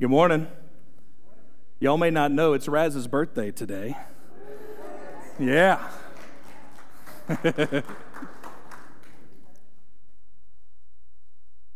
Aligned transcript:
Good 0.00 0.08
morning. 0.08 0.48
Y'all 1.78 1.98
may 1.98 2.08
not 2.10 2.32
know 2.32 2.54
it's 2.54 2.68
Raz's 2.68 3.06
birthday 3.06 3.50
today. 3.50 3.98
Yeah. 5.38 5.90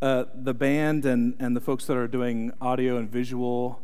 uh, 0.00 0.24
the 0.34 0.54
band 0.54 1.04
and, 1.04 1.36
and 1.38 1.54
the 1.54 1.60
folks 1.60 1.84
that 1.84 1.98
are 1.98 2.08
doing 2.08 2.50
audio 2.62 2.96
and 2.96 3.10
visual, 3.10 3.82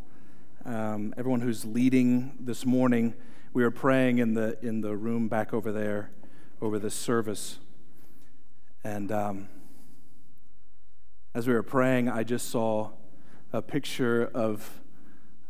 um, 0.64 1.12
everyone 1.18 1.43
who's 1.43 1.66
leading 1.66 2.32
this 2.41 2.64
morning, 2.64 3.12
we 3.52 3.62
were 3.62 3.70
praying 3.70 4.20
in 4.20 4.32
the, 4.32 4.57
in 4.62 4.80
the 4.80 4.96
room 4.96 5.29
back 5.29 5.52
over 5.52 5.70
there 5.70 6.12
over 6.62 6.79
this 6.79 6.95
service. 6.95 7.59
And 8.84 9.12
um, 9.12 9.48
as 11.34 11.46
we 11.46 11.52
were 11.52 11.62
praying, 11.62 12.09
I 12.09 12.22
just 12.22 12.48
saw 12.48 12.93
a 13.53 13.62
picture 13.62 14.30
of, 14.32 14.80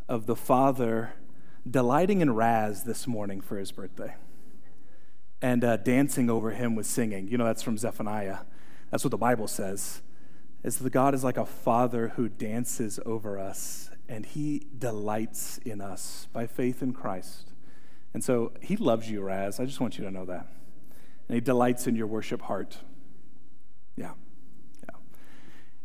of 0.09 0.27
the 0.27 0.37
father 0.37 1.13
delighting 1.69 2.21
in 2.21 2.35
Raz 2.35 2.85
this 2.85 3.07
morning 3.07 3.41
for 3.41 3.59
his 3.59 3.73
birthday 3.73 4.15
and 5.43 5.65
uh, 5.65 5.77
dancing 5.77 6.31
over 6.31 6.51
him 6.53 6.75
with 6.75 6.87
singing. 6.87 7.29
You 7.29 7.39
know, 7.39 7.45
that's 7.45 7.63
from 7.63 7.77
Zephaniah. 7.77 8.39
That's 8.91 9.05
what 9.05 9.11
the 9.11 9.19
Bible 9.19 9.49
says. 9.49 10.03
Is 10.63 10.79
that 10.79 10.91
God 10.91 11.15
is 11.15 11.25
like 11.25 11.37
a 11.37 11.47
father 11.47 12.09
who 12.17 12.29
dances 12.29 12.99
over 13.07 13.39
us 13.39 13.91
and 14.09 14.27
he 14.27 14.67
delights 14.77 15.59
in 15.59 15.81
us 15.81 16.27
by 16.33 16.47
faith 16.47 16.83
in 16.83 16.93
Christ. 16.93 17.53
And 18.13 18.25
so 18.25 18.53
he 18.61 18.77
loves 18.77 19.11
you, 19.11 19.23
Raz. 19.23 19.61
I 19.61 19.67
just 19.67 19.81
want 19.81 19.99
you 19.99 20.05
to 20.05 20.11
know 20.11 20.25
that. 20.25 20.47
And 21.29 21.35
he 21.35 21.41
delights 21.41 21.87
in 21.87 21.95
your 21.95 22.09
worship 22.09 22.43
heart. 22.43 22.79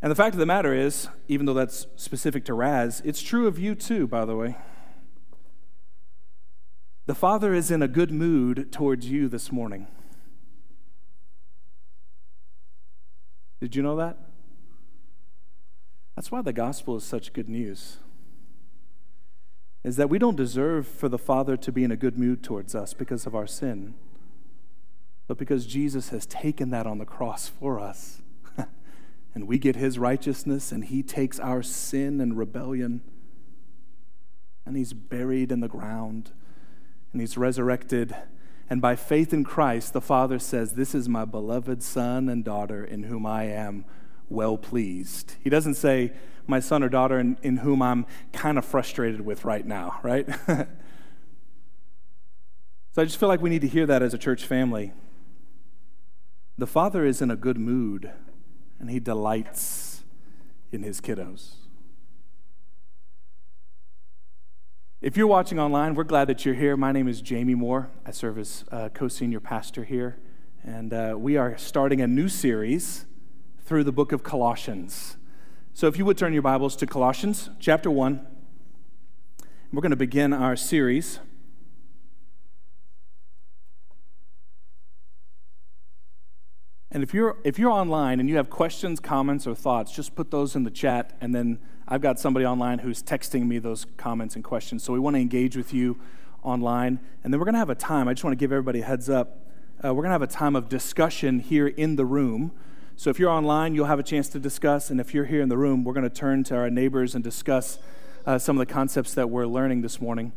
And 0.02 0.10
the 0.10 0.16
fact 0.16 0.34
of 0.34 0.38
the 0.38 0.46
matter 0.46 0.74
is, 0.74 1.08
even 1.26 1.46
though 1.46 1.54
that's 1.54 1.86
specific 1.96 2.44
to 2.46 2.54
Raz, 2.54 3.00
it's 3.04 3.22
true 3.22 3.46
of 3.46 3.58
you 3.58 3.74
too, 3.74 4.06
by 4.06 4.24
the 4.24 4.36
way. 4.36 4.56
The 7.06 7.14
Father 7.14 7.54
is 7.54 7.70
in 7.70 7.82
a 7.82 7.88
good 7.88 8.10
mood 8.10 8.72
towards 8.72 9.08
you 9.08 9.28
this 9.28 9.50
morning. 9.50 9.86
Did 13.60 13.74
you 13.74 13.82
know 13.82 13.96
that? 13.96 14.18
That's 16.14 16.30
why 16.30 16.42
the 16.42 16.52
gospel 16.52 16.96
is 16.96 17.04
such 17.04 17.32
good 17.32 17.48
news. 17.48 17.98
Is 19.82 19.96
that 19.96 20.10
we 20.10 20.18
don't 20.18 20.36
deserve 20.36 20.86
for 20.86 21.08
the 21.08 21.18
Father 21.18 21.56
to 21.56 21.72
be 21.72 21.84
in 21.84 21.92
a 21.92 21.96
good 21.96 22.18
mood 22.18 22.42
towards 22.42 22.74
us 22.74 22.92
because 22.92 23.24
of 23.24 23.34
our 23.34 23.46
sin, 23.46 23.94
but 25.26 25.38
because 25.38 25.64
Jesus 25.64 26.10
has 26.10 26.26
taken 26.26 26.70
that 26.70 26.86
on 26.86 26.98
the 26.98 27.04
cross 27.04 27.48
for 27.48 27.80
us 27.80 28.20
and 29.36 29.46
we 29.46 29.58
get 29.58 29.76
his 29.76 29.98
righteousness, 29.98 30.72
and 30.72 30.86
he 30.86 31.02
takes 31.02 31.38
our 31.38 31.62
sin 31.62 32.22
and 32.22 32.38
rebellion, 32.38 33.02
and 34.64 34.78
he's 34.78 34.94
buried 34.94 35.52
in 35.52 35.60
the 35.60 35.68
ground, 35.68 36.30
and 37.12 37.20
he's 37.20 37.36
resurrected. 37.36 38.16
And 38.70 38.80
by 38.80 38.96
faith 38.96 39.34
in 39.34 39.44
Christ, 39.44 39.92
the 39.92 40.00
Father 40.00 40.38
says, 40.38 40.72
This 40.72 40.94
is 40.94 41.06
my 41.06 41.26
beloved 41.26 41.82
Son 41.82 42.30
and 42.30 42.42
daughter 42.42 42.82
in 42.82 43.02
whom 43.02 43.26
I 43.26 43.44
am 43.44 43.84
well 44.30 44.56
pleased. 44.56 45.34
He 45.44 45.50
doesn't 45.50 45.74
say, 45.74 46.14
My 46.46 46.58
son 46.58 46.82
or 46.82 46.88
daughter 46.88 47.20
in, 47.20 47.36
in 47.42 47.58
whom 47.58 47.82
I'm 47.82 48.06
kind 48.32 48.56
of 48.56 48.64
frustrated 48.64 49.20
with 49.20 49.44
right 49.44 49.66
now, 49.66 50.00
right? 50.02 50.26
so 50.46 50.66
I 52.96 53.04
just 53.04 53.20
feel 53.20 53.28
like 53.28 53.42
we 53.42 53.50
need 53.50 53.60
to 53.60 53.68
hear 53.68 53.84
that 53.84 54.02
as 54.02 54.14
a 54.14 54.18
church 54.18 54.46
family. 54.46 54.94
The 56.56 56.66
Father 56.66 57.04
is 57.04 57.20
in 57.20 57.30
a 57.30 57.36
good 57.36 57.58
mood 57.58 58.12
and 58.78 58.90
he 58.90 59.00
delights 59.00 60.04
in 60.72 60.82
his 60.82 61.00
kiddos. 61.00 61.54
If 65.00 65.16
you're 65.16 65.26
watching 65.26 65.60
online, 65.60 65.94
we're 65.94 66.04
glad 66.04 66.26
that 66.28 66.44
you're 66.44 66.54
here. 66.54 66.76
My 66.76 66.90
name 66.90 67.06
is 67.06 67.20
Jamie 67.20 67.54
Moore. 67.54 67.90
I 68.04 68.10
serve 68.10 68.38
as 68.38 68.64
uh, 68.72 68.88
co 68.88 69.08
senior 69.08 69.40
pastor 69.40 69.84
here. 69.84 70.18
And 70.64 70.92
uh, 70.92 71.14
we 71.16 71.36
are 71.36 71.56
starting 71.58 72.00
a 72.00 72.06
new 72.06 72.28
series 72.28 73.04
through 73.64 73.84
the 73.84 73.92
book 73.92 74.10
of 74.12 74.22
Colossians. 74.22 75.16
So 75.74 75.86
if 75.86 75.98
you 75.98 76.04
would 76.06 76.16
turn 76.16 76.32
your 76.32 76.42
Bibles 76.42 76.74
to 76.76 76.86
Colossians 76.86 77.50
chapter 77.60 77.90
1, 77.90 78.26
we're 79.72 79.82
going 79.82 79.90
to 79.90 79.96
begin 79.96 80.32
our 80.32 80.56
series. 80.56 81.20
And 86.96 87.02
if 87.02 87.12
you're, 87.12 87.36
if 87.44 87.58
you're 87.58 87.72
online 87.72 88.20
and 88.20 88.28
you 88.30 88.36
have 88.36 88.48
questions, 88.48 89.00
comments, 89.00 89.46
or 89.46 89.54
thoughts, 89.54 89.92
just 89.92 90.14
put 90.14 90.30
those 90.30 90.56
in 90.56 90.64
the 90.64 90.70
chat. 90.70 91.14
And 91.20 91.34
then 91.34 91.58
I've 91.86 92.00
got 92.00 92.18
somebody 92.18 92.46
online 92.46 92.78
who's 92.78 93.02
texting 93.02 93.46
me 93.46 93.58
those 93.58 93.84
comments 93.98 94.34
and 94.34 94.42
questions. 94.42 94.82
So 94.82 94.94
we 94.94 94.98
want 94.98 95.14
to 95.14 95.20
engage 95.20 95.58
with 95.58 95.74
you 95.74 96.00
online. 96.42 96.98
And 97.22 97.30
then 97.30 97.38
we're 97.38 97.44
going 97.44 97.52
to 97.52 97.58
have 97.58 97.68
a 97.68 97.74
time. 97.74 98.08
I 98.08 98.14
just 98.14 98.24
want 98.24 98.32
to 98.32 98.42
give 98.42 98.50
everybody 98.50 98.80
a 98.80 98.84
heads 98.86 99.10
up. 99.10 99.46
Uh, 99.84 99.92
we're 99.92 100.04
going 100.04 100.08
to 100.08 100.14
have 100.14 100.22
a 100.22 100.26
time 100.26 100.56
of 100.56 100.70
discussion 100.70 101.40
here 101.40 101.66
in 101.66 101.96
the 101.96 102.06
room. 102.06 102.52
So 102.96 103.10
if 103.10 103.18
you're 103.18 103.28
online, 103.28 103.74
you'll 103.74 103.84
have 103.84 103.98
a 103.98 104.02
chance 104.02 104.30
to 104.30 104.38
discuss. 104.38 104.88
And 104.88 104.98
if 104.98 105.12
you're 105.12 105.26
here 105.26 105.42
in 105.42 105.50
the 105.50 105.58
room, 105.58 105.84
we're 105.84 105.92
going 105.92 106.08
to 106.08 106.16
turn 106.16 106.44
to 106.44 106.56
our 106.56 106.70
neighbors 106.70 107.14
and 107.14 107.22
discuss 107.22 107.78
uh, 108.24 108.38
some 108.38 108.58
of 108.58 108.66
the 108.66 108.72
concepts 108.72 109.12
that 109.12 109.28
we're 109.28 109.44
learning 109.44 109.82
this 109.82 110.00
morning. 110.00 110.32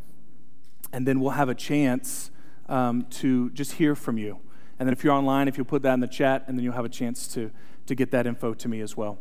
And 0.92 1.08
then 1.08 1.22
we'll 1.22 1.32
have 1.32 1.48
a 1.48 1.56
chance 1.56 2.32
um, 2.68 3.06
to 3.12 3.50
just 3.52 3.76
hear 3.76 3.96
from 3.96 4.18
you. 4.18 4.42
And 4.80 4.88
then 4.88 4.94
if 4.94 5.04
you're 5.04 5.14
online, 5.14 5.50
if 5.50 5.58
you'll 5.58 5.66
put 5.66 5.82
that 5.84 5.94
in 5.94 6.00
the 6.00 6.08
chat, 6.08 6.46
and 6.48 6.58
then 6.58 6.64
you'll 6.64 6.74
have 6.74 6.86
a 6.86 6.90
chance 6.90 7.28
to, 7.30 7.52
to 7.86 7.96
get 7.96 8.12
that 8.12 8.26
info 8.26 8.54
to 8.54 8.68
me 8.70 8.80
as 8.80 8.96
well. 8.96 9.20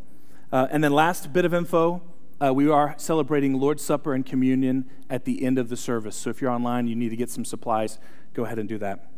Uh, 0.52 0.68
and 0.70 0.82
then 0.82 0.92
last 0.92 1.32
bit 1.32 1.44
of 1.44 1.52
info, 1.52 2.00
uh, 2.40 2.54
we 2.54 2.70
are 2.70 2.94
celebrating 2.96 3.54
Lord's 3.54 3.84
Supper 3.84 4.14
and 4.14 4.24
communion 4.24 4.88
at 5.10 5.24
the 5.24 5.44
end 5.44 5.58
of 5.58 5.68
the 5.68 5.76
service. 5.76 6.16
So 6.16 6.30
if 6.30 6.40
you're 6.40 6.52
online, 6.52 6.86
you 6.86 6.94
need 6.94 7.08
to 7.08 7.16
get 7.16 7.28
some 7.28 7.44
supplies, 7.44 7.98
go 8.32 8.44
ahead 8.44 8.58
and 8.58 8.68
do 8.68 8.78
that. 8.78 9.10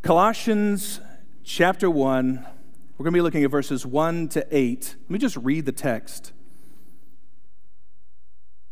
Colossians 0.00 1.00
chapter 1.42 1.90
1, 1.90 2.46
we're 2.96 3.04
going 3.04 3.12
to 3.12 3.16
be 3.18 3.20
looking 3.20 3.44
at 3.44 3.50
verses 3.50 3.84
1 3.84 4.28
to 4.28 4.46
8. 4.50 4.96
Let 5.02 5.10
me 5.10 5.18
just 5.18 5.36
read 5.36 5.66
the 5.66 5.72
text, 5.72 6.32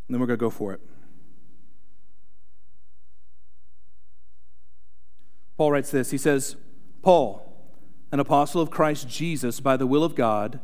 and 0.09 0.15
then 0.15 0.21
we're 0.21 0.27
going 0.27 0.39
to 0.39 0.41
go 0.41 0.51
for 0.51 0.73
it. 0.73 0.81
Paul 5.59 5.71
writes 5.71 5.91
this 5.91 6.11
He 6.11 6.19
says, 6.19 6.57
Paul, 7.03 7.43
an 8.13 8.21
apostle 8.21 8.63
of 8.63 8.71
Christ 8.71 9.09
Jesus 9.09 9.59
by 9.59 9.77
the 9.77 9.89
will 9.89 10.05
of 10.05 10.15
God, 10.15 10.61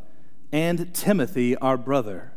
and 0.52 0.94
Timothy, 0.94 1.56
our 1.56 1.76
brother, 1.76 2.32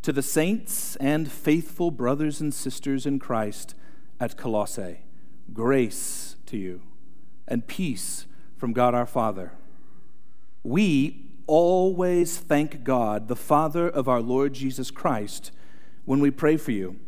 to 0.00 0.12
the 0.12 0.22
saints 0.22 0.96
and 0.96 1.30
faithful 1.30 1.90
brothers 1.90 2.40
and 2.40 2.54
sisters 2.54 3.04
in 3.04 3.18
Christ 3.18 3.74
at 4.18 4.38
Colossae, 4.38 5.02
grace 5.52 6.36
to 6.46 6.56
you 6.56 6.80
and 7.46 7.66
peace 7.66 8.26
from 8.56 8.72
God 8.72 8.94
our 8.94 9.06
Father. 9.06 9.52
We 10.62 11.26
always 11.46 12.38
thank 12.38 12.82
God, 12.82 13.28
the 13.28 13.36
Father 13.36 13.88
of 13.88 14.08
our 14.08 14.22
Lord 14.22 14.54
Jesus 14.54 14.90
Christ, 14.90 15.50
when 16.06 16.20
we 16.20 16.30
pray 16.30 16.56
for 16.56 16.72
you, 16.72 16.98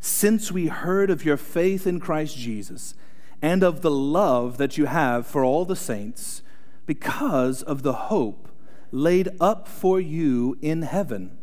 since 0.00 0.50
we 0.50 0.66
heard 0.66 1.08
of 1.08 1.24
your 1.24 1.36
faith 1.36 1.86
in 1.86 2.00
Christ 2.00 2.36
Jesus 2.36 2.94
and 3.42 3.64
of 3.64 3.82
the 3.82 3.90
love 3.90 4.56
that 4.56 4.78
you 4.78 4.86
have 4.86 5.26
for 5.26 5.44
all 5.44 5.64
the 5.64 5.76
saints 5.76 6.42
because 6.86 7.62
of 7.62 7.82
the 7.82 7.92
hope 7.92 8.48
laid 8.92 9.28
up 9.40 9.66
for 9.66 10.00
you 10.00 10.56
in 10.62 10.82
heaven. 10.82 11.36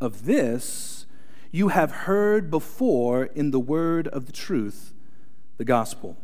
Of 0.00 0.24
this 0.24 1.06
you 1.52 1.68
have 1.68 1.92
heard 1.92 2.50
before 2.50 3.26
in 3.26 3.52
the 3.52 3.60
word 3.60 4.08
of 4.08 4.26
the 4.26 4.32
truth, 4.32 4.92
the 5.56 5.64
gospel, 5.64 6.16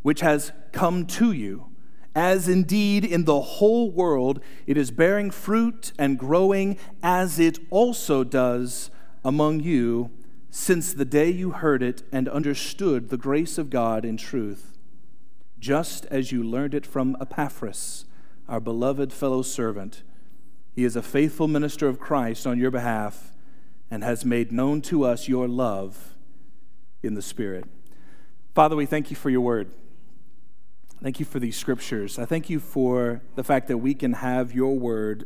which 0.00 0.20
has 0.20 0.50
come 0.72 1.04
to 1.04 1.30
you, 1.30 1.66
as 2.14 2.48
indeed 2.48 3.04
in 3.04 3.24
the 3.24 3.40
whole 3.40 3.90
world 3.90 4.40
it 4.66 4.78
is 4.78 4.90
bearing 4.90 5.30
fruit 5.30 5.92
and 5.98 6.18
growing, 6.18 6.78
as 7.02 7.38
it 7.38 7.58
also 7.70 8.24
does 8.24 8.90
among 9.24 9.60
you 9.60 10.10
since 10.54 10.92
the 10.92 11.06
day 11.06 11.30
you 11.30 11.52
heard 11.52 11.82
it 11.82 12.02
and 12.12 12.28
understood 12.28 13.08
the 13.08 13.16
grace 13.16 13.56
of 13.56 13.70
God 13.70 14.04
in 14.04 14.18
truth, 14.18 14.76
just 15.58 16.04
as 16.06 16.30
you 16.30 16.42
learned 16.44 16.74
it 16.74 16.84
from 16.84 17.16
Epaphras, 17.22 18.04
our 18.46 18.60
beloved 18.60 19.14
fellow 19.14 19.40
servant. 19.40 20.02
He 20.76 20.84
is 20.84 20.94
a 20.94 21.00
faithful 21.00 21.48
minister 21.48 21.88
of 21.88 21.98
Christ 21.98 22.46
on 22.46 22.58
your 22.58 22.70
behalf 22.70 23.32
and 23.90 24.04
has 24.04 24.26
made 24.26 24.52
known 24.52 24.82
to 24.82 25.04
us 25.04 25.26
your 25.26 25.48
love 25.48 26.16
in 27.02 27.14
the 27.14 27.22
Spirit. 27.22 27.64
Father, 28.54 28.76
we 28.76 28.84
thank 28.84 29.08
you 29.08 29.16
for 29.16 29.30
your 29.30 29.40
word. 29.40 29.70
Thank 31.02 31.18
you 31.18 31.24
for 31.24 31.40
these 31.40 31.56
scriptures. 31.56 32.18
I 32.18 32.26
thank 32.26 32.50
you 32.50 32.60
for 32.60 33.22
the 33.36 33.44
fact 33.44 33.68
that 33.68 33.78
we 33.78 33.94
can 33.94 34.12
have 34.12 34.54
your 34.54 34.78
word 34.78 35.24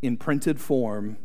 in 0.00 0.16
printed 0.16 0.62
form 0.62 1.18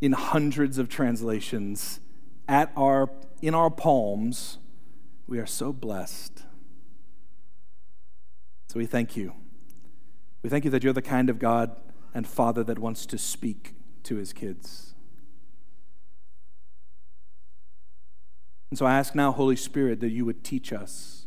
in 0.00 0.10
hundreds 0.10 0.76
of 0.76 0.88
translations 0.88 2.00
at 2.48 2.72
our, 2.76 3.10
in 3.42 3.54
our 3.54 3.70
palms, 3.70 4.58
we 5.26 5.38
are 5.38 5.46
so 5.46 5.72
blessed. 5.72 6.42
So 8.68 8.78
we 8.78 8.86
thank 8.86 9.16
you. 9.16 9.34
We 10.42 10.50
thank 10.50 10.64
you 10.64 10.70
that 10.70 10.84
you're 10.84 10.92
the 10.92 11.02
kind 11.02 11.28
of 11.28 11.38
God 11.38 11.76
and 12.14 12.26
Father 12.26 12.62
that 12.64 12.78
wants 12.78 13.06
to 13.06 13.18
speak 13.18 13.74
to 14.04 14.16
his 14.16 14.32
kids. 14.32 14.94
And 18.70 18.78
so 18.78 18.86
I 18.86 18.98
ask 18.98 19.14
now, 19.14 19.32
Holy 19.32 19.56
Spirit, 19.56 20.00
that 20.00 20.10
you 20.10 20.24
would 20.24 20.44
teach 20.44 20.72
us. 20.72 21.26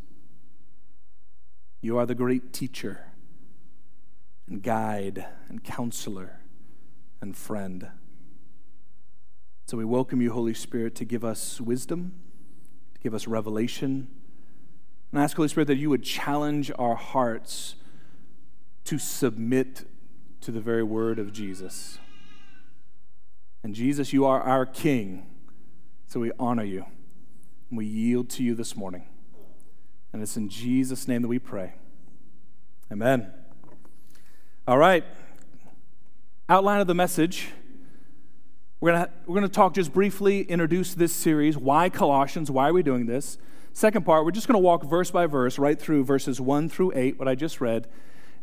You 1.81 1.97
are 1.97 2.05
the 2.05 2.15
great 2.15 2.53
teacher 2.53 3.05
and 4.47 4.61
guide 4.61 5.25
and 5.47 5.63
counselor 5.63 6.41
and 7.21 7.35
friend. 7.35 7.89
So 9.69 9.77
we 9.77 9.85
welcome 9.85 10.19
you, 10.19 10.31
Holy 10.31 10.55
Spirit, 10.55 10.95
to 10.95 11.05
give 11.05 11.23
us 11.23 11.61
wisdom, 11.61 12.13
to 12.95 12.99
give 13.01 13.13
us 13.13 13.27
revelation. 13.27 14.07
And 15.11 15.21
I 15.21 15.23
ask, 15.23 15.35
Holy 15.35 15.47
Spirit, 15.47 15.67
that 15.67 15.75
you 15.75 15.91
would 15.91 16.01
challenge 16.01 16.71
our 16.79 16.95
hearts 16.95 17.75
to 18.85 18.97
submit 18.97 19.85
to 20.41 20.49
the 20.49 20.59
very 20.59 20.81
word 20.81 21.19
of 21.19 21.31
Jesus. 21.31 21.99
And 23.61 23.75
Jesus, 23.75 24.11
you 24.11 24.25
are 24.25 24.41
our 24.41 24.65
King, 24.65 25.27
so 26.07 26.19
we 26.19 26.31
honor 26.39 26.63
you. 26.63 26.87
And 27.69 27.77
we 27.77 27.85
yield 27.85 28.27
to 28.31 28.43
you 28.43 28.55
this 28.55 28.75
morning. 28.75 29.05
And 30.11 30.23
it's 30.23 30.35
in 30.35 30.49
Jesus' 30.49 31.07
name 31.07 31.21
that 31.21 31.27
we 31.27 31.37
pray. 31.37 31.75
Amen. 32.91 33.31
All 34.67 34.79
right. 34.79 35.05
Outline 36.49 36.81
of 36.81 36.87
the 36.87 36.95
message. 36.95 37.49
We're 38.81 38.93
going 38.93 39.07
we're 39.25 39.35
gonna 39.35 39.49
talk 39.49 39.73
just 39.73 39.91
briefly, 39.91 40.43
introduce 40.43 40.93
this 40.93 41.13
series. 41.13 41.57
Why 41.57 41.89
Colossians? 41.89 42.49
Why 42.49 42.69
are 42.69 42.73
we 42.73 42.81
doing 42.81 43.07
this? 43.07 43.37
Second 43.73 44.05
part, 44.05 44.25
we're 44.25 44.31
just 44.31 44.47
going 44.47 44.59
to 44.59 44.63
walk 44.63 44.83
verse 44.83 45.11
by 45.11 45.25
verse 45.25 45.59
right 45.59 45.79
through 45.79 46.03
verses 46.03 46.41
1 46.41 46.69
through 46.69 46.91
8, 46.95 47.19
what 47.19 47.27
I 47.27 47.35
just 47.35 47.61
read. 47.61 47.87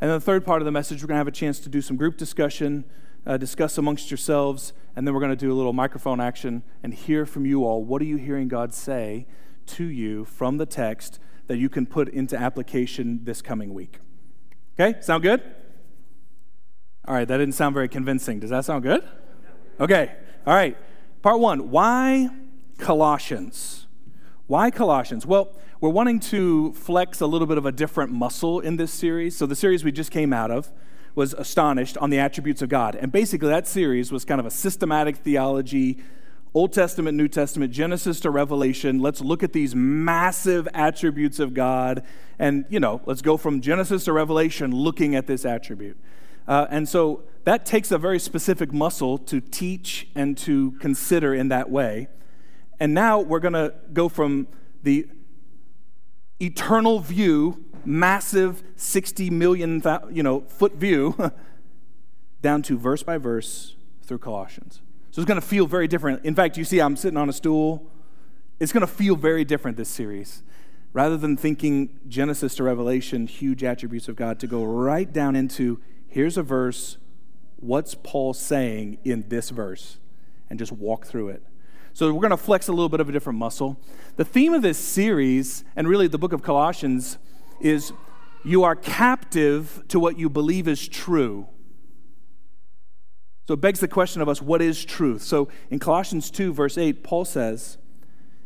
And 0.01 0.11
then 0.11 0.19
the 0.19 0.25
third 0.25 0.47
part 0.47 0.63
of 0.63 0.67
the 0.67 0.71
message, 0.73 1.03
we're 1.03 1.09
going 1.09 1.17
to 1.17 1.19
have 1.19 1.29
a 1.29 1.33
chance 1.33 1.59
to 1.61 1.69
do 1.69 1.83
some 1.83 1.97
group 1.97 2.17
discussion, 2.17 2.85
uh, 3.27 3.37
discuss 3.37 3.77
amongst 3.77 4.11
yourselves, 4.11 4.73
and 4.95 5.07
then 5.07 5.15
we're 5.15 5.21
going 5.21 5.33
to 5.33 5.37
do 5.37 5.53
a 5.53 5.55
little 5.55 5.73
microphone 5.73 6.21
action 6.21 6.63
and 6.83 6.95
hear 6.95 7.27
from 7.27 7.45
you 7.45 7.65
all. 7.65 7.83
What 7.83 8.01
are 8.03 8.07
you 8.07 8.17
hearing 8.17 8.49
God 8.49 8.73
say 8.73 9.27
to 9.67 9.85
you 9.85 10.25
from 10.25 10.59
the 10.59 10.67
text 10.67 11.19
that 11.49 11.57
you 11.57 11.69
can 11.69 11.87
put 11.87 12.09
into 12.09 12.39
application 12.39 13.21
this 13.25 13.43
coming 13.43 13.75
week? 13.75 13.99
Okay, 14.79 15.01
sound 15.01 15.23
good? 15.23 15.43
All 17.07 17.15
right, 17.15 17.27
that 17.27 17.39
didn't 17.39 17.55
sound 17.55 17.75
very 17.75 17.89
convincing. 17.89 18.39
Does 18.41 18.51
that 18.51 18.65
sound 18.65 18.85
good? 18.85 19.03
Okay, 19.81 20.15
all 20.47 20.55
right. 20.55 20.77
Part 21.23 21.41
one 21.41 21.71
why 21.71 22.29
Colossians? 22.79 23.87
Why 24.47 24.71
Colossians? 24.71 25.27
Well, 25.27 25.53
we're 25.81 25.91
wanting 25.91 26.21
to 26.21 26.73
flex 26.75 27.21
a 27.21 27.27
little 27.27 27.49
bit 27.49 27.59
of 27.59 27.67
a 27.67 27.73
different 27.73 28.13
muscle 28.13 28.61
in 28.61 28.77
this 28.77 28.93
series. 28.93 29.37
So, 29.37 29.45
the 29.45 29.57
series 29.57 29.83
we 29.83 29.91
just 29.91 30.13
came 30.13 30.33
out 30.33 30.53
of 30.53 30.71
was 31.17 31.35
Astonished 31.35 31.99
on 31.99 32.11
the 32.11 32.19
Attributes 32.19 32.63
of 32.63 32.69
God. 32.69 32.95
And 32.95 33.11
basically, 33.11 33.49
that 33.49 33.67
series 33.67 34.13
was 34.13 34.25
kind 34.25 34.39
of 34.39 34.47
a 34.47 34.51
systematic 34.51 35.17
theology, 35.17 35.99
Old 36.55 36.73
Testament, 36.73 37.17
New 37.17 37.29
Testament, 37.29 37.73
Genesis 37.73 38.21
to 38.21 38.31
Revelation. 38.31 39.01
Let's 39.01 39.21
look 39.21 39.43
at 39.43 39.53
these 39.53 39.75
massive 39.75 40.69
attributes 40.75 41.41
of 41.41 41.55
God. 41.55 42.05
And, 42.39 42.67
you 42.69 42.79
know, 42.79 43.01
let's 43.05 43.23
go 43.23 43.37
from 43.37 43.61
Genesis 43.61 44.05
to 44.05 44.13
Revelation 44.13 44.71
looking 44.71 45.17
at 45.17 45.27
this 45.27 45.45
attribute. 45.45 45.97
Uh, 46.47 46.67
and 46.71 46.89
so 46.89 47.25
that 47.47 47.65
takes 47.65 47.93
a 47.93 47.99
very 47.99 48.19
specific 48.19 48.73
muscle 48.73 49.17
to 49.19 49.41
teach 49.41 50.09
and 50.17 50.37
to 50.37 50.73
consider 50.81 51.33
in 51.33 51.47
that 51.49 51.71
way. 51.71 52.09
And 52.81 52.93
now 52.93 53.21
we're 53.21 53.39
going 53.39 53.55
to 53.55 53.73
go 53.93 54.09
from 54.09 54.49
the 54.83 55.07
eternal 56.43 56.99
view, 56.99 57.65
massive 57.85 58.65
60 58.75 59.31
million 59.31 59.81
you 60.11 60.25
know, 60.25 60.41
foot 60.41 60.75
view, 60.75 61.17
down 62.43 62.63
to 62.63 62.77
verse 62.77 63.05
by 63.05 63.17
verse 63.17 63.77
through 64.03 64.19
Colossians. 64.19 64.81
So 65.13 65.23
it's 65.23 65.29
going 65.29 65.41
to 65.41 65.47
feel 65.47 65.69
very 65.69 65.87
different. 65.87 66.25
In 66.25 66.35
fact, 66.35 66.57
you 66.57 66.65
see, 66.65 66.81
I'm 66.81 66.97
sitting 66.97 67.17
on 67.17 67.29
a 67.29 67.33
stool. 67.33 67.89
It's 68.59 68.73
going 68.73 68.81
to 68.81 68.93
feel 68.93 69.15
very 69.15 69.45
different 69.45 69.77
this 69.77 69.89
series. 69.89 70.43
Rather 70.93 71.17
than 71.17 71.37
thinking 71.37 72.01
Genesis 72.09 72.57
to 72.57 72.65
Revelation, 72.65 73.29
huge 73.29 73.63
attributes 73.63 74.09
of 74.09 74.17
God, 74.17 74.41
to 74.41 74.49
go 74.49 74.65
right 74.65 75.13
down 75.13 75.37
into 75.37 75.81
here's 76.09 76.37
a 76.37 76.43
verse, 76.43 76.99
what's 77.57 77.95
Paul 77.95 78.35
saying 78.35 78.99
in 79.05 79.29
this 79.29 79.51
verse, 79.51 79.99
and 80.49 80.59
just 80.59 80.73
walk 80.73 81.07
through 81.07 81.31
it. 81.31 81.43
So 81.97 82.13
we're 82.13 82.21
going 82.21 82.31
to 82.31 82.37
flex 82.37 82.69
a 82.69 82.73
little 82.73 82.91
bit 82.91 83.01
of 83.01 83.09
a 83.09 83.13
different 83.13 83.39
muscle. 83.39 83.81
The 84.17 84.25
theme 84.25 84.53
of 84.53 84.61
this 84.61 84.77
series, 84.77 85.65
and 85.75 85.89
really 85.89 86.09
the 86.09 86.19
book 86.19 86.35
of 86.35 86.43
Colossians, 86.43 87.17
is 87.59 87.93
you 88.45 88.65
are 88.65 88.77
captive 88.77 89.83
to 89.89 89.99
what 89.99 90.19
you 90.19 90.29
believe 90.29 90.69
is 90.69 90.87
true. 90.87 91.49
So 93.49 93.55
it 93.55 93.63
begs 93.63 93.81
the 93.81 93.89
question 93.89 94.21
of 94.21 94.29
us 94.29 94.43
what 94.43 94.61
is 94.61 94.85
truth? 94.85 95.23
So 95.23 95.49
in 95.71 95.79
Colossians 95.79 96.31
2, 96.31 96.53
verse 96.53 96.77
8, 96.77 97.03
Paul 97.03 97.25
says, 97.25 97.79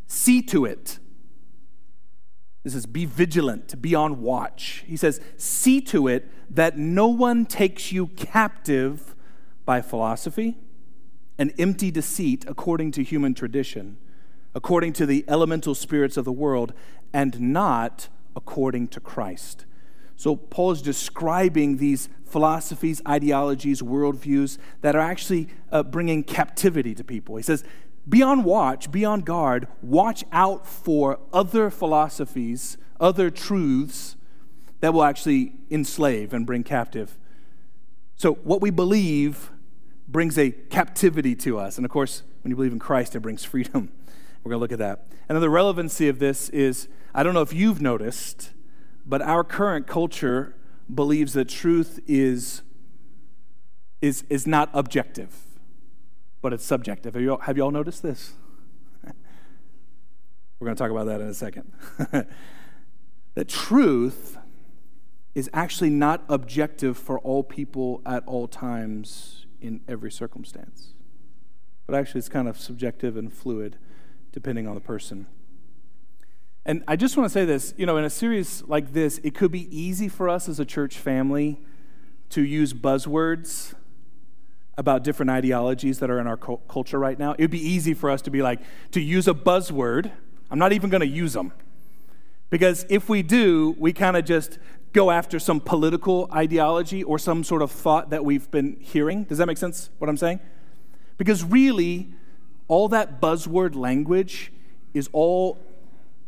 See 0.06 0.42
to 0.42 0.64
it. 0.64 0.99
This 2.62 2.74
is 2.74 2.86
be 2.86 3.06
vigilant, 3.06 3.80
be 3.80 3.94
on 3.94 4.20
watch. 4.20 4.84
He 4.86 4.96
says, 4.96 5.20
See 5.36 5.80
to 5.82 6.08
it 6.08 6.28
that 6.54 6.76
no 6.76 7.08
one 7.08 7.46
takes 7.46 7.90
you 7.90 8.08
captive 8.08 9.14
by 9.64 9.80
philosophy 9.80 10.58
an 11.40 11.50
empty 11.58 11.90
deceit 11.90 12.44
according 12.46 12.92
to 12.92 13.02
human 13.02 13.32
tradition, 13.32 13.96
according 14.54 14.92
to 14.92 15.06
the 15.06 15.24
elemental 15.26 15.74
spirits 15.74 16.18
of 16.18 16.26
the 16.26 16.32
world, 16.32 16.74
and 17.14 17.40
not 17.40 18.08
according 18.36 18.86
to 18.86 19.00
Christ. 19.00 19.64
So, 20.16 20.36
Paul 20.36 20.72
is 20.72 20.82
describing 20.82 21.78
these 21.78 22.10
philosophies, 22.26 23.00
ideologies, 23.08 23.80
worldviews 23.80 24.58
that 24.82 24.94
are 24.94 25.00
actually 25.00 25.48
uh, 25.72 25.82
bringing 25.82 26.22
captivity 26.22 26.94
to 26.94 27.02
people. 27.02 27.36
He 27.36 27.42
says, 27.42 27.64
Be 28.10 28.22
on 28.22 28.42
watch, 28.42 28.90
be 28.90 29.04
on 29.04 29.20
guard, 29.20 29.68
watch 29.80 30.24
out 30.32 30.66
for 30.66 31.20
other 31.32 31.70
philosophies, 31.70 32.76
other 32.98 33.30
truths 33.30 34.16
that 34.80 34.92
will 34.92 35.04
actually 35.04 35.52
enslave 35.70 36.34
and 36.34 36.44
bring 36.44 36.64
captive. 36.64 37.16
So, 38.16 38.34
what 38.34 38.60
we 38.60 38.70
believe 38.70 39.50
brings 40.08 40.36
a 40.36 40.50
captivity 40.50 41.36
to 41.36 41.58
us. 41.58 41.76
And 41.76 41.84
of 41.84 41.90
course, 41.90 42.24
when 42.42 42.50
you 42.50 42.56
believe 42.56 42.72
in 42.72 42.80
Christ, 42.80 43.14
it 43.14 43.20
brings 43.20 43.44
freedom. 43.52 43.92
We're 44.42 44.50
going 44.50 44.58
to 44.58 44.62
look 44.62 44.72
at 44.72 44.78
that. 44.80 45.06
And 45.28 45.40
the 45.40 45.50
relevancy 45.50 46.08
of 46.08 46.18
this 46.18 46.48
is 46.48 46.88
I 47.14 47.22
don't 47.22 47.34
know 47.34 47.42
if 47.42 47.52
you've 47.52 47.80
noticed, 47.80 48.50
but 49.06 49.22
our 49.22 49.44
current 49.44 49.86
culture 49.86 50.56
believes 50.92 51.34
that 51.34 51.48
truth 51.48 52.00
is, 52.06 52.62
is, 54.00 54.24
is 54.28 54.46
not 54.46 54.70
objective, 54.72 55.36
but 56.42 56.52
it's 56.52 56.64
subjective. 56.64 57.14
Have 57.14 57.22
you 57.22 57.32
all, 57.32 57.38
have 57.38 57.56
you 57.56 57.62
all 57.62 57.70
noticed 57.70 58.02
this? 58.02 58.34
We're 59.04 60.66
going 60.66 60.76
to 60.76 60.82
talk 60.82 60.90
about 60.90 61.06
that 61.06 61.20
in 61.20 61.28
a 61.28 61.34
second. 61.34 61.72
that 63.34 63.48
truth 63.48 64.38
is 65.34 65.48
actually 65.52 65.90
not 65.90 66.24
objective 66.28 66.96
for 66.98 67.18
all 67.20 67.42
people 67.42 68.02
at 68.04 68.22
all 68.26 68.48
times 68.48 69.46
in 69.60 69.80
every 69.86 70.10
circumstance. 70.10 70.94
But 71.86 71.94
actually, 71.94 72.20
it's 72.20 72.28
kind 72.28 72.48
of 72.48 72.58
subjective 72.58 73.16
and 73.16 73.32
fluid 73.32 73.76
depending 74.32 74.66
on 74.66 74.74
the 74.74 74.80
person. 74.80 75.26
And 76.64 76.84
I 76.86 76.96
just 76.96 77.16
want 77.16 77.28
to 77.28 77.32
say 77.32 77.44
this 77.44 77.74
you 77.76 77.86
know, 77.86 77.96
in 77.96 78.04
a 78.04 78.10
series 78.10 78.62
like 78.64 78.92
this, 78.92 79.18
it 79.24 79.34
could 79.34 79.50
be 79.50 79.66
easy 79.76 80.08
for 80.08 80.28
us 80.28 80.48
as 80.48 80.60
a 80.60 80.64
church 80.64 80.98
family 80.98 81.60
to 82.30 82.42
use 82.42 82.72
buzzwords 82.72 83.74
about 84.80 85.04
different 85.04 85.28
ideologies 85.28 85.98
that 85.98 86.10
are 86.10 86.18
in 86.18 86.26
our 86.26 86.38
culture 86.38 86.98
right 86.98 87.18
now. 87.18 87.32
It 87.32 87.42
would 87.42 87.50
be 87.50 87.60
easy 87.60 87.92
for 87.92 88.10
us 88.10 88.22
to 88.22 88.30
be 88.30 88.40
like, 88.40 88.60
to 88.92 89.00
use 89.00 89.28
a 89.28 89.34
buzzword. 89.34 90.10
I'm 90.50 90.58
not 90.58 90.72
even 90.72 90.88
going 90.88 91.02
to 91.02 91.06
use 91.06 91.34
them. 91.34 91.52
Because 92.48 92.86
if 92.88 93.06
we 93.06 93.22
do, 93.22 93.76
we 93.78 93.92
kind 93.92 94.16
of 94.16 94.24
just 94.24 94.58
go 94.94 95.10
after 95.10 95.38
some 95.38 95.60
political 95.60 96.30
ideology 96.32 97.02
or 97.02 97.18
some 97.18 97.44
sort 97.44 97.60
of 97.60 97.70
thought 97.70 98.08
that 98.08 98.24
we've 98.24 98.50
been 98.50 98.78
hearing. 98.80 99.24
Does 99.24 99.36
that 99.36 99.46
make 99.46 99.58
sense, 99.58 99.90
what 99.98 100.08
I'm 100.08 100.16
saying? 100.16 100.40
Because 101.18 101.44
really, 101.44 102.08
all 102.66 102.88
that 102.88 103.20
buzzword 103.20 103.76
language 103.76 104.50
is 104.94 105.10
all, 105.12 105.58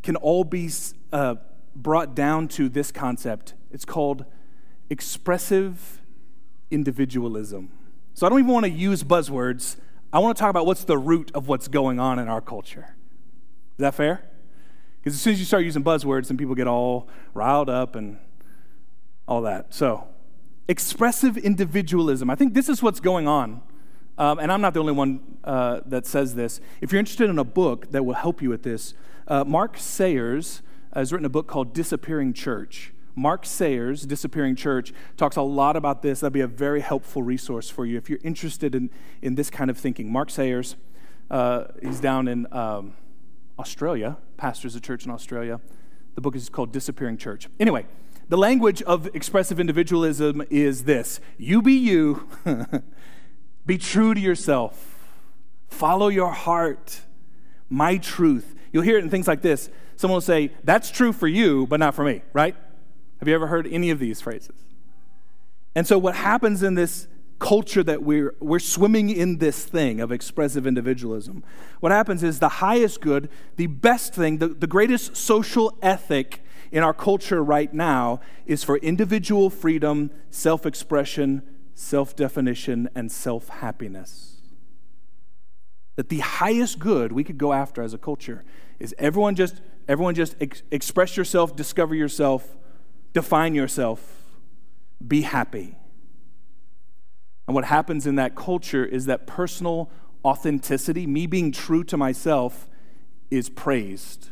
can 0.03 0.17
all 0.17 0.45
be 0.45 0.69
uh, 1.11 1.37
brought 1.75 2.15
down 2.15 2.49
to 2.49 2.69
this 2.69 2.93
concept. 2.93 3.55
It's 3.71 3.87
called 3.87 4.27
expressive 4.91 6.03
individualism. 6.71 7.71
So 8.15 8.27
I 8.27 8.31
don't 8.31 8.41
even 8.41 8.53
want 8.53 8.65
to 8.67 8.71
use 8.71 9.03
buzzwords. 9.03 9.77
I 10.13 10.19
want 10.19 10.37
to 10.37 10.41
talk 10.41 10.51
about 10.51 10.67
what's 10.67 10.85
the 10.85 10.99
root 10.99 11.31
of 11.35 11.49
what's 11.49 11.69
going 11.69 11.99
on 11.99 12.19
in 12.19 12.29
our 12.29 12.41
culture. 12.41 12.95
Is 13.73 13.79
that 13.79 13.95
fair? 13.95 14.25
Because 15.01 15.15
as 15.15 15.21
soon 15.21 15.33
as 15.33 15.39
you 15.41 15.47
start 15.47 15.65
using 15.65 15.83
buzzwords, 15.83 16.29
then 16.29 16.37
people 16.37 16.55
get 16.55 16.67
all 16.67 17.09
riled 17.35 17.71
up 17.71 17.97
and 17.97 18.19
all 19.27 19.43
that. 19.43 19.73
So, 19.75 20.09
expressive 20.69 21.37
individualism. 21.37 22.31
I 22.31 22.35
think 22.35 22.55
this 22.55 22.69
is 22.69 22.83
what's 22.83 23.01
going 23.01 23.27
on. 23.27 23.63
Um, 24.19 24.39
and 24.39 24.53
I'm 24.53 24.61
not 24.61 24.75
the 24.75 24.81
only 24.81 24.93
one 24.93 25.21
uh, 25.43 25.81
that 25.87 26.07
says 26.07 26.35
this. 26.35 26.61
If 26.81 26.93
you're 26.93 27.01
interested 27.01 27.31
in 27.31 27.39
a 27.39 27.45
book 27.45 27.91
that 27.93 28.05
will 28.05 28.15
help 28.15 28.43
you 28.43 28.51
with 28.51 28.63
this, 28.63 28.95
uh, 29.27 29.45
Mark 29.45 29.79
Sayers 29.79 30.63
has 30.95 31.13
written 31.13 31.25
a 31.25 31.31
book 31.31 31.47
called 31.47 31.73
Disappearing 31.73 32.35
Church. 32.35 32.92
Mark 33.15 33.45
Sayers, 33.45 34.07
Disappearing 34.07 34.57
Church, 34.57 34.93
talks 35.17 35.37
a 35.37 35.43
lot 35.43 35.77
about 35.77 36.03
this. 36.03 36.21
That'd 36.21 36.33
be 36.33 36.41
a 36.41 36.47
very 36.47 36.81
helpful 36.81 37.23
resource 37.23 37.69
for 37.69 37.85
you 37.85 37.99
if 37.99 38.09
you're 38.09 38.21
interested 38.23 38.75
in, 38.75 38.91
in 39.21 39.35
this 39.35 39.51
kind 39.51 39.71
of 39.71 39.77
thinking. 39.77 40.11
Mark 40.11 40.31
Sayers, 40.31 40.77
uh, 41.31 41.65
he's 41.83 42.01
down 42.01 42.29
in 42.29 42.53
um, 42.53 42.95
Australia, 43.59 44.17
pastors 44.37 44.75
a 44.75 44.81
church 44.81 45.05
in 45.05 45.11
Australia. 45.11 45.61
The 46.15 46.21
book 46.21 46.37
is 46.37 46.49
called 46.49 46.73
Disappearing 46.73 47.17
Church. 47.17 47.49
Anyway, 47.61 47.87
the 48.29 48.39
language 48.39 48.83
of 48.83 49.15
expressive 49.15 49.61
individualism 49.61 50.43
is 50.51 50.85
this 50.85 51.21
you 51.39 51.61
be 51.61 51.75
you, 51.75 52.29
be 53.67 53.79
true 53.79 54.15
to 54.15 54.21
yourself, 54.21 55.07
follow 55.69 56.09
your 56.09 56.33
heart, 56.33 57.03
my 57.69 57.99
truth. 57.99 58.55
You'll 58.73 58.85
hear 58.85 58.97
it 58.97 59.05
in 59.05 59.11
things 59.11 59.29
like 59.29 59.43
this. 59.43 59.69
Someone 59.97 60.17
will 60.17 60.21
say, 60.23 60.51
That's 60.65 60.91
true 60.91 61.13
for 61.13 61.29
you, 61.29 61.67
but 61.67 61.79
not 61.79 61.95
for 61.95 62.05
me, 62.05 62.23
right? 62.33 62.57
Have 63.23 63.29
you 63.29 63.37
ever 63.37 63.47
heard 63.47 63.69
any 63.69 63.91
of 63.91 64.01
these 64.01 64.21
phrases? 64.21 64.57
And 65.77 65.87
so, 65.87 65.97
what 65.97 66.17
happens 66.17 66.65
in 66.65 66.75
this 66.75 67.07
culture 67.39 67.85
that 67.85 68.03
we're, 68.03 68.35
we're 68.41 68.59
swimming 68.59 69.11
in 69.11 69.39
this 69.39 69.65
thing 69.65 70.01
of 70.01 70.11
expressive 70.11 70.67
individualism, 70.67 71.45
what 71.79 71.93
happens 71.93 72.25
is 72.25 72.41
the 72.41 72.49
highest 72.49 73.01
good, 73.01 73.29
the 73.55 73.69
best 73.69 74.13
thing, 74.13 74.39
the, 74.39 74.49
the 74.49 74.67
greatest 74.67 75.17
social 75.17 75.79
ethic 75.83 76.43
in 76.73 76.83
our 76.83 76.93
culture 76.93 77.45
right 77.45 77.73
now 77.73 78.19
is 78.45 78.65
for 78.65 78.79
individual 78.79 79.51
freedom, 79.51 80.11
self 80.31 80.67
expression, 80.67 81.43
self 81.77 82.17
definition, 82.17 82.89
and 82.93 83.13
self 83.13 83.51
happiness. 83.51 84.39
That 85.95 86.09
the 86.09 86.19
highest 86.19 86.81
good 86.81 87.13
we 87.13 87.23
could 87.23 87.39
go 87.39 87.53
after 87.53 87.83
as 87.83 87.95
a 87.95 87.99
culture 87.99 88.43
is 88.81 88.93
everyone 88.99 89.37
just 89.37 89.61
everyone 89.87 90.17
just 90.17 90.35
ex- 90.41 90.65
express 90.73 91.17
yourself, 91.17 91.55
discover 91.55 91.95
yourself, 91.95 92.57
define 93.13 93.55
yourself, 93.55 94.25
be 95.07 95.23
happy. 95.23 95.77
And 97.47 97.55
what 97.55 97.65
happens 97.65 98.07
in 98.07 98.15
that 98.17 98.35
culture 98.35 98.85
is 98.85 99.07
that 99.07 99.27
personal 99.27 99.91
authenticity, 100.25 101.07
me 101.07 101.27
being 101.27 101.53
true 101.53 101.85
to 101.85 101.97
myself, 101.97 102.69
is 103.31 103.49
praised. 103.49 104.29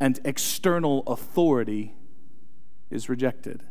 And 0.00 0.18
external 0.24 1.02
authority 1.06 1.94
is 2.90 3.08
rejected. 3.08 3.62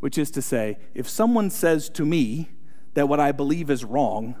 Which 0.00 0.16
is 0.16 0.30
to 0.32 0.42
say, 0.42 0.78
if 0.94 1.08
someone 1.08 1.50
says 1.50 1.88
to 1.90 2.04
me 2.04 2.50
that 2.94 3.08
what 3.08 3.20
I 3.20 3.32
believe 3.32 3.70
is 3.70 3.84
wrong, 3.84 4.34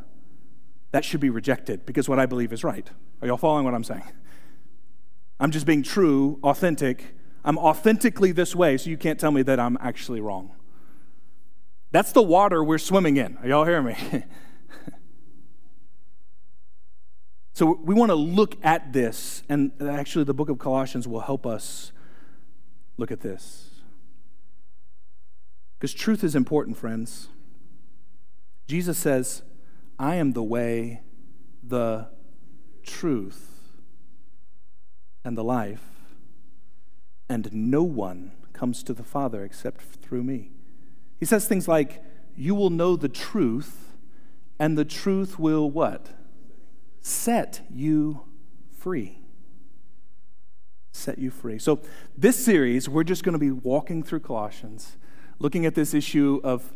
that 0.92 1.04
should 1.04 1.20
be 1.20 1.30
rejected 1.30 1.86
because 1.86 2.08
what 2.08 2.18
I 2.18 2.26
believe 2.26 2.52
is 2.52 2.64
right. 2.64 2.88
Are 3.20 3.28
y'all 3.28 3.36
following 3.36 3.64
what 3.64 3.74
I'm 3.74 3.84
saying? 3.84 4.10
I'm 5.38 5.50
just 5.50 5.66
being 5.66 5.82
true, 5.82 6.38
authentic. 6.42 7.14
I'm 7.44 7.58
authentically 7.58 8.32
this 8.32 8.54
way, 8.54 8.76
so 8.76 8.90
you 8.90 8.96
can't 8.96 9.18
tell 9.18 9.30
me 9.30 9.42
that 9.42 9.58
I'm 9.58 9.78
actually 9.80 10.20
wrong. 10.20 10.52
That's 11.90 12.12
the 12.12 12.22
water 12.22 12.62
we're 12.62 12.78
swimming 12.78 13.16
in. 13.16 13.36
Are 13.38 13.48
y'all 13.48 13.64
hearing 13.64 13.86
me? 13.86 13.96
so 17.52 17.80
we 17.82 17.94
want 17.94 18.10
to 18.10 18.14
look 18.14 18.56
at 18.62 18.92
this, 18.92 19.42
and 19.48 19.72
actually, 19.80 20.24
the 20.24 20.34
book 20.34 20.48
of 20.48 20.58
Colossians 20.58 21.08
will 21.08 21.20
help 21.20 21.46
us 21.46 21.92
look 22.96 23.10
at 23.10 23.20
this. 23.20 23.70
Because 25.78 25.94
truth 25.94 26.22
is 26.22 26.34
important, 26.34 26.76
friends. 26.76 27.28
Jesus 28.68 28.98
says, 28.98 29.42
I 29.98 30.16
am 30.16 30.32
the 30.32 30.42
way, 30.42 31.00
the 31.62 32.08
truth, 32.84 33.48
and 35.24 35.36
the 35.36 35.44
life, 35.44 35.99
and 37.30 37.48
no 37.52 37.84
one 37.84 38.32
comes 38.52 38.82
to 38.82 38.92
the 38.92 39.04
Father 39.04 39.44
except 39.44 39.80
through 39.80 40.24
me. 40.24 40.50
He 41.20 41.24
says 41.24 41.46
things 41.46 41.68
like, 41.68 42.02
You 42.36 42.56
will 42.56 42.70
know 42.70 42.96
the 42.96 43.08
truth, 43.08 43.94
and 44.58 44.76
the 44.76 44.84
truth 44.84 45.38
will 45.38 45.70
what? 45.70 46.08
Set 47.00 47.60
you 47.70 48.22
free. 48.76 49.20
Set 50.90 51.18
you 51.18 51.30
free. 51.30 51.58
So, 51.60 51.80
this 52.18 52.44
series, 52.44 52.88
we're 52.88 53.04
just 53.04 53.22
going 53.22 53.34
to 53.34 53.38
be 53.38 53.52
walking 53.52 54.02
through 54.02 54.20
Colossians, 54.20 54.96
looking 55.38 55.64
at 55.64 55.76
this 55.76 55.94
issue 55.94 56.40
of 56.42 56.72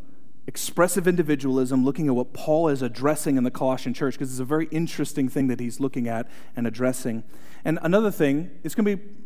expressive 0.47 1.09
individualism, 1.09 1.85
looking 1.85 2.07
at 2.07 2.15
what 2.15 2.33
Paul 2.33 2.69
is 2.69 2.81
addressing 2.81 3.37
in 3.37 3.43
the 3.43 3.51
Colossian 3.51 3.93
church, 3.93 4.15
because 4.15 4.31
it's 4.31 4.41
a 4.41 4.45
very 4.45 4.67
interesting 4.67 5.29
thing 5.29 5.49
that 5.49 5.59
he's 5.59 5.81
looking 5.81 6.07
at 6.07 6.31
and 6.55 6.65
addressing. 6.65 7.25
And 7.65 7.81
another 7.83 8.13
thing, 8.13 8.53
it's 8.63 8.77
going 8.77 8.85
to 8.85 8.97
be 8.97 9.24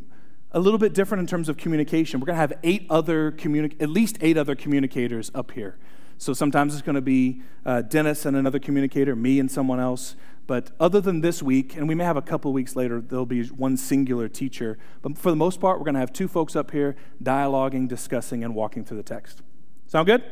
a 0.53 0.61
little 0.61 0.79
bit 0.79 0.95
different 0.95 1.21
in 1.21 1.27
terms 1.27 1.49
of 1.49 1.57
communication. 1.57 2.21
We're 2.21 2.27
going 2.27 2.37
to 2.37 2.41
have 2.41 2.55
eight 2.63 2.87
other 2.89 3.33
communi- 3.33 3.81
at 3.81 3.91
least 3.91 4.19
eight 4.21 4.37
other 4.37 4.55
communicators 4.55 5.31
up 5.35 5.53
here. 5.53 5.79
So 6.17 6.33
sometimes 6.33 6.75
it's 6.75 6.83
going 6.83 6.97
to 6.97 7.01
be 7.01 7.43
uh, 7.65 7.83
Dennis 7.83 8.27
and 8.27 8.37
another 8.37 8.59
communicator, 8.59 9.15
me 9.15 9.39
and 9.39 9.51
someone 9.51 9.79
else. 9.79 10.17
But 10.47 10.71
other 10.81 11.01
than 11.01 11.21
this 11.21 11.43
week, 11.43 11.77
and 11.77 11.87
we 11.87 11.95
may 11.95 12.05
have 12.05 12.17
a 12.17 12.23
couple 12.23 12.53
weeks 12.53 12.75
later, 12.75 13.01
there'll 13.01 13.27
be 13.27 13.45
one 13.49 13.77
singular 13.77 14.29
teacher. 14.29 14.79
But 15.03 15.19
for 15.19 15.31
the 15.31 15.37
most 15.37 15.61
part, 15.61 15.79
we're 15.79 15.85
going 15.85 15.95
to 15.95 16.01
have 16.01 16.13
two 16.13 16.27
folks 16.27 16.57
up 16.57 16.71
here 16.71 16.97
dialoguing, 17.23 17.87
discussing, 17.87 18.43
and 18.43 18.55
walking 18.55 18.85
through 18.85 18.97
the 18.97 19.03
text. 19.03 19.43
Sound 19.87 20.07
good? 20.07 20.25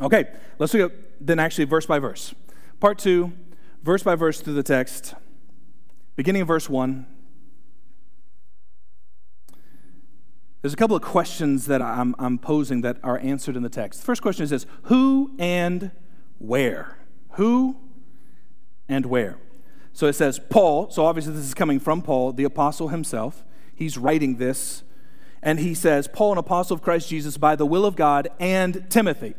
Okay, 0.00 0.32
let's 0.58 0.72
look 0.72 0.92
at 0.92 0.98
then 1.20 1.38
actually 1.38 1.64
verse 1.64 1.84
by 1.84 1.98
verse. 1.98 2.34
Part 2.80 2.98
two, 2.98 3.32
verse 3.82 4.02
by 4.02 4.14
verse 4.14 4.40
through 4.40 4.54
the 4.54 4.62
text, 4.62 5.14
beginning 6.16 6.42
of 6.42 6.48
verse 6.48 6.68
one. 6.68 7.06
There's 10.68 10.74
a 10.74 10.76
couple 10.76 10.96
of 10.96 11.02
questions 11.02 11.64
that 11.64 11.80
I'm, 11.80 12.14
I'm 12.18 12.36
posing 12.36 12.82
that 12.82 12.98
are 13.02 13.18
answered 13.20 13.56
in 13.56 13.62
the 13.62 13.70
text. 13.70 14.00
The 14.00 14.04
first 14.04 14.20
question 14.20 14.44
is 14.44 14.50
this 14.50 14.66
Who 14.82 15.34
and 15.38 15.92
where? 16.36 16.98
Who 17.36 17.78
and 18.86 19.06
where? 19.06 19.38
So 19.94 20.08
it 20.08 20.12
says 20.12 20.38
Paul, 20.50 20.90
so 20.90 21.06
obviously 21.06 21.32
this 21.32 21.46
is 21.46 21.54
coming 21.54 21.80
from 21.80 22.02
Paul, 22.02 22.34
the 22.34 22.44
apostle 22.44 22.88
himself. 22.88 23.46
He's 23.74 23.96
writing 23.96 24.36
this, 24.36 24.82
and 25.42 25.58
he 25.58 25.72
says, 25.72 26.06
Paul, 26.06 26.32
an 26.32 26.38
apostle 26.38 26.74
of 26.74 26.82
Christ 26.82 27.08
Jesus, 27.08 27.38
by 27.38 27.56
the 27.56 27.64
will 27.64 27.86
of 27.86 27.96
God, 27.96 28.28
and 28.38 28.90
Timothy. 28.90 29.36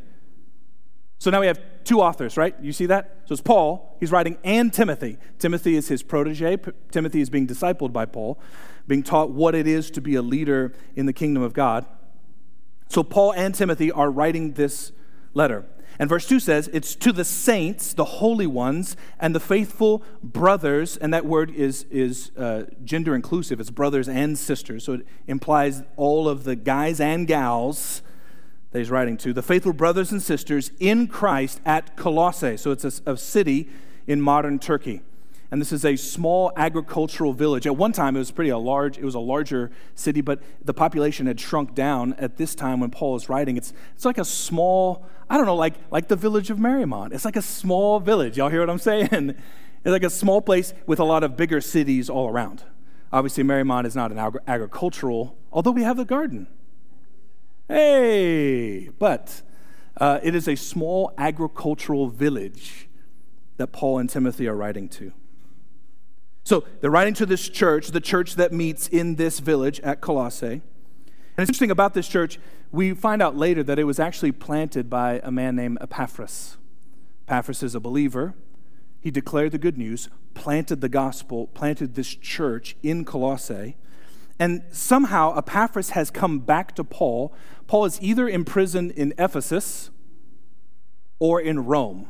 So 1.19 1.29
now 1.29 1.41
we 1.41 1.45
have 1.45 1.61
two 1.83 2.01
authors, 2.01 2.37
right? 2.37 2.55
You 2.59 2.73
see 2.73 2.87
that? 2.87 3.17
So 3.25 3.33
it's 3.33 3.41
Paul, 3.41 3.97
he's 3.99 4.11
writing, 4.11 4.39
and 4.43 4.73
Timothy. 4.73 5.19
Timothy 5.37 5.75
is 5.75 5.89
his 5.89 6.01
protege. 6.01 6.57
Timothy 6.89 7.21
is 7.21 7.29
being 7.29 7.45
discipled 7.45 7.93
by 7.93 8.05
Paul, 8.05 8.39
being 8.89 9.03
taught 9.03 9.29
what 9.29 9.55
it 9.55 9.67
is 9.67 9.89
to 9.91 10.01
be 10.01 10.15
a 10.15 10.21
leader 10.21 10.73
in 10.95 11.05
the 11.05 11.13
kingdom 11.13 11.43
of 11.43 11.53
God. 11.53 11.85
So 12.89 13.03
Paul 13.03 13.33
and 13.33 13.53
Timothy 13.53 13.91
are 13.91 14.09
writing 14.09 14.53
this 14.53 14.91
letter. 15.33 15.65
And 15.99 16.09
verse 16.09 16.27
2 16.27 16.39
says, 16.39 16.69
It's 16.73 16.95
to 16.95 17.11
the 17.11 17.23
saints, 17.23 17.93
the 17.93 18.05
holy 18.05 18.47
ones, 18.47 18.95
and 19.19 19.35
the 19.35 19.39
faithful 19.39 20.01
brothers, 20.23 20.97
and 20.97 21.13
that 21.13 21.25
word 21.25 21.51
is, 21.51 21.85
is 21.91 22.31
uh, 22.37 22.63
gender 22.83 23.13
inclusive. 23.13 23.59
It's 23.59 23.69
brothers 23.69 24.07
and 24.07 24.37
sisters. 24.37 24.85
So 24.85 24.93
it 24.93 25.05
implies 25.27 25.83
all 25.97 26.27
of 26.27 26.45
the 26.45 26.55
guys 26.55 26.99
and 26.99 27.27
gals 27.27 28.01
that 28.71 28.79
he's 28.79 28.89
writing 28.89 29.17
to, 29.17 29.33
the 29.33 29.43
faithful 29.43 29.73
brothers 29.73 30.11
and 30.11 30.21
sisters 30.21 30.71
in 30.79 31.07
Christ 31.07 31.59
at 31.65 31.95
Colossae. 31.95 32.57
So 32.57 32.71
it's 32.71 32.85
a, 32.85 33.11
a, 33.11 33.17
city 33.17 33.69
in 34.07 34.21
modern 34.21 34.59
Turkey. 34.59 35.01
And 35.51 35.59
this 35.59 35.71
is 35.71 35.83
a 35.83 35.95
small 35.95 36.51
agricultural 36.55 37.33
village. 37.33 37.65
At 37.65 37.75
one 37.75 37.91
time, 37.91 38.15
it 38.15 38.19
was 38.19 38.29
pretty 38.29 38.51
a 38.51 38.57
large. 38.57 38.99
It 38.99 39.03
was 39.03 39.15
a 39.15 39.19
larger 39.19 39.71
city, 39.95 40.21
but 40.21 40.41
the 40.63 40.75
population 40.75 41.25
had 41.25 41.39
shrunk 41.39 41.73
down. 41.73 42.13
At 42.13 42.37
this 42.37 42.53
time, 42.53 42.79
when 42.79 42.91
Paul 42.91 43.15
is 43.15 43.29
writing, 43.29 43.57
it's 43.57 43.73
it's 43.95 44.05
like 44.05 44.19
a 44.19 44.25
small. 44.25 45.05
I 45.27 45.37
don't 45.37 45.47
know, 45.47 45.55
like 45.55 45.73
like 45.89 46.07
the 46.07 46.15
village 46.15 46.51
of 46.51 46.59
Mariemont. 46.59 47.13
It's 47.13 47.25
like 47.25 47.35
a 47.35 47.41
small 47.41 47.99
village. 47.99 48.37
Y'all 48.37 48.49
hear 48.49 48.59
what 48.59 48.69
I'm 48.69 48.77
saying? 48.79 49.09
It's 49.09 49.91
like 49.91 50.03
a 50.03 50.09
small 50.09 50.41
place 50.41 50.73
with 50.85 50.99
a 50.99 51.03
lot 51.03 51.23
of 51.23 51.35
bigger 51.35 51.61
cities 51.61 52.09
all 52.09 52.29
around. 52.29 52.63
Obviously, 53.11 53.43
Mariemont 53.43 53.85
is 53.85 53.95
not 53.95 54.11
an 54.11 54.19
agri- 54.19 54.41
agricultural, 54.47 55.35
although 55.51 55.71
we 55.71 55.81
have 55.81 55.97
the 55.97 56.05
garden. 56.05 56.47
Hey! 57.67 58.89
But 58.89 59.41
uh, 59.97 60.19
it 60.21 60.35
is 60.35 60.47
a 60.47 60.55
small 60.55 61.13
agricultural 61.17 62.07
village 62.07 62.87
that 63.57 63.71
Paul 63.71 63.97
and 63.97 64.09
Timothy 64.09 64.47
are 64.47 64.55
writing 64.55 64.87
to. 64.89 65.11
So 66.49 66.63
they're 66.81 66.89
writing 66.89 67.13
to 67.13 67.27
this 67.27 67.47
church, 67.47 67.89
the 67.89 68.01
church 68.01 68.33
that 68.33 68.51
meets 68.51 68.87
in 68.87 69.17
this 69.17 69.39
village 69.39 69.79
at 69.81 70.01
Colossae. 70.01 70.47
And 70.47 70.63
it's 71.37 71.47
interesting 71.47 71.69
about 71.69 71.93
this 71.93 72.07
church, 72.07 72.39
we 72.71 72.95
find 72.95 73.21
out 73.21 73.37
later 73.37 73.61
that 73.61 73.77
it 73.77 73.83
was 73.83 73.99
actually 73.99 74.31
planted 74.31 74.89
by 74.89 75.21
a 75.23 75.29
man 75.29 75.55
named 75.55 75.77
Epaphras. 75.79 76.57
Epaphras 77.27 77.61
is 77.61 77.75
a 77.75 77.79
believer. 77.79 78.33
He 78.99 79.11
declared 79.11 79.51
the 79.51 79.59
good 79.59 79.77
news, 79.77 80.09
planted 80.33 80.81
the 80.81 80.89
gospel, 80.89 81.45
planted 81.45 81.93
this 81.93 82.15
church 82.15 82.75
in 82.81 83.05
Colossae. 83.05 83.77
And 84.39 84.63
somehow 84.71 85.37
Epaphras 85.37 85.91
has 85.91 86.09
come 86.09 86.39
back 86.39 86.75
to 86.77 86.83
Paul. 86.83 87.31
Paul 87.67 87.85
is 87.85 88.01
either 88.01 88.27
imprisoned 88.27 88.89
in 88.93 89.13
Ephesus 89.19 89.91
or 91.19 91.39
in 91.39 91.67
Rome. 91.67 92.07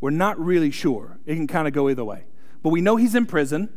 We're 0.00 0.10
not 0.10 0.40
really 0.40 0.72
sure. 0.72 1.20
It 1.24 1.36
can 1.36 1.46
kind 1.46 1.68
of 1.68 1.72
go 1.72 1.88
either 1.88 2.04
way. 2.04 2.24
But 2.62 2.70
we 2.70 2.80
know 2.80 2.96
he's 2.96 3.14
in 3.14 3.26
prison, 3.26 3.70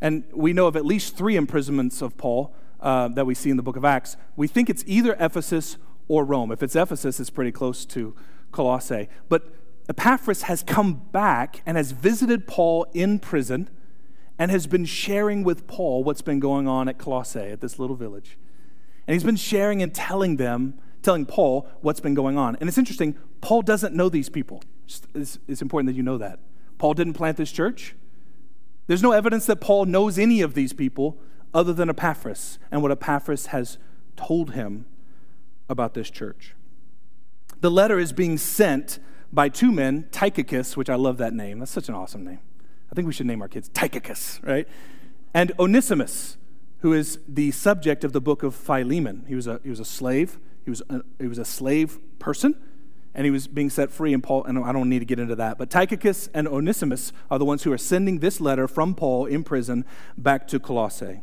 and 0.00 0.24
we 0.32 0.52
know 0.52 0.66
of 0.66 0.76
at 0.76 0.84
least 0.84 1.16
three 1.16 1.36
imprisonments 1.36 2.02
of 2.02 2.16
Paul 2.16 2.54
uh, 2.80 3.08
that 3.08 3.26
we 3.26 3.34
see 3.34 3.50
in 3.50 3.56
the 3.56 3.62
book 3.62 3.76
of 3.76 3.84
Acts. 3.84 4.16
We 4.36 4.48
think 4.48 4.68
it's 4.68 4.84
either 4.86 5.16
Ephesus 5.20 5.76
or 6.08 6.24
Rome. 6.24 6.50
If 6.50 6.62
it's 6.62 6.74
Ephesus, 6.74 7.20
it's 7.20 7.30
pretty 7.30 7.52
close 7.52 7.84
to 7.86 8.14
Colossae. 8.50 9.08
But 9.28 9.54
Epaphras 9.88 10.42
has 10.42 10.62
come 10.62 10.94
back 11.12 11.62
and 11.66 11.76
has 11.76 11.92
visited 11.92 12.46
Paul 12.46 12.86
in 12.92 13.18
prison 13.18 13.68
and 14.38 14.50
has 14.50 14.66
been 14.66 14.84
sharing 14.84 15.44
with 15.44 15.66
Paul 15.66 16.02
what's 16.02 16.22
been 16.22 16.40
going 16.40 16.66
on 16.66 16.88
at 16.88 16.98
Colossae, 16.98 17.40
at 17.40 17.60
this 17.60 17.78
little 17.78 17.96
village. 17.96 18.38
And 19.06 19.14
he's 19.14 19.24
been 19.24 19.36
sharing 19.36 19.82
and 19.82 19.94
telling 19.94 20.36
them, 20.36 20.74
telling 21.02 21.26
Paul 21.26 21.68
what's 21.80 22.00
been 22.00 22.14
going 22.14 22.38
on. 22.38 22.56
And 22.56 22.68
it's 22.68 22.78
interesting, 22.78 23.16
Paul 23.40 23.62
doesn't 23.62 23.94
know 23.94 24.08
these 24.08 24.28
people. 24.28 24.62
It's, 25.14 25.38
it's 25.46 25.62
important 25.62 25.88
that 25.92 25.96
you 25.96 26.02
know 26.02 26.18
that. 26.18 26.38
Paul 26.78 26.94
didn't 26.94 27.14
plant 27.14 27.36
this 27.36 27.52
church. 27.52 27.94
There's 28.92 29.02
no 29.02 29.12
evidence 29.12 29.46
that 29.46 29.56
Paul 29.56 29.86
knows 29.86 30.18
any 30.18 30.42
of 30.42 30.52
these 30.52 30.74
people 30.74 31.16
other 31.54 31.72
than 31.72 31.88
Epaphras 31.88 32.58
and 32.70 32.82
what 32.82 32.90
Epaphras 32.90 33.46
has 33.46 33.78
told 34.16 34.50
him 34.50 34.84
about 35.66 35.94
this 35.94 36.10
church. 36.10 36.54
The 37.62 37.70
letter 37.70 37.98
is 37.98 38.12
being 38.12 38.36
sent 38.36 38.98
by 39.32 39.48
two 39.48 39.72
men, 39.72 40.08
Tychicus, 40.12 40.76
which 40.76 40.90
I 40.90 40.96
love 40.96 41.16
that 41.16 41.32
name. 41.32 41.58
That's 41.58 41.70
such 41.70 41.88
an 41.88 41.94
awesome 41.94 42.22
name. 42.22 42.40
I 42.90 42.94
think 42.94 43.06
we 43.06 43.14
should 43.14 43.24
name 43.24 43.40
our 43.40 43.48
kids 43.48 43.70
Tychicus, 43.70 44.40
right? 44.42 44.68
And 45.32 45.52
Onesimus, 45.58 46.36
who 46.80 46.92
is 46.92 47.18
the 47.26 47.50
subject 47.52 48.04
of 48.04 48.12
the 48.12 48.20
book 48.20 48.42
of 48.42 48.54
Philemon. 48.54 49.24
He 49.26 49.34
was 49.34 49.46
a, 49.46 49.58
he 49.64 49.70
was 49.70 49.80
a 49.80 49.86
slave. 49.86 50.38
He 50.66 50.70
was 50.70 50.82
a, 50.90 51.00
he 51.18 51.28
was 51.28 51.38
a 51.38 51.46
slave 51.46 51.98
person, 52.18 52.56
and 53.14 53.24
he 53.24 53.30
was 53.30 53.46
being 53.46 53.70
set 53.70 53.90
free. 53.90 54.12
And 54.12 54.22
Paul, 54.22 54.44
and 54.44 54.58
I 54.58 54.72
don't 54.72 54.88
need 54.88 55.00
to 55.00 55.04
get 55.04 55.18
into 55.18 55.36
that, 55.36 55.58
but 55.58 55.70
Tychicus 55.70 56.28
and 56.34 56.48
Onesimus 56.48 57.12
are 57.30 57.38
the 57.38 57.44
ones 57.44 57.62
who 57.62 57.72
are 57.72 57.78
sending 57.78 58.18
this 58.18 58.40
letter 58.40 58.66
from 58.66 58.94
Paul 58.94 59.26
in 59.26 59.44
prison 59.44 59.84
back 60.16 60.46
to 60.48 60.58
Colossae. 60.58 61.22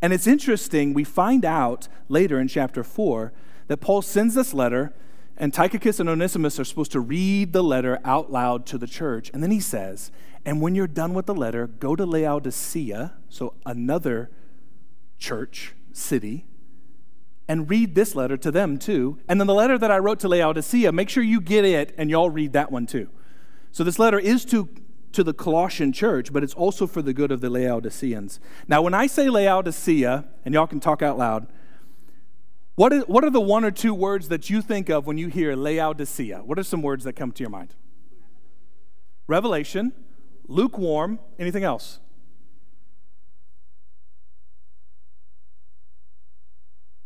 And 0.00 0.12
it's 0.12 0.26
interesting, 0.26 0.94
we 0.94 1.04
find 1.04 1.44
out 1.44 1.88
later 2.08 2.38
in 2.38 2.48
chapter 2.48 2.84
4 2.84 3.32
that 3.66 3.78
Paul 3.78 4.02
sends 4.02 4.34
this 4.34 4.54
letter, 4.54 4.94
and 5.36 5.52
Tychicus 5.52 6.00
and 6.00 6.08
Onesimus 6.08 6.58
are 6.60 6.64
supposed 6.64 6.92
to 6.92 7.00
read 7.00 7.52
the 7.52 7.62
letter 7.62 7.98
out 8.04 8.30
loud 8.30 8.66
to 8.66 8.78
the 8.78 8.86
church. 8.86 9.30
And 9.32 9.42
then 9.42 9.50
he 9.50 9.60
says, 9.60 10.10
And 10.44 10.60
when 10.60 10.74
you're 10.74 10.86
done 10.86 11.14
with 11.14 11.26
the 11.26 11.34
letter, 11.34 11.66
go 11.66 11.96
to 11.96 12.06
Laodicea, 12.06 13.14
so 13.28 13.54
another 13.66 14.30
church, 15.18 15.74
city, 15.92 16.46
and 17.48 17.68
read 17.70 17.94
this 17.94 18.14
letter 18.14 18.36
to 18.36 18.50
them 18.50 18.78
too. 18.78 19.18
And 19.26 19.40
then 19.40 19.46
the 19.46 19.54
letter 19.54 19.78
that 19.78 19.90
I 19.90 19.98
wrote 19.98 20.20
to 20.20 20.28
Laodicea, 20.28 20.92
make 20.92 21.08
sure 21.08 21.22
you 21.22 21.40
get 21.40 21.64
it 21.64 21.94
and 21.96 22.10
y'all 22.10 22.30
read 22.30 22.52
that 22.52 22.70
one 22.70 22.86
too. 22.86 23.08
So 23.72 23.82
this 23.82 23.98
letter 23.98 24.18
is 24.18 24.44
to 24.46 24.68
to 25.12 25.24
the 25.24 25.32
Colossian 25.32 25.92
church, 25.92 26.32
but 26.32 26.44
it's 26.44 26.54
also 26.54 26.86
for 26.86 27.02
the 27.02 27.12
good 27.12 27.32
of 27.32 27.40
the 27.40 27.50
Laodiceans. 27.50 28.40
Now, 28.68 28.82
when 28.82 28.94
I 28.94 29.06
say 29.06 29.28
Laodicea, 29.28 30.28
and 30.44 30.54
y'all 30.54 30.66
can 30.66 30.80
talk 30.80 31.02
out 31.02 31.16
loud, 31.16 31.46
what, 32.74 32.92
is, 32.92 33.04
what 33.04 33.24
are 33.24 33.30
the 33.30 33.40
one 33.40 33.64
or 33.64 33.70
two 33.70 33.94
words 33.94 34.28
that 34.28 34.50
you 34.50 34.62
think 34.62 34.88
of 34.88 35.06
when 35.06 35.18
you 35.18 35.28
hear 35.28 35.56
Laodicea? 35.56 36.42
What 36.44 36.58
are 36.58 36.62
some 36.62 36.82
words 36.82 37.04
that 37.04 37.14
come 37.14 37.32
to 37.32 37.42
your 37.42 37.50
mind? 37.50 37.74
Revelation, 39.26 39.92
lukewarm, 40.46 41.18
anything 41.38 41.64
else? 41.64 42.00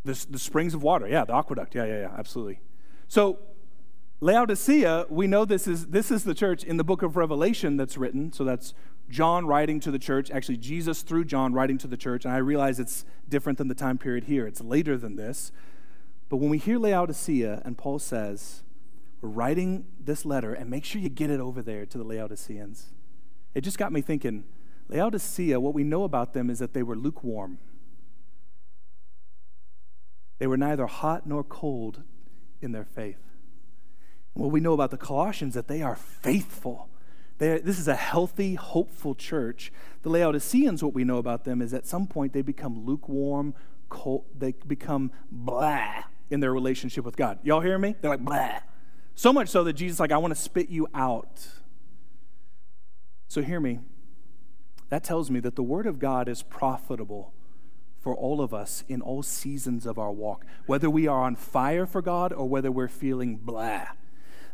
The, 0.05 0.25
the 0.29 0.39
springs 0.39 0.73
of 0.73 0.83
water, 0.83 1.07
yeah, 1.07 1.23
the 1.23 1.33
aqueduct, 1.33 1.75
yeah, 1.75 1.85
yeah, 1.85 2.01
yeah, 2.01 2.15
absolutely. 2.17 2.59
So 3.07 3.39
Laodicea, 4.23 5.07
we 5.09 5.27
know 5.27 5.43
this 5.43 5.67
is, 5.67 5.87
this 5.87 6.09
is 6.09 6.23
the 6.23 6.33
church 6.33 6.63
in 6.63 6.77
the 6.77 6.83
book 6.83 7.01
of 7.01 7.17
Revelation 7.17 7.75
that's 7.75 7.97
written. 7.97 8.31
So 8.31 8.45
that's 8.45 8.73
John 9.09 9.45
writing 9.45 9.81
to 9.81 9.91
the 9.91 9.99
church, 9.99 10.31
actually, 10.31 10.57
Jesus 10.57 11.01
through 11.01 11.25
John 11.25 11.53
writing 11.53 11.77
to 11.79 11.87
the 11.87 11.97
church. 11.97 12.23
And 12.23 12.33
I 12.33 12.37
realize 12.37 12.79
it's 12.79 13.03
different 13.27 13.57
than 13.57 13.67
the 13.67 13.75
time 13.75 13.97
period 13.97 14.23
here, 14.23 14.47
it's 14.47 14.61
later 14.61 14.97
than 14.97 15.17
this. 15.17 15.51
But 16.29 16.37
when 16.37 16.49
we 16.49 16.57
hear 16.57 16.79
Laodicea 16.79 17.61
and 17.65 17.77
Paul 17.77 17.99
says, 17.99 18.63
We're 19.21 19.29
writing 19.29 19.85
this 19.99 20.25
letter, 20.25 20.53
and 20.53 20.69
make 20.69 20.85
sure 20.85 21.01
you 21.01 21.09
get 21.09 21.29
it 21.29 21.39
over 21.39 21.61
there 21.61 21.85
to 21.85 21.97
the 21.97 22.03
Laodiceans, 22.03 22.93
it 23.53 23.61
just 23.61 23.77
got 23.77 23.91
me 23.91 24.01
thinking 24.01 24.45
Laodicea, 24.87 25.59
what 25.59 25.73
we 25.73 25.83
know 25.83 26.03
about 26.03 26.33
them 26.33 26.49
is 26.49 26.59
that 26.59 26.73
they 26.73 26.83
were 26.83 26.95
lukewarm. 26.95 27.57
They 30.39 30.47
were 30.47 30.57
neither 30.57 30.87
hot 30.87 31.25
nor 31.27 31.43
cold 31.43 32.01
in 32.61 32.71
their 32.71 32.85
faith. 32.85 33.19
What 34.33 34.51
we 34.51 34.59
know 34.59 34.73
about 34.73 34.91
the 34.91 34.97
Colossians 34.97 35.53
that 35.53 35.67
they 35.67 35.81
are 35.81 35.95
faithful. 35.95 36.89
They 37.37 37.59
this 37.59 37.79
is 37.79 37.87
a 37.87 37.95
healthy, 37.95 38.55
hopeful 38.55 39.15
church. 39.15 39.71
The 40.01 40.09
Laodiceans, 40.09 40.83
what 40.83 40.93
we 40.93 41.03
know 41.03 41.17
about 41.17 41.43
them 41.43 41.61
is 41.61 41.73
at 41.73 41.85
some 41.85 42.07
point 42.07 42.33
they 42.33 42.41
become 42.41 42.85
lukewarm, 42.85 43.53
cold, 43.89 44.25
they 44.37 44.53
become 44.65 45.11
blah 45.31 46.03
in 46.29 46.39
their 46.39 46.51
relationship 46.51 47.05
with 47.05 47.15
God. 47.15 47.39
Y'all 47.43 47.61
hear 47.61 47.77
me? 47.77 47.95
They're 48.01 48.11
like 48.11 48.25
blah. 48.25 48.59
So 49.15 49.31
much 49.31 49.49
so 49.49 49.63
that 49.63 49.73
Jesus 49.73 49.99
like, 49.99 50.11
I 50.11 50.17
want 50.17 50.33
to 50.33 50.39
spit 50.39 50.69
you 50.69 50.87
out. 50.93 51.47
So 53.27 53.41
hear 53.41 53.59
me. 53.59 53.79
That 54.89 55.03
tells 55.03 55.29
me 55.29 55.39
that 55.41 55.55
the 55.55 55.63
Word 55.63 55.85
of 55.85 55.99
God 55.99 56.27
is 56.27 56.41
profitable 56.41 57.33
for 58.03 58.13
all 58.13 58.41
of 58.41 58.53
us 58.53 58.83
in 58.89 59.01
all 59.01 59.23
seasons 59.23 59.85
of 59.85 59.97
our 59.97 60.11
walk, 60.11 60.45
whether 60.65 60.89
we 60.89 61.07
are 61.07 61.23
on 61.23 61.37
fire 61.37 61.85
for 61.85 62.01
God 62.01 62.33
or 62.33 62.49
whether 62.49 62.69
we're 62.69 62.89
feeling 62.89 63.37
blah. 63.37 63.85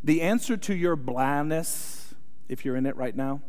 The 0.03 0.21
answer 0.21 0.55
to 0.55 0.75
your 0.75 0.95
blandness, 0.95 2.13
if 2.47 2.63
you're 2.63 2.75
in 2.75 2.85
it 2.85 2.95
right 2.95 3.15
now, 3.15 3.41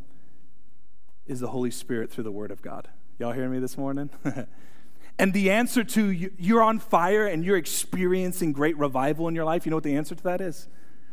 is 1.26 1.40
the 1.40 1.48
Holy 1.48 1.70
Spirit 1.70 2.10
through 2.10 2.24
the 2.24 2.32
Word 2.32 2.50
of 2.50 2.62
God. 2.62 2.88
Y'all 3.18 3.32
hearing 3.32 3.50
me 3.50 3.58
this 3.58 3.76
morning? 3.76 4.08
and 5.18 5.34
the 5.34 5.50
answer 5.50 5.84
to 5.84 6.10
you're 6.10 6.62
on 6.62 6.78
fire 6.78 7.26
and 7.26 7.44
you're 7.44 7.58
experiencing 7.58 8.52
great 8.52 8.78
revival 8.78 9.28
in 9.28 9.34
your 9.34 9.44
life, 9.44 9.66
you 9.66 9.70
know 9.70 9.76
what 9.76 9.84
the 9.84 9.96
answer 9.96 10.14
to 10.14 10.24
that 10.24 10.40
is? 10.40 10.66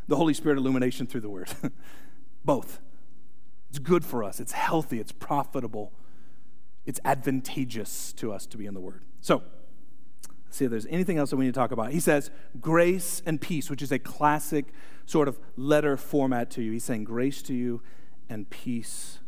The 0.08 0.16
Holy 0.16 0.32
Spirit 0.32 0.56
illumination 0.56 1.06
through 1.06 1.20
the 1.20 1.28
Word. 1.28 1.50
Both. 2.44 2.80
It's 3.68 3.78
good 3.78 4.02
for 4.02 4.24
us, 4.24 4.40
it's 4.40 4.52
healthy, 4.52 4.98
it's 4.98 5.12
profitable, 5.12 5.92
it's 6.88 6.98
advantageous 7.04 8.14
to 8.14 8.32
us 8.32 8.46
to 8.46 8.56
be 8.56 8.64
in 8.64 8.72
the 8.72 8.80
Word. 8.80 9.02
So, 9.20 9.42
see 10.48 10.64
if 10.64 10.70
there's 10.70 10.86
anything 10.86 11.18
else 11.18 11.28
that 11.28 11.36
we 11.36 11.44
need 11.44 11.52
to 11.52 11.60
talk 11.60 11.70
about. 11.70 11.92
He 11.92 12.00
says, 12.00 12.30
grace 12.62 13.22
and 13.26 13.38
peace, 13.38 13.68
which 13.68 13.82
is 13.82 13.92
a 13.92 13.98
classic 13.98 14.72
sort 15.04 15.28
of 15.28 15.38
letter 15.54 15.98
format 15.98 16.50
to 16.52 16.62
you. 16.62 16.72
He's 16.72 16.84
saying, 16.84 17.04
grace 17.04 17.42
to 17.42 17.52
you 17.52 17.82
and 18.30 18.48
peace 18.48 19.18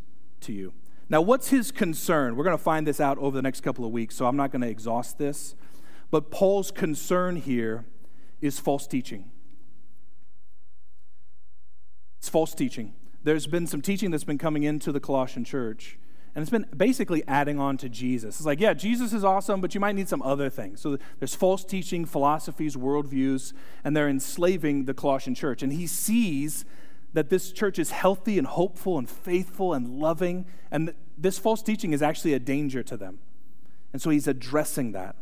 to 0.40 0.54
you. 0.54 0.72
Now, 1.10 1.20
what's 1.20 1.48
his 1.48 1.70
concern? 1.70 2.34
We're 2.34 2.44
going 2.44 2.56
to 2.56 2.62
find 2.62 2.86
this 2.86 2.98
out 2.98 3.18
over 3.18 3.36
the 3.36 3.42
next 3.42 3.60
couple 3.60 3.84
of 3.84 3.92
weeks, 3.92 4.16
so 4.16 4.24
I'm 4.24 4.36
not 4.36 4.52
going 4.52 4.62
to 4.62 4.68
exhaust 4.68 5.18
this. 5.18 5.54
But 6.10 6.30
Paul's 6.30 6.70
concern 6.70 7.36
here 7.36 7.84
is 8.40 8.58
false 8.58 8.86
teaching. 8.86 9.30
It's 12.20 12.30
false 12.30 12.54
teaching. 12.54 12.94
There's 13.22 13.46
been 13.46 13.66
some 13.66 13.82
teaching 13.82 14.10
that's 14.10 14.24
been 14.24 14.38
coming 14.38 14.62
into 14.62 14.92
the 14.92 15.00
Colossian 15.00 15.44
church 15.44 15.98
and 16.34 16.42
it's 16.42 16.50
been 16.50 16.66
basically 16.76 17.22
adding 17.26 17.58
on 17.58 17.76
to 17.78 17.88
Jesus. 17.88 18.36
It's 18.36 18.46
like, 18.46 18.60
yeah, 18.60 18.72
Jesus 18.72 19.12
is 19.12 19.24
awesome, 19.24 19.60
but 19.60 19.74
you 19.74 19.80
might 19.80 19.96
need 19.96 20.08
some 20.08 20.22
other 20.22 20.48
things. 20.48 20.80
So 20.80 20.96
there's 21.18 21.34
false 21.34 21.64
teaching, 21.64 22.04
philosophies, 22.04 22.76
worldviews, 22.76 23.52
and 23.82 23.96
they're 23.96 24.08
enslaving 24.08 24.84
the 24.84 24.94
Colossian 24.94 25.34
church. 25.34 25.62
And 25.62 25.72
he 25.72 25.86
sees 25.86 26.64
that 27.12 27.30
this 27.30 27.50
church 27.50 27.78
is 27.78 27.90
healthy 27.90 28.38
and 28.38 28.46
hopeful 28.46 28.96
and 28.96 29.10
faithful 29.10 29.74
and 29.74 29.98
loving, 29.98 30.46
and 30.70 30.94
this 31.18 31.38
false 31.38 31.62
teaching 31.62 31.92
is 31.92 32.02
actually 32.02 32.32
a 32.34 32.38
danger 32.38 32.82
to 32.84 32.96
them. 32.96 33.18
And 33.92 34.00
so 34.00 34.10
he's 34.10 34.28
addressing 34.28 34.92
that. 34.92 35.16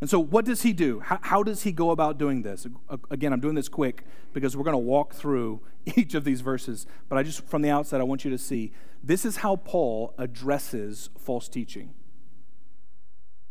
And 0.00 0.10
so, 0.10 0.20
what 0.20 0.44
does 0.44 0.62
he 0.62 0.72
do? 0.72 1.00
How, 1.00 1.18
how, 1.22 1.42
does 1.42 1.62
he 1.62 1.72
go 1.72 1.90
about 1.90 2.18
doing 2.18 2.42
this? 2.42 2.66
Again, 3.10 3.32
I'm 3.32 3.40
doing 3.40 3.54
this 3.54 3.68
quick 3.68 4.04
because 4.34 4.56
we're 4.56 4.64
going 4.64 4.74
to 4.74 4.78
walk 4.78 5.14
through 5.14 5.62
each 5.96 6.14
of 6.14 6.24
these 6.24 6.42
verses. 6.42 6.86
But 7.08 7.16
I 7.16 7.22
just, 7.22 7.46
from 7.46 7.62
the 7.62 7.70
outset, 7.70 8.00
I 8.00 8.04
want 8.04 8.24
you 8.24 8.30
to 8.30 8.38
see 8.38 8.72
this 9.02 9.24
is 9.24 9.36
how 9.36 9.56
Paul 9.56 10.14
addresses 10.18 11.08
false 11.18 11.48
teaching. 11.48 11.94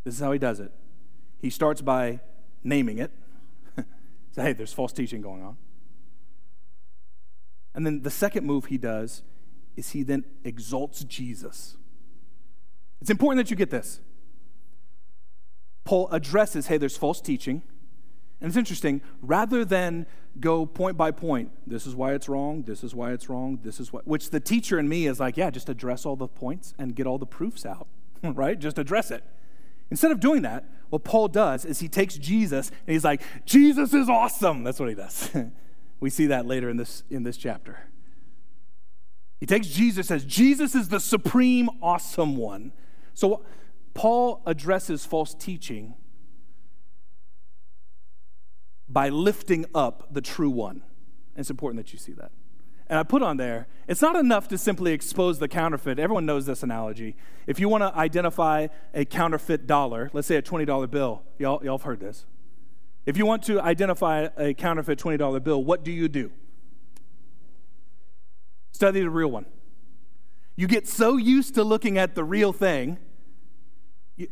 This 0.03 0.15
is 0.15 0.19
how 0.19 0.31
he 0.31 0.39
does 0.39 0.59
it. 0.59 0.71
He 1.41 1.49
starts 1.49 1.81
by 1.81 2.19
naming 2.63 2.99
it. 2.99 3.11
Say, 4.31 4.43
hey, 4.43 4.53
there's 4.53 4.73
false 4.73 4.93
teaching 4.93 5.21
going 5.21 5.41
on. 5.41 5.57
And 7.73 7.85
then 7.85 8.03
the 8.03 8.11
second 8.11 8.45
move 8.45 8.65
he 8.65 8.77
does 8.77 9.23
is 9.75 9.91
he 9.91 10.03
then 10.03 10.23
exalts 10.43 11.03
Jesus. 11.03 11.75
It's 13.01 13.09
important 13.09 13.43
that 13.43 13.49
you 13.49 13.57
get 13.57 13.71
this. 13.71 13.99
Paul 15.85 16.09
addresses 16.11 16.67
hey, 16.67 16.77
there's 16.77 16.97
false 16.97 17.21
teaching. 17.21 17.61
And 18.41 18.49
it's 18.49 18.57
interesting, 18.57 19.01
rather 19.21 19.63
than 19.63 20.05
go 20.41 20.65
point 20.65 20.97
by 20.97 21.11
point, 21.11 21.51
this 21.65 21.87
is 21.87 21.95
why 21.95 22.13
it's 22.13 22.27
wrong, 22.27 22.63
this 22.63 22.83
is 22.83 22.93
why 22.93 23.13
it's 23.13 23.29
wrong, 23.29 23.59
this 23.63 23.79
is 23.79 23.93
what, 23.93 24.05
which 24.05 24.31
the 24.31 24.41
teacher 24.41 24.77
in 24.77 24.89
me 24.89 25.07
is 25.07 25.21
like, 25.21 25.37
yeah, 25.37 25.49
just 25.49 25.69
address 25.69 26.05
all 26.05 26.17
the 26.17 26.27
points 26.27 26.73
and 26.77 26.95
get 26.95 27.07
all 27.07 27.17
the 27.17 27.25
proofs 27.25 27.65
out, 27.65 27.87
right? 28.23 28.59
Just 28.59 28.77
address 28.77 29.09
it. 29.09 29.23
Instead 29.89 30.11
of 30.11 30.19
doing 30.19 30.41
that, 30.41 30.65
what 30.89 31.03
Paul 31.03 31.29
does 31.29 31.63
is 31.63 31.79
he 31.79 31.87
takes 31.87 32.17
Jesus 32.17 32.69
and 32.69 32.93
he's 32.93 33.05
like, 33.05 33.21
Jesus 33.45 33.93
is 33.93 34.09
awesome. 34.09 34.63
That's 34.63 34.79
what 34.79 34.89
he 34.89 34.95
does. 34.95 35.29
we 35.99 36.09
see 36.09 36.25
that 36.25 36.45
later 36.45 36.69
in 36.69 36.77
this, 36.77 37.03
in 37.09 37.23
this 37.23 37.37
chapter. 37.37 37.79
He 39.39 39.45
takes 39.45 39.67
Jesus 39.67 40.11
as 40.11 40.25
Jesus 40.25 40.75
is 40.75 40.89
the 40.89 40.99
supreme 40.99 41.69
awesome 41.81 42.35
one. 42.35 42.73
So 43.13 43.43
Paul 43.95 44.43
addresses 44.45 45.05
false 45.05 45.33
teaching 45.33 45.95
by 48.87 49.09
lifting 49.09 49.65
up 49.73 50.13
the 50.13 50.21
true 50.21 50.49
one. 50.49 50.83
And 51.33 51.41
it's 51.41 51.49
important 51.49 51.83
that 51.83 51.91
you 51.91 51.97
see 51.97 52.11
that. 52.13 52.31
and 52.87 52.99
I 52.99 53.03
put 53.03 53.23
on 53.23 53.37
there, 53.37 53.67
it's 53.87 54.01
not 54.01 54.15
enough 54.15 54.47
to 54.49 54.57
simply 54.59 54.91
expose 54.91 55.39
the 55.39 55.47
counterfeit. 55.47 55.97
Everyone 55.97 56.25
knows 56.25 56.45
this 56.45 56.61
analogy. 56.61 57.15
If 57.47 57.59
you 57.59 57.67
want 57.67 57.81
to 57.81 57.97
identify 57.97 58.67
a 58.93 59.05
counterfeit 59.05 59.65
dollar, 59.65 60.11
let's 60.13 60.27
say 60.27 60.35
a 60.35 60.41
$20 60.41 60.91
bill, 60.91 61.23
y'all, 61.39 61.63
y'all 61.63 61.77
have 61.77 61.85
heard 61.85 61.99
this. 61.99 62.25
If 63.05 63.17
you 63.17 63.25
want 63.25 63.43
to 63.43 63.61
identify 63.61 64.27
a 64.37 64.53
counterfeit 64.53 64.99
$20 64.99 65.43
bill, 65.43 65.63
what 65.63 65.83
do 65.83 65.91
you 65.91 66.07
do? 66.07 66.31
Study 68.71 69.01
the 69.01 69.09
real 69.09 69.29
one. 69.29 69.45
You 70.55 70.67
get 70.67 70.87
so 70.87 71.17
used 71.17 71.55
to 71.55 71.63
looking 71.63 71.97
at 71.97 72.13
the 72.13 72.23
real 72.23 72.53
thing. 72.53 72.97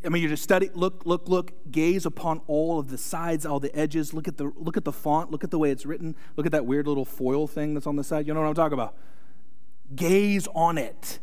I 0.06 0.10
mean, 0.10 0.24
you 0.24 0.30
just 0.30 0.43
study, 0.43 0.69
look, 0.74 1.06
look, 1.06 1.28
look, 1.28 1.52
gaze 1.69 2.06
upon 2.06 2.39
all 2.48 2.80
of 2.80 2.89
the 2.89 2.98
sides, 2.98 3.46
all 3.46 3.60
the 3.60 3.76
edges. 3.76 4.13
Look 4.13 4.30
at 4.30 4.38
the 4.38 4.54
look 4.56 4.78
at 4.78 4.86
the 4.86 4.93
font. 4.93 5.30
Look 5.30 5.43
at 5.43 5.52
the 5.52 5.60
way 5.60 5.72
it's 5.72 5.86
written. 5.86 6.15
Look 6.38 6.46
at 6.46 6.54
that 6.54 6.65
weird 6.65 6.88
little 6.88 7.04
foil 7.04 7.48
thing 7.48 7.74
that's 7.74 7.86
on 7.86 7.98
the 7.98 8.04
side. 8.04 8.26
You 8.26 8.34
know 8.34 8.39
what 8.39 8.48
I'm 8.48 8.54
talking 8.54 8.74
about? 8.74 8.96
Gaze 9.93 10.48
on 10.56 10.78
it, 10.78 11.19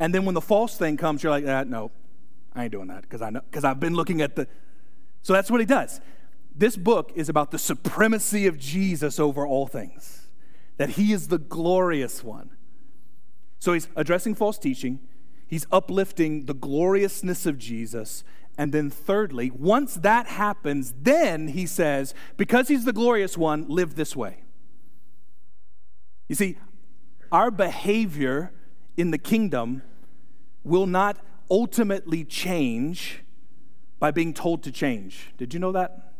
and 0.00 0.12
then 0.12 0.24
when 0.24 0.34
the 0.34 0.40
false 0.40 0.76
thing 0.76 0.96
comes, 0.96 1.22
you're 1.22 1.30
like, 1.30 1.44
ah, 1.46 1.62
no, 1.62 1.92
I 2.52 2.64
ain't 2.64 2.72
doing 2.72 2.88
that 2.88 3.02
because 3.02 3.22
I 3.22 3.30
know 3.30 3.42
because 3.48 3.62
I've 3.62 3.78
been 3.78 3.94
looking 3.94 4.22
at 4.22 4.34
the. 4.34 4.48
So 5.22 5.32
that's 5.32 5.48
what 5.48 5.60
he 5.60 5.66
does. 5.66 6.00
This 6.54 6.76
book 6.76 7.12
is 7.14 7.28
about 7.28 7.52
the 7.52 7.58
supremacy 7.58 8.48
of 8.48 8.58
Jesus 8.58 9.20
over 9.20 9.46
all 9.46 9.68
things, 9.68 10.28
that 10.78 10.90
he 10.90 11.12
is 11.12 11.28
the 11.28 11.38
glorious 11.38 12.24
one. 12.24 12.50
So 13.60 13.72
he's 13.72 13.88
addressing 13.94 14.34
false 14.34 14.58
teaching, 14.58 14.98
he's 15.52 15.66
uplifting 15.70 16.46
the 16.46 16.54
gloriousness 16.54 17.44
of 17.44 17.58
Jesus. 17.58 18.24
And 18.56 18.72
then, 18.72 18.88
thirdly, 18.88 19.50
once 19.50 19.96
that 19.96 20.26
happens, 20.26 20.94
then 20.98 21.48
he 21.48 21.66
says, 21.66 22.14
because 22.38 22.68
he's 22.68 22.86
the 22.86 22.92
glorious 22.94 23.36
one, 23.36 23.66
live 23.68 23.94
this 23.94 24.16
way. 24.16 24.44
You 26.26 26.36
see, 26.36 26.56
our 27.30 27.50
behavior 27.50 28.50
in 28.96 29.10
the 29.10 29.18
kingdom 29.18 29.82
will 30.64 30.86
not 30.86 31.18
ultimately 31.50 32.24
change 32.24 33.22
by 33.98 34.10
being 34.10 34.32
told 34.32 34.62
to 34.62 34.72
change. 34.72 35.34
Did 35.36 35.52
you 35.52 35.60
know 35.60 35.72
that? 35.72 36.14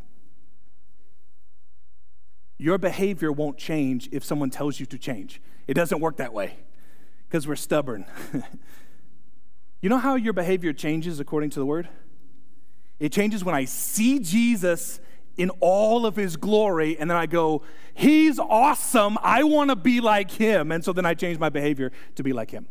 Your 2.59 2.77
behavior 2.77 3.33
won't 3.33 3.57
change 3.57 4.11
if 4.13 4.25
someone 4.25 4.51
tells 4.51 4.79
you 4.79 4.85
to 4.85 4.99
change. 4.99 5.41
It 5.67 5.73
doesn't 5.73 6.01
work 6.01 6.19
that 6.19 6.35
way 6.35 6.57
because 7.27 7.49
we're 7.49 7.57
stubborn. 7.57 8.05
you 9.83 9.89
know 9.89 9.99
how 9.99 10.15
your 10.15 10.33
behavior 10.33 10.73
changes 10.73 11.21
according 11.21 11.51
to 11.51 11.59
the 11.59 11.67
word? 11.67 11.89
It 12.99 13.13
changes 13.13 13.45
when 13.45 13.55
I 13.55 13.65
see 13.65 14.21
Jesus 14.21 15.01
in 15.37 15.51
all 15.61 16.07
of 16.07 16.15
his 16.15 16.37
glory, 16.37 16.97
and 16.99 17.11
then 17.11 17.17
I 17.17 17.27
go, 17.27 17.63
He's 17.95 18.39
awesome. 18.39 19.19
I 19.23 19.43
want 19.43 19.71
to 19.71 19.77
be 19.77 20.01
like 20.01 20.31
him. 20.31 20.73
And 20.73 20.85
so 20.85 20.93
then 20.93 21.05
I 21.05 21.15
change 21.15 21.39
my 21.39 21.49
behavior 21.49 21.93
to 22.15 22.23
be 22.23 22.33
like 22.33 22.51
him. 22.51 22.69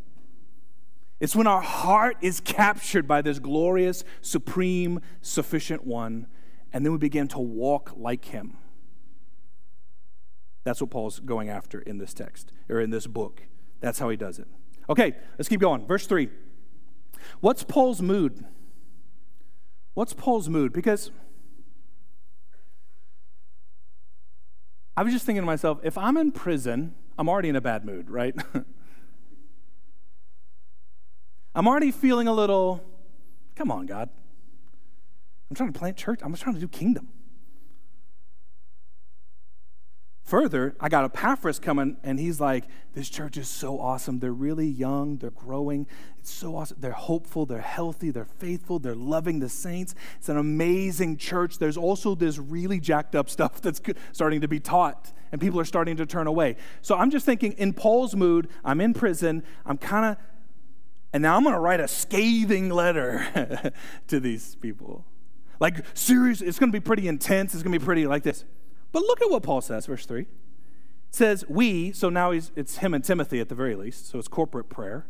It's 1.19 1.35
when 1.35 1.47
our 1.47 1.61
heart 1.61 2.17
is 2.21 2.39
captured 2.39 3.07
by 3.07 3.21
this 3.21 3.37
glorious, 3.37 4.03
supreme, 4.21 5.01
sufficient 5.21 5.85
one, 5.85 6.25
and 6.73 6.83
then 6.83 6.91
we 6.91 6.97
begin 6.97 7.27
to 7.29 7.39
walk 7.39 7.93
like 7.95 8.25
him. 8.25 8.57
That's 10.63 10.81
what 10.81 10.89
Paul's 10.89 11.19
going 11.19 11.49
after 11.49 11.81
in 11.81 11.97
this 11.97 12.13
text 12.13 12.51
or 12.69 12.79
in 12.79 12.89
this 12.89 13.05
book. 13.05 13.43
That's 13.81 13.99
how 13.99 14.09
he 14.09 14.17
does 14.17 14.39
it. 14.39 14.47
Okay, 14.89 15.13
let's 15.37 15.49
keep 15.49 15.59
going. 15.59 15.85
Verse 15.85 16.07
3. 16.07 16.29
What's 17.39 17.63
Paul's 17.63 18.01
mood? 18.01 18.45
What's 19.93 20.13
Paul's 20.13 20.49
mood? 20.49 20.73
Because 20.73 21.11
I 24.95 25.03
was 25.03 25.13
just 25.13 25.25
thinking 25.25 25.41
to 25.41 25.45
myself, 25.45 25.79
if 25.83 25.97
I'm 25.97 26.17
in 26.17 26.31
prison, 26.31 26.95
I'm 27.17 27.27
already 27.29 27.49
in 27.49 27.55
a 27.55 27.61
bad 27.61 27.85
mood, 27.85 28.09
right? 28.09 28.35
I'm 31.55 31.67
already 31.67 31.91
feeling 31.91 32.27
a 32.27 32.33
little, 32.33 32.83
come 33.55 33.71
on, 33.71 33.85
God. 33.85 34.09
I'm 35.49 35.55
trying 35.55 35.73
to 35.73 35.77
plant 35.77 35.97
church. 35.97 36.21
I'm 36.23 36.31
just 36.31 36.43
trying 36.43 36.55
to 36.55 36.61
do 36.61 36.67
kingdom. 36.67 37.09
Further, 40.31 40.77
I 40.79 40.87
got 40.87 41.03
Epaphras 41.03 41.59
coming, 41.59 41.97
and 42.03 42.17
he's 42.17 42.39
like, 42.39 42.63
This 42.93 43.09
church 43.09 43.35
is 43.35 43.49
so 43.49 43.81
awesome. 43.81 44.19
They're 44.19 44.31
really 44.31 44.65
young, 44.65 45.17
they're 45.17 45.29
growing. 45.29 45.87
It's 46.19 46.31
so 46.31 46.55
awesome. 46.55 46.77
They're 46.79 46.93
hopeful, 46.93 47.45
they're 47.45 47.59
healthy, 47.59 48.11
they're 48.11 48.23
faithful, 48.23 48.79
they're 48.79 48.95
loving 48.95 49.39
the 49.39 49.49
saints. 49.49 49.93
It's 50.15 50.29
an 50.29 50.37
amazing 50.37 51.17
church. 51.17 51.57
There's 51.57 51.75
also 51.75 52.15
this 52.15 52.37
really 52.37 52.79
jacked 52.79 53.13
up 53.13 53.29
stuff 53.29 53.59
that's 53.59 53.81
starting 54.13 54.39
to 54.39 54.47
be 54.47 54.61
taught, 54.61 55.11
and 55.33 55.41
people 55.41 55.59
are 55.59 55.65
starting 55.65 55.97
to 55.97 56.05
turn 56.05 56.27
away. 56.27 56.55
So 56.81 56.95
I'm 56.95 57.11
just 57.11 57.25
thinking, 57.25 57.51
in 57.57 57.73
Paul's 57.73 58.15
mood, 58.15 58.47
I'm 58.63 58.79
in 58.79 58.93
prison, 58.93 59.43
I'm 59.65 59.77
kind 59.77 60.05
of, 60.05 60.17
and 61.11 61.21
now 61.21 61.35
I'm 61.35 61.43
going 61.43 61.55
to 61.55 61.59
write 61.59 61.81
a 61.81 61.89
scathing 61.89 62.69
letter 62.69 63.73
to 64.07 64.21
these 64.21 64.55
people. 64.55 65.03
Like, 65.59 65.83
serious, 65.93 66.39
it's 66.39 66.57
going 66.57 66.71
to 66.71 66.75
be 66.75 66.81
pretty 66.81 67.09
intense. 67.09 67.53
It's 67.53 67.63
going 67.63 67.73
to 67.73 67.79
be 67.79 67.83
pretty 67.83 68.07
like 68.07 68.23
this. 68.23 68.45
But 68.91 69.03
look 69.03 69.21
at 69.21 69.29
what 69.29 69.43
Paul 69.43 69.61
says, 69.61 69.85
verse 69.85 70.05
3. 70.05 70.21
It 70.21 70.27
says, 71.11 71.45
We, 71.47 71.91
so 71.91 72.09
now 72.09 72.31
it's 72.31 72.77
him 72.77 72.93
and 72.93 73.03
Timothy 73.03 73.39
at 73.39 73.49
the 73.49 73.55
very 73.55 73.75
least, 73.75 74.09
so 74.09 74.19
it's 74.19 74.27
corporate 74.27 74.69
prayer. 74.69 75.07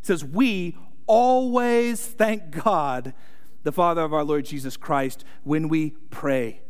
It 0.00 0.06
says, 0.06 0.24
We 0.24 0.76
always 1.06 2.06
thank 2.06 2.50
God, 2.50 3.14
the 3.62 3.72
Father 3.72 4.02
of 4.02 4.12
our 4.12 4.24
Lord 4.24 4.44
Jesus 4.44 4.76
Christ, 4.76 5.24
when 5.44 5.68
we 5.68 5.90
pray 6.10 6.62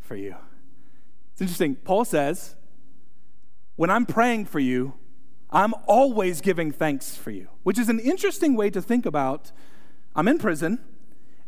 for 0.00 0.16
you. 0.16 0.36
It's 1.32 1.40
interesting. 1.40 1.76
Paul 1.76 2.04
says, 2.04 2.56
When 3.76 3.90
I'm 3.90 4.06
praying 4.06 4.46
for 4.46 4.60
you, 4.60 4.94
I'm 5.50 5.74
always 5.86 6.40
giving 6.40 6.72
thanks 6.72 7.16
for 7.16 7.30
you, 7.30 7.48
which 7.62 7.78
is 7.78 7.88
an 7.88 8.00
interesting 8.00 8.54
way 8.54 8.70
to 8.70 8.82
think 8.82 9.06
about 9.06 9.52
I'm 10.14 10.28
in 10.28 10.38
prison 10.38 10.80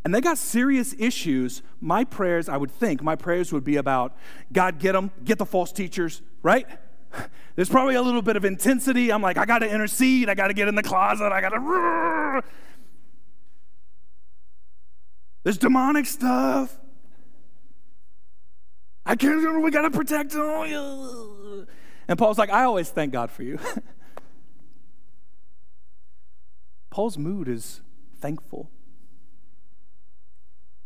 and 0.04 0.14
they 0.14 0.20
got 0.20 0.38
serious 0.38 0.94
issues, 0.98 1.62
my 1.80 2.04
prayers, 2.04 2.48
I 2.48 2.56
would 2.56 2.70
think, 2.70 3.02
my 3.02 3.16
prayers 3.16 3.52
would 3.52 3.64
be 3.64 3.76
about 3.76 4.16
God, 4.52 4.78
get 4.78 4.92
them, 4.92 5.10
get 5.24 5.38
the 5.38 5.44
false 5.44 5.72
teachers, 5.72 6.22
right? 6.42 6.66
There's 7.56 7.68
probably 7.68 7.96
a 7.96 8.02
little 8.02 8.22
bit 8.22 8.36
of 8.36 8.44
intensity. 8.44 9.12
I'm 9.12 9.20
like, 9.20 9.36
I 9.36 9.44
got 9.44 9.58
to 9.58 9.68
intercede. 9.68 10.30
I 10.30 10.34
got 10.34 10.48
to 10.48 10.54
get 10.54 10.68
in 10.68 10.74
the 10.74 10.82
closet. 10.82 11.32
I 11.32 11.40
got 11.40 11.50
to. 11.50 12.42
There's 15.42 15.58
demonic 15.58 16.06
stuff. 16.06 16.78
I 19.04 19.16
can't. 19.16 19.62
We 19.62 19.70
got 19.70 19.82
to 19.82 19.90
protect 19.90 20.30
them. 20.32 21.66
And 22.08 22.18
Paul's 22.18 22.38
like, 22.38 22.50
I 22.50 22.64
always 22.64 22.88
thank 22.90 23.12
God 23.12 23.30
for 23.30 23.42
you. 23.42 23.58
Paul's 26.90 27.18
mood 27.18 27.48
is 27.48 27.82
thankful 28.18 28.70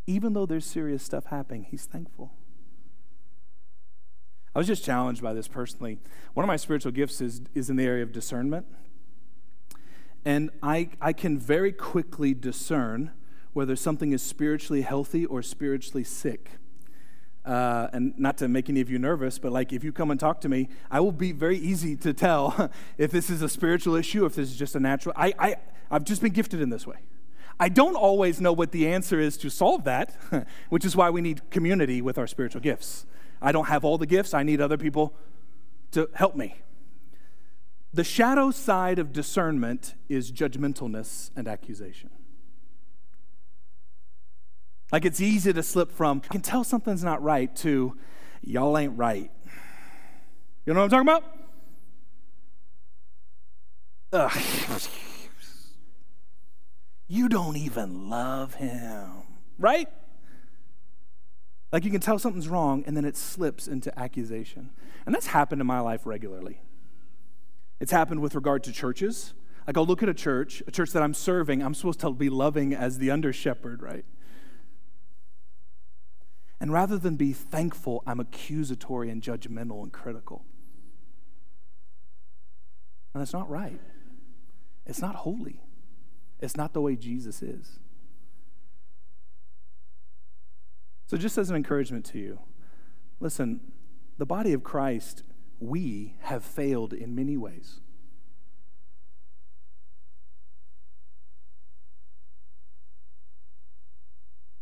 even 0.06 0.32
though 0.32 0.46
there's 0.46 0.66
serious 0.66 1.02
stuff 1.02 1.26
happening, 1.26 1.66
he's 1.70 1.84
thankful. 1.86 2.32
I 4.54 4.58
was 4.58 4.66
just 4.66 4.84
challenged 4.84 5.22
by 5.22 5.32
this 5.32 5.48
personally. 5.48 5.98
One 6.34 6.44
of 6.44 6.48
my 6.48 6.56
spiritual 6.56 6.92
gifts 6.92 7.20
is, 7.20 7.42
is 7.54 7.70
in 7.70 7.76
the 7.76 7.84
area 7.84 8.02
of 8.02 8.12
discernment. 8.12 8.66
And 10.24 10.50
I, 10.62 10.90
I 11.00 11.12
can 11.12 11.38
very 11.38 11.72
quickly 11.72 12.34
discern 12.34 13.10
whether 13.52 13.76
something 13.76 14.12
is 14.12 14.22
spiritually 14.22 14.82
healthy 14.82 15.26
or 15.26 15.42
spiritually 15.42 16.04
sick. 16.04 16.50
Uh, 17.44 17.88
and 17.92 18.18
not 18.18 18.38
to 18.38 18.48
make 18.48 18.70
any 18.70 18.80
of 18.80 18.88
you 18.88 18.98
nervous, 18.98 19.38
but 19.38 19.52
like 19.52 19.72
if 19.72 19.84
you 19.84 19.92
come 19.92 20.10
and 20.10 20.18
talk 20.18 20.40
to 20.40 20.48
me, 20.48 20.68
I 20.90 21.00
will 21.00 21.12
be 21.12 21.32
very 21.32 21.58
easy 21.58 21.94
to 21.96 22.14
tell 22.14 22.70
if 22.98 23.10
this 23.10 23.28
is 23.28 23.42
a 23.42 23.48
spiritual 23.48 23.96
issue, 23.96 24.24
if 24.24 24.36
this 24.36 24.50
is 24.50 24.56
just 24.56 24.74
a 24.76 24.80
natural. 24.80 25.14
I, 25.16 25.34
I, 25.38 25.56
I've 25.90 26.04
just 26.04 26.22
been 26.22 26.32
gifted 26.32 26.60
in 26.60 26.70
this 26.70 26.86
way. 26.86 26.96
I 27.58 27.68
don't 27.68 27.94
always 27.94 28.40
know 28.40 28.52
what 28.52 28.72
the 28.72 28.88
answer 28.88 29.20
is 29.20 29.36
to 29.38 29.50
solve 29.50 29.84
that, 29.84 30.16
which 30.68 30.84
is 30.84 30.96
why 30.96 31.10
we 31.10 31.20
need 31.20 31.48
community 31.50 32.02
with 32.02 32.18
our 32.18 32.26
spiritual 32.26 32.60
gifts. 32.60 33.06
I 33.40 33.52
don't 33.52 33.66
have 33.66 33.84
all 33.84 33.98
the 33.98 34.06
gifts, 34.06 34.34
I 34.34 34.42
need 34.42 34.60
other 34.60 34.76
people 34.76 35.14
to 35.92 36.08
help 36.14 36.34
me. 36.34 36.56
The 37.92 38.04
shadow 38.04 38.50
side 38.50 38.98
of 38.98 39.12
discernment 39.12 39.94
is 40.08 40.32
judgmentalness 40.32 41.30
and 41.36 41.46
accusation. 41.46 42.10
Like 44.90 45.04
it's 45.04 45.20
easy 45.20 45.52
to 45.52 45.62
slip 45.62 45.92
from, 45.92 46.22
I 46.24 46.28
can 46.28 46.40
tell 46.40 46.64
something's 46.64 47.04
not 47.04 47.22
right, 47.22 47.54
to, 47.56 47.96
y'all 48.42 48.76
ain't 48.76 48.98
right. 48.98 49.30
You 50.66 50.74
know 50.74 50.80
what 50.80 50.92
I'm 50.92 51.06
talking 51.06 51.22
about? 54.12 54.30
Ugh. 54.32 54.80
You 57.06 57.28
don't 57.28 57.56
even 57.56 58.08
love 58.08 58.54
him, 58.54 59.10
right? 59.58 59.88
Like 61.72 61.84
you 61.84 61.90
can 61.90 62.00
tell 62.00 62.18
something's 62.18 62.48
wrong 62.48 62.84
and 62.86 62.96
then 62.96 63.04
it 63.04 63.16
slips 63.16 63.66
into 63.66 63.96
accusation. 63.98 64.70
And 65.04 65.14
that's 65.14 65.26
happened 65.26 65.60
in 65.60 65.66
my 65.66 65.80
life 65.80 66.06
regularly. 66.06 66.60
It's 67.80 67.92
happened 67.92 68.20
with 68.20 68.34
regard 68.34 68.62
to 68.64 68.72
churches. 68.72 69.34
Like 69.66 69.76
I'll 69.76 69.86
look 69.86 70.02
at 70.02 70.08
a 70.08 70.14
church, 70.14 70.62
a 70.66 70.70
church 70.70 70.92
that 70.92 71.02
I'm 71.02 71.14
serving, 71.14 71.62
I'm 71.62 71.74
supposed 71.74 72.00
to 72.00 72.12
be 72.12 72.30
loving 72.30 72.74
as 72.74 72.98
the 72.98 73.10
under 73.10 73.32
shepherd, 73.32 73.82
right? 73.82 74.04
And 76.60 76.72
rather 76.72 76.96
than 76.96 77.16
be 77.16 77.32
thankful, 77.32 78.02
I'm 78.06 78.20
accusatory 78.20 79.10
and 79.10 79.20
judgmental 79.20 79.82
and 79.82 79.92
critical. 79.92 80.44
And 83.12 83.20
that's 83.20 83.32
not 83.32 83.50
right. 83.50 83.80
It's 84.86 85.00
not 85.00 85.16
holy. 85.16 85.63
It's 86.44 86.56
not 86.58 86.74
the 86.74 86.80
way 86.82 86.94
Jesus 86.94 87.42
is. 87.42 87.78
So, 91.06 91.16
just 91.16 91.38
as 91.38 91.48
an 91.48 91.56
encouragement 91.56 92.04
to 92.06 92.18
you, 92.18 92.38
listen, 93.18 93.60
the 94.18 94.26
body 94.26 94.52
of 94.52 94.62
Christ, 94.62 95.22
we 95.58 96.16
have 96.20 96.44
failed 96.44 96.92
in 96.92 97.14
many 97.14 97.38
ways. 97.38 97.80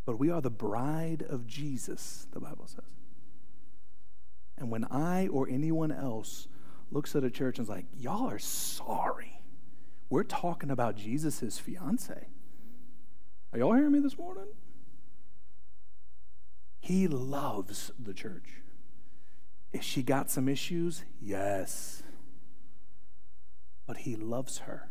But 0.05 0.18
we 0.18 0.31
are 0.31 0.40
the 0.40 0.51
bride 0.51 1.25
of 1.29 1.47
Jesus, 1.47 2.29
the 2.33 2.40
Bible 2.40 2.66
says. 2.66 2.85
And 4.57 4.71
when 4.71 4.85
I 4.85 5.27
or 5.29 5.49
anyone 5.49 5.90
else 5.90 6.47
looks 6.92 7.16
at 7.16 7.25
a 7.25 7.31
church 7.31 7.59
and 7.59 7.66
is 7.66 7.71
like, 7.71 7.87
y'all 7.97 8.29
are 8.29 8.38
sorry, 8.38 9.41
we're 10.12 10.22
talking 10.25 10.70
about 10.70 10.94
Jesus' 10.94 11.59
fiance. 11.59 12.27
Are 13.51 13.59
y'all 13.59 13.72
hearing 13.72 13.92
me 13.92 13.98
this 13.98 14.18
morning? 14.18 14.44
He 16.81 17.09
loves 17.09 17.92
the 17.98 18.12
church. 18.12 18.61
Is 19.72 19.83
she 19.83 20.03
got 20.03 20.31
some 20.31 20.51
issues? 20.51 21.05
Yes. 21.18 22.03
But 23.87 23.98
he 23.98 24.14
loves 24.14 24.59
her. 24.59 24.90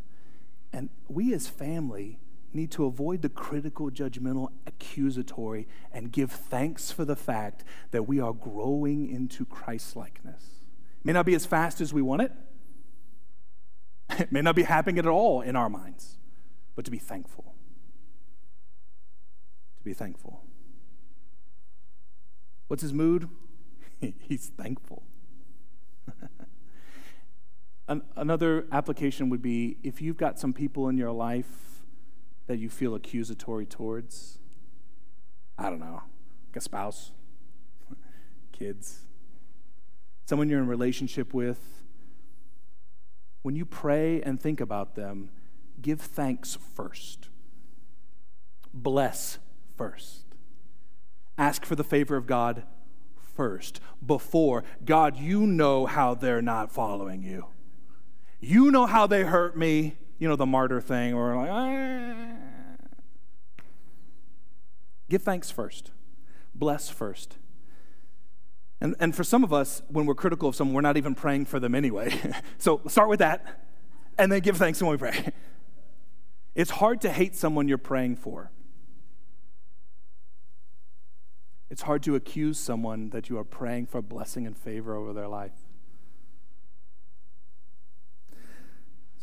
And 0.74 0.90
we 1.08 1.36
as 1.36 1.48
family 1.48 2.18
need 2.52 2.72
to 2.72 2.86
avoid 2.86 3.22
the 3.22 3.30
critical, 3.30 3.92
judgmental, 3.92 4.48
accusatory, 4.66 5.68
and 5.94 6.12
give 6.12 6.32
thanks 6.32 6.92
for 6.92 7.06
the 7.06 7.16
fact 7.16 7.64
that 7.92 8.08
we 8.08 8.20
are 8.20 8.34
growing 8.34 9.08
into 9.08 9.46
Christ 9.46 9.96
likeness. 9.96 10.62
May 11.04 11.14
not 11.14 11.28
be 11.28 11.36
as 11.36 11.46
fast 11.46 11.80
as 11.80 11.94
we 11.94 12.02
want 12.02 12.24
it, 12.24 12.32
it 14.20 14.32
may 14.32 14.42
not 14.42 14.56
be 14.56 14.64
happening 14.64 15.00
at 15.00 15.06
all 15.06 15.42
in 15.42 15.56
our 15.56 15.70
minds, 15.70 16.18
but 16.76 16.86
to 16.86 16.92
be 16.92 16.98
thankful. 16.98 17.56
To 19.80 19.84
be 19.84 19.94
thankful. 19.94 20.44
What's 22.68 22.84
his 22.84 22.94
mood? 22.94 23.30
He's 24.20 24.48
thankful. 24.48 25.04
Another 28.16 28.66
application 28.72 29.30
would 29.30 29.42
be 29.42 29.78
if 29.84 30.02
you've 30.02 30.18
got 30.18 30.40
some 30.40 30.54
people 30.54 30.88
in 30.88 30.98
your 30.98 31.12
life 31.12 31.84
that 32.48 32.58
you 32.58 32.70
feel 32.70 32.96
accusatory 32.96 33.66
towards. 33.66 34.40
I 35.58 35.70
don't 35.70 35.80
know, 35.80 36.02
like 36.50 36.56
a 36.56 36.62
spouse, 36.62 37.12
kids, 38.52 39.02
someone 40.26 40.50
you're 40.50 40.60
in 40.60 40.68
relationship 40.68 41.34
with. 41.34 41.81
When 43.42 43.56
you 43.56 43.66
pray 43.66 44.22
and 44.22 44.40
think 44.40 44.62
about 44.62 44.96
them, 44.96 45.30
give 45.82 46.02
thanks 46.02 46.58
first. 46.76 47.30
Bless 48.74 49.40
first. 49.76 50.26
Ask 51.38 51.66
for 51.66 51.76
the 51.76 51.84
favor 51.84 52.16
of 52.16 52.28
God 52.28 52.64
first, 53.36 53.80
before 54.06 54.64
God, 54.86 55.18
you 55.18 55.48
know 55.48 55.86
how 55.86 56.14
they're 56.14 56.42
not 56.42 56.72
following 56.72 57.24
you. 57.24 57.48
You 58.40 58.72
know 58.72 58.86
how 58.86 59.08
they 59.08 59.24
hurt 59.24 59.58
me. 59.58 59.96
You 60.20 60.28
know, 60.28 60.36
the 60.36 60.46
martyr 60.46 60.82
thing, 60.82 61.16
or 61.16 61.36
like, 61.36 61.50
ah. 61.50 62.28
give 65.10 65.24
thanks 65.24 65.50
first, 65.50 65.90
bless 66.54 66.90
first. 66.90 67.38
And, 68.82 68.96
and 69.00 69.16
for 69.16 69.24
some 69.24 69.44
of 69.44 69.54
us, 69.54 69.84
when 69.90 70.08
we're 70.08 70.16
critical 70.16 70.50
of 70.50 70.56
someone, 70.56 70.74
we're 70.74 70.82
not 70.82 70.98
even 70.98 71.14
praying 71.14 71.46
for 71.46 71.60
them 71.60 71.76
anyway. 71.76 72.20
so 72.58 72.82
start 72.88 73.08
with 73.08 73.20
that, 73.20 73.62
and 74.18 74.32
then 74.32 74.40
give 74.42 74.58
thanks 74.58 74.82
when 74.82 74.92
we 74.92 74.98
pray. 74.98 75.32
It's 76.54 76.72
hard 76.72 77.00
to 77.02 77.10
hate 77.10 77.34
someone 77.38 77.70
you're 77.70 77.78
praying 77.78 78.18
for. 78.18 78.52
It's 81.70 81.84
hard 81.84 82.04
to 82.04 82.16
accuse 82.16 82.60
someone 82.60 83.12
that 83.12 83.30
you 83.30 83.38
are 83.38 83.46
praying 83.46 83.86
for 83.86 84.02
blessing 84.02 84.46
and 84.46 84.58
favor 84.58 84.94
over 84.94 85.14
their 85.14 85.30
life. 85.30 85.54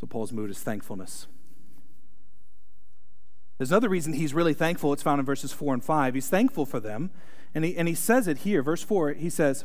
So 0.01 0.07
Paul's 0.07 0.33
mood 0.33 0.51
is 0.51 0.61
thankfulness. 0.61 1.27
There's 3.59 3.71
another 3.71 3.91
reason 3.91 4.15
he's 4.15 4.33
really 4.33 4.55
thankful. 4.55 4.95
It's 4.95 5.03
found 5.03 5.19
in 5.19 5.27
verses 5.27 5.53
4 5.53 5.75
and 5.75 5.85
5. 5.85 6.15
He's 6.15 6.29
thankful 6.29 6.65
for 6.65 6.81
them. 6.81 7.11
And 7.59 7.65
he, 7.65 7.77
and 7.77 7.89
he 7.89 7.95
says 7.97 8.29
it 8.29 8.39
here, 8.39 8.63
verse 8.63 8.85
4, 8.85 9.15
he 9.15 9.29
says, 9.29 9.65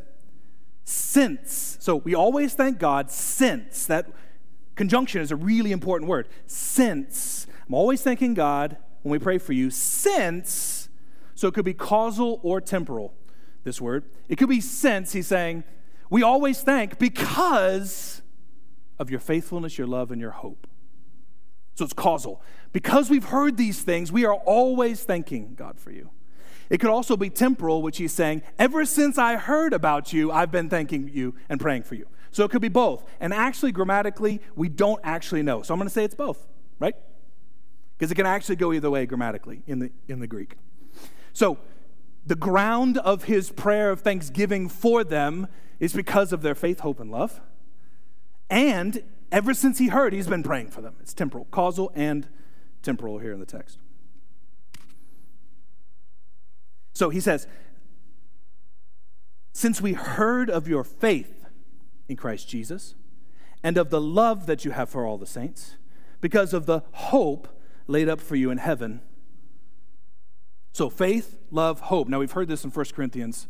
since. 0.84 1.78
So 1.80 1.98
we 1.98 2.16
always 2.16 2.56
thank 2.56 2.80
God 2.80 3.12
since. 3.12 3.86
That 3.86 4.08
conjunction 4.74 5.22
is 5.22 5.30
a 5.30 5.36
really 5.36 5.72
important 5.72 6.10
word. 6.10 6.28
Since. 6.48 7.46
I'm 7.68 7.76
always 7.76 8.02
thanking 8.02 8.34
God 8.34 8.78
when 9.04 9.12
we 9.12 9.20
pray 9.20 9.38
for 9.38 9.54
you, 9.54 9.70
since 9.70 10.90
so 11.36 11.48
it 11.48 11.54
could 11.54 11.66
be 11.66 11.76
causal 11.76 12.40
or 12.42 12.60
temporal, 12.60 13.14
this 13.64 13.80
word. 13.80 14.06
It 14.28 14.38
could 14.38 14.50
be 14.50 14.60
since, 14.60 15.14
he's 15.14 15.28
saying, 15.28 15.64
we 16.10 16.24
always 16.24 16.64
thank 16.64 16.98
because 16.98 18.24
of 18.98 19.12
your 19.12 19.20
faithfulness, 19.20 19.78
your 19.78 19.86
love, 19.86 20.10
and 20.10 20.20
your 20.20 20.32
hope. 20.32 20.66
So 21.76 21.86
it's 21.86 21.94
causal. 21.94 22.42
Because 22.72 23.12
we've 23.12 23.26
heard 23.26 23.56
these 23.56 23.84
things, 23.84 24.12
we 24.12 24.26
are 24.26 24.34
always 24.34 25.04
thanking 25.04 25.54
God 25.54 25.80
for 25.80 25.92
you. 25.92 26.10
It 26.74 26.80
could 26.80 26.90
also 26.90 27.16
be 27.16 27.30
temporal, 27.30 27.84
which 27.84 28.00
he's 28.00 28.12
saying, 28.12 28.42
ever 28.58 28.84
since 28.84 29.20
I 29.20 29.36
heard 29.36 29.74
about 29.74 30.12
you, 30.12 30.32
I've 30.32 30.50
been 30.50 30.72
thanking 30.72 31.08
you 31.14 31.36
and 31.48 31.62
praying 31.62 31.84
for 31.84 31.94
you. 31.94 32.08
So 32.32 32.46
it 32.46 32.50
could 32.50 32.64
be 32.64 32.68
both. 32.68 33.06
And 33.20 33.32
actually, 33.32 33.72
grammatically, 33.72 34.42
we 34.56 34.70
don't 34.70 35.00
actually 35.04 35.44
know. 35.44 35.62
So 35.62 35.72
I'm 35.72 35.80
going 35.80 35.88
to 35.88 35.94
say 35.94 36.04
it's 36.04 36.16
both, 36.16 36.48
right? 36.80 36.96
Because 37.96 38.12
it 38.12 38.16
can 38.16 38.26
actually 38.26 38.56
go 38.56 38.74
either 38.74 38.90
way 38.90 39.06
grammatically 39.06 39.62
in 39.68 39.78
the, 39.78 39.92
in 40.08 40.20
the 40.20 40.26
Greek. 40.26 40.56
So, 41.32 41.60
the 42.26 42.36
ground 42.36 42.98
of 42.98 43.26
his 43.26 43.52
prayer 43.52 43.92
of 43.92 44.02
thanksgiving 44.02 44.68
for 44.68 45.04
them 45.04 45.50
is 45.80 45.94
because 45.94 46.34
of 46.34 46.42
their 46.42 46.56
faith, 46.56 46.80
hope, 46.80 47.00
and 47.00 47.12
love. 47.12 47.40
And 48.50 49.04
ever 49.32 49.54
since 49.54 49.78
he 49.78 49.90
heard, 49.90 50.12
he's 50.12 50.28
been 50.28 50.42
praying 50.42 50.70
for 50.70 50.82
them. 50.82 50.96
It's 51.02 51.14
temporal, 51.14 51.46
causal, 51.52 51.92
and 51.94 52.28
temporal 52.82 53.20
here 53.20 53.32
in 53.32 53.40
the 53.40 53.46
text. 53.46 53.78
So 56.94 57.10
he 57.10 57.20
says, 57.20 57.48
Since 59.52 59.82
we 59.82 59.94
heard 59.94 60.50
of 60.50 60.68
your 60.68 60.84
faith 60.84 61.46
in 62.08 62.16
Christ 62.16 62.48
Jesus 62.48 62.96
and 63.64 63.78
of 63.78 63.90
the 63.90 64.02
love 64.02 64.46
that 64.46 64.66
you 64.66 64.72
have 64.72 64.90
for 64.90 65.06
all 65.06 65.18
the 65.18 65.26
saints, 65.26 65.78
because 66.22 66.54
of 66.54 66.66
the 66.66 66.82
hope 66.92 67.48
laid 67.88 68.08
up 68.08 68.22
for 68.22 68.36
you 68.36 68.50
in 68.50 68.58
heaven 68.58 69.02
so 70.74 70.90
faith, 70.90 71.38
love, 71.52 71.80
hope. 71.82 72.10
Now 72.10 72.20
we've 72.20 72.32
heard 72.32 72.48
this 72.48 72.64
in 72.64 72.72
1 72.72 72.86
Corinthians 72.96 73.48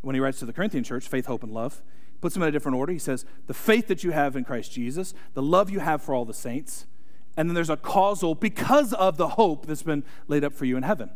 when 0.00 0.14
he 0.14 0.20
writes 0.20 0.38
to 0.38 0.46
the 0.46 0.52
Corinthian 0.52 0.84
church 0.84 1.08
faith, 1.08 1.26
hope, 1.26 1.42
and 1.42 1.52
love. 1.52 1.82
He 2.12 2.18
puts 2.20 2.34
them 2.34 2.42
in 2.44 2.48
a 2.48 2.52
different 2.52 2.78
order. 2.78 2.92
He 2.92 3.00
says, 3.00 3.26
the 3.48 3.54
faith 3.54 3.88
that 3.88 4.04
you 4.04 4.12
have 4.12 4.36
in 4.36 4.44
Christ 4.44 4.70
Jesus, 4.70 5.12
the 5.34 5.42
love 5.42 5.70
you 5.70 5.80
have 5.80 6.02
for 6.02 6.14
all 6.14 6.24
the 6.24 6.32
saints, 6.32 6.86
and 7.36 7.48
then 7.48 7.54
there's 7.54 7.70
a 7.70 7.76
causal 7.76 8.36
because 8.36 8.92
of 8.92 9.16
the 9.16 9.30
hope 9.30 9.66
that's 9.66 9.82
been 9.82 10.04
laid 10.28 10.44
up 10.44 10.52
for 10.52 10.64
you 10.64 10.76
in 10.76 10.84
heaven. 10.84 11.10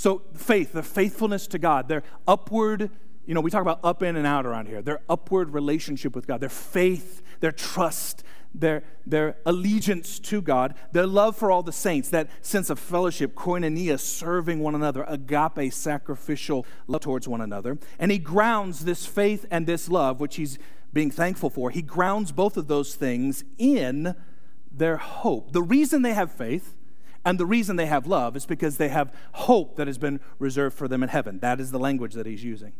So 0.00 0.22
faith, 0.32 0.72
the 0.72 0.82
faithfulness 0.82 1.46
to 1.48 1.58
God, 1.58 1.88
their 1.88 2.02
upward, 2.26 2.90
you 3.26 3.34
know, 3.34 3.42
we 3.42 3.50
talk 3.50 3.60
about 3.60 3.80
up 3.84 4.02
in 4.02 4.16
and 4.16 4.26
out 4.26 4.46
around 4.46 4.66
here, 4.66 4.80
their 4.80 5.02
upward 5.10 5.50
relationship 5.50 6.16
with 6.16 6.26
God, 6.26 6.40
their 6.40 6.48
faith, 6.48 7.20
their 7.40 7.52
trust, 7.52 8.24
their, 8.54 8.82
their 9.04 9.36
allegiance 9.44 10.18
to 10.20 10.40
God, 10.40 10.74
their 10.92 11.06
love 11.06 11.36
for 11.36 11.50
all 11.50 11.62
the 11.62 11.70
saints, 11.70 12.08
that 12.08 12.30
sense 12.40 12.70
of 12.70 12.78
fellowship, 12.78 13.34
koinonia, 13.34 14.00
serving 14.00 14.60
one 14.60 14.74
another, 14.74 15.04
agape, 15.06 15.70
sacrificial 15.70 16.64
love 16.86 17.02
towards 17.02 17.28
one 17.28 17.42
another. 17.42 17.76
And 17.98 18.10
he 18.10 18.16
grounds 18.16 18.86
this 18.86 19.04
faith 19.04 19.44
and 19.50 19.66
this 19.66 19.90
love, 19.90 20.18
which 20.18 20.36
he's 20.36 20.58
being 20.94 21.10
thankful 21.10 21.50
for, 21.50 21.68
he 21.68 21.82
grounds 21.82 22.32
both 22.32 22.56
of 22.56 22.68
those 22.68 22.94
things 22.94 23.44
in 23.58 24.14
their 24.72 24.96
hope. 24.96 25.52
The 25.52 25.60
reason 25.60 26.00
they 26.00 26.14
have 26.14 26.32
faith 26.32 26.74
and 27.24 27.38
the 27.38 27.46
reason 27.46 27.76
they 27.76 27.86
have 27.86 28.06
love 28.06 28.36
is 28.36 28.46
because 28.46 28.76
they 28.76 28.88
have 28.88 29.14
hope 29.32 29.76
that 29.76 29.86
has 29.86 29.98
been 29.98 30.20
reserved 30.38 30.76
for 30.76 30.88
them 30.88 31.02
in 31.02 31.08
heaven. 31.08 31.38
That 31.40 31.60
is 31.60 31.70
the 31.70 31.78
language 31.78 32.14
that 32.14 32.26
he's 32.26 32.42
using. 32.42 32.72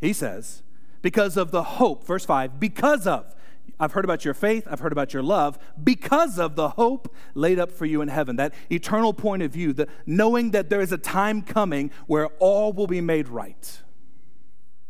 He 0.00 0.12
says, 0.12 0.62
because 1.02 1.36
of 1.36 1.50
the 1.50 1.62
hope, 1.62 2.06
verse 2.06 2.24
5, 2.24 2.58
because 2.58 3.06
of. 3.06 3.34
I've 3.78 3.92
heard 3.92 4.04
about 4.04 4.24
your 4.24 4.34
faith, 4.34 4.66
I've 4.70 4.80
heard 4.80 4.92
about 4.92 5.12
your 5.12 5.22
love 5.22 5.58
because 5.82 6.38
of 6.38 6.54
the 6.54 6.70
hope 6.70 7.14
laid 7.34 7.58
up 7.58 7.70
for 7.70 7.86
you 7.86 8.02
in 8.02 8.08
heaven. 8.08 8.36
That 8.36 8.54
eternal 8.70 9.12
point 9.12 9.42
of 9.42 9.52
view, 9.52 9.72
the 9.72 9.88
knowing 10.06 10.50
that 10.50 10.68
there 10.68 10.80
is 10.80 10.92
a 10.92 10.98
time 10.98 11.42
coming 11.42 11.90
where 12.06 12.26
all 12.38 12.72
will 12.72 12.86
be 12.86 13.00
made 13.00 13.28
right. 13.28 13.82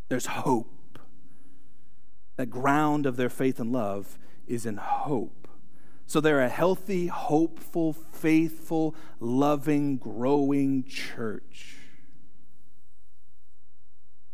There's 0.09 0.27
hope. 0.27 0.99
That 2.37 2.51
ground 2.51 3.07
of 3.07 3.17
their 3.17 3.31
faith 3.31 3.61
and 3.61 3.73
love 3.73 4.19
is 4.47 4.67
in 4.67 4.77
hope. 4.77 5.44
So 6.07 6.21
they're 6.21 6.43
a 6.43 6.49
healthy, 6.49 7.07
hopeful, 7.07 7.93
faithful, 7.93 8.95
loving, 9.21 9.97
growing 9.97 10.85
church. 10.85 11.79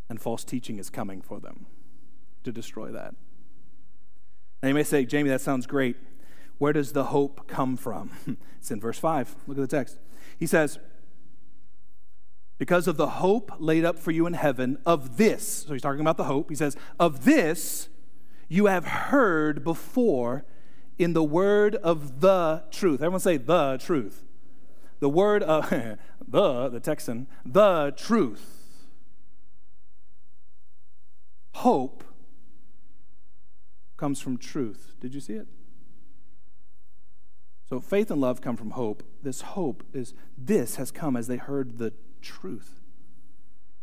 And 0.09 0.21
false 0.21 0.45
teaching 0.45 0.79
is 0.79 0.91
coming 0.91 1.23
for 1.23 1.39
them 1.39 1.67
to 2.43 2.53
destroy 2.53 2.91
that. 2.91 3.15
Now 4.63 4.69
you 4.69 4.75
may 4.75 4.83
say, 4.83 5.05
Jamie, 5.05 5.31
that 5.31 5.41
sounds 5.41 5.67
great. 5.67 5.97
Where 6.59 6.73
does 6.73 6.93
the 6.93 7.05
hope 7.05 7.47
come 7.47 7.77
from? 7.77 8.11
it's 8.59 8.71
in 8.71 8.81
verse 8.81 8.99
5. 8.99 9.35
Look 9.47 9.57
at 9.57 9.61
the 9.61 9.77
text. 9.77 9.99
He 10.39 10.47
says, 10.47 10.79
Because 12.59 12.87
of 12.87 12.97
the 12.97 13.09
hope 13.09 13.53
laid 13.59 13.85
up 13.85 13.99
for 13.99 14.11
you 14.11 14.27
in 14.27 14.35
heaven, 14.35 14.79
of 14.85 15.17
this, 15.17 15.65
so 15.67 15.73
he's 15.73 15.83
talking 15.83 16.01
about 16.01 16.17
the 16.17 16.25
hope. 16.25 16.51
He 16.51 16.57
says, 16.57 16.77
Of 16.99 17.25
this 17.25 17.89
you 18.49 18.67
have 18.67 18.85
heard 18.85 19.65
before 19.65 20.45
in 21.01 21.15
the 21.15 21.25
word 21.25 21.77
of 21.77 22.21
the 22.21 22.63
truth. 22.71 23.01
Everyone 23.01 23.21
say 23.21 23.39
the 23.39 23.79
truth. 23.79 24.23
The 24.99 25.09
word 25.09 25.43
of 25.43 25.71
the, 26.29 26.69
the 26.69 26.79
Texan, 26.79 27.27
the 27.45 27.95
truth. 27.97 28.67
Hope 31.55 32.05
comes 33.97 34.21
from 34.21 34.37
truth. 34.37 34.93
Did 35.01 35.15
you 35.15 35.21
see 35.21 35.33
it? 35.33 35.47
So 37.67 37.81
faith 37.81 38.11
and 38.11 38.21
love 38.21 38.43
come 38.43 38.57
from 38.59 38.73
hope. 38.73 39.03
This 39.23 39.41
hope 39.41 39.83
is, 39.95 40.13
this 40.37 40.77
has 40.77 40.91
come 40.91 41.17
as 41.17 41.29
they 41.29 41.39
heard 41.39 41.79
the 41.79 41.95
truth. 42.21 42.81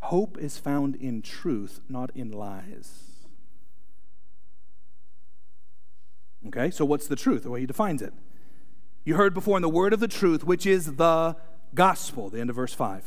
Hope 0.01 0.37
is 0.37 0.59
found 0.59 0.95
in 0.95 1.23
truth, 1.23 1.79
not 1.89 2.11
in 2.13 2.31
lies. 2.31 3.16
Okay, 6.45 6.69
so 6.69 6.85
what's 6.85 7.07
the 7.07 7.15
truth? 7.15 7.43
The 7.43 7.49
way 7.49 7.61
he 7.61 7.65
defines 7.65 8.01
it. 8.01 8.13
You 9.03 9.15
heard 9.15 9.33
before 9.33 9.57
in 9.57 9.61
the 9.61 9.69
word 9.69 9.93
of 9.93 9.99
the 9.99 10.07
truth, 10.07 10.43
which 10.43 10.65
is 10.65 10.95
the 10.95 11.35
gospel, 11.73 12.29
the 12.29 12.39
end 12.39 12.49
of 12.49 12.55
verse 12.55 12.73
5. 12.73 13.05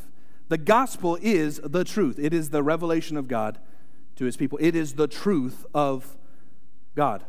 The 0.49 0.59
gospel 0.59 1.17
is 1.23 1.61
the 1.63 1.85
truth, 1.85 2.19
it 2.19 2.35
is 2.35 2.51
the 2.51 2.63
revelation 2.63 3.17
of 3.17 3.29
God 3.29 3.59
to 4.17 4.25
his 4.25 4.37
people, 4.37 4.59
it 4.61 4.75
is 4.75 4.95
the 4.95 5.07
truth 5.07 5.65
of 5.73 6.17
God. 6.97 7.25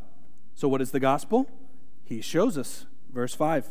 So, 0.56 0.68
what 0.68 0.82
is 0.82 0.92
the 0.92 1.00
gospel? 1.00 1.50
He 2.04 2.22
shows 2.22 2.58
us, 2.58 2.86
verse 3.12 3.34
5. 3.34 3.68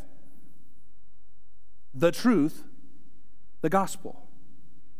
The 1.93 2.11
truth, 2.11 2.63
the 3.61 3.69
gospel. 3.69 4.27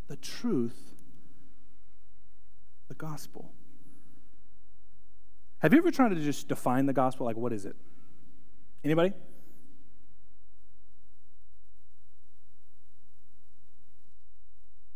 The 0.08 0.18
truth, 0.18 0.96
the 2.88 2.96
gospel. 2.96 3.52
Have 5.62 5.74
you 5.74 5.80
ever 5.80 5.92
tried 5.92 6.10
to 6.10 6.16
just 6.16 6.48
define 6.48 6.88
the 6.88 6.94
gospel? 6.94 7.26
Like, 7.26 7.38
what 7.38 7.54
is 7.54 7.66
it? 7.66 7.76
Anybody? 8.84 9.14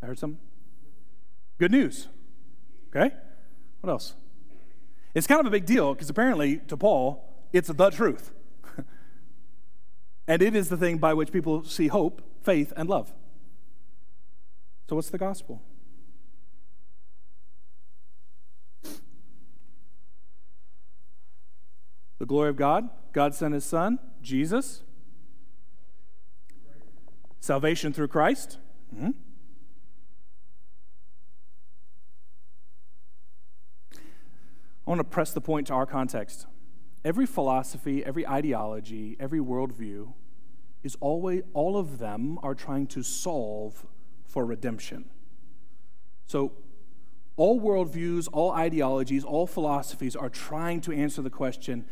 I 0.02 0.08
heard 0.08 0.18
some. 0.18 0.40
Good 1.60 1.72
news. 1.72 2.08
Okay? 2.90 3.14
What 3.82 3.92
else? 3.92 4.16
It's 5.14 5.28
kind 5.28 5.40
of 5.40 5.46
a 5.46 5.52
big 5.52 5.66
deal 5.66 5.94
because 5.94 6.10
apparently, 6.10 6.58
to 6.68 6.76
Paul, 6.76 7.48
it's 7.54 7.70
the 7.70 7.90
truth. 7.92 8.32
and 10.28 10.42
it 10.42 10.56
is 10.56 10.70
the 10.70 10.78
thing 10.78 10.98
by 10.98 11.14
which 11.14 11.32
people 11.32 11.64
see 11.64 11.88
hope, 11.88 12.24
faith, 12.44 12.74
and 12.76 12.90
love. 12.90 13.14
So, 14.90 14.96
what's 14.96 15.10
the 15.10 15.18
gospel? 15.20 15.62
The 22.20 22.26
glory 22.26 22.50
of 22.50 22.56
God. 22.56 22.90
God 23.14 23.36
sent 23.36 23.54
his 23.54 23.66
son, 23.66 24.00
Jesus. 24.22 24.84
Salvation 27.40 27.94
through 27.94 28.08
Christ. 28.08 28.58
Mm-hmm. 28.96 29.12
I 33.94 34.90
want 34.90 35.00
to 35.00 35.04
press 35.04 35.32
the 35.32 35.42
point 35.42 35.68
to 35.68 35.74
our 35.74 35.86
context. 35.86 36.46
Every 37.04 37.26
philosophy, 37.26 38.06
every 38.06 38.28
ideology, 38.28 39.16
every 39.20 39.40
worldview 39.40 40.14
is 40.84 40.96
always, 41.00 41.44
all 41.54 41.78
of 41.78 41.98
them 41.98 42.38
are 42.44 42.54
trying 42.54 42.88
to 42.88 43.02
solve 43.02 43.86
for 44.26 44.46
redemption. 44.46 45.06
So, 46.28 46.54
all 47.38 47.60
worldviews, 47.60 48.28
all 48.32 48.52
ideologies, 48.52 49.24
all 49.24 49.46
philosophies 49.46 50.16
are 50.16 50.30
trying 50.30 50.82
to 50.82 50.94
answer 50.94 51.22
the 51.22 51.30
question 51.30 51.86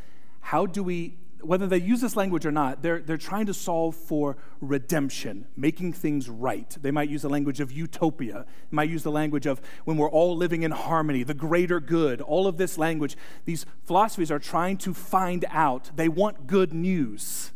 how 0.43 0.65
do 0.65 0.83
we, 0.83 1.15
whether 1.41 1.67
they 1.67 1.77
use 1.77 2.01
this 2.01 2.17
language 2.17 2.45
or 2.45 2.51
not, 2.51 2.81
they're, 2.81 2.99
they're 2.99 3.17
trying 3.17 3.45
to 3.45 3.53
solve 3.53 3.95
for 3.95 4.35
redemption, 4.59 5.45
making 5.55 5.93
things 5.93 6.29
right. 6.29 6.77
They 6.81 6.91
might 6.91 7.09
use 7.09 7.21
the 7.21 7.29
language 7.29 7.61
of 7.61 7.71
utopia, 7.71 8.45
they 8.69 8.75
might 8.75 8.89
use 8.89 9.03
the 9.03 9.11
language 9.11 9.45
of 9.45 9.61
when 9.85 9.95
we're 9.95 10.09
all 10.09 10.35
living 10.35 10.63
in 10.63 10.71
harmony, 10.71 11.23
the 11.23 11.33
greater 11.33 11.79
good, 11.79 12.19
all 12.19 12.45
of 12.45 12.57
this 12.57 12.77
language. 12.77 13.15
These 13.45 13.65
philosophies 13.85 14.29
are 14.29 14.37
trying 14.37 14.77
to 14.79 14.93
find 14.93 15.45
out. 15.49 15.91
They 15.95 16.09
want 16.09 16.45
good 16.45 16.73
news. 16.73 17.51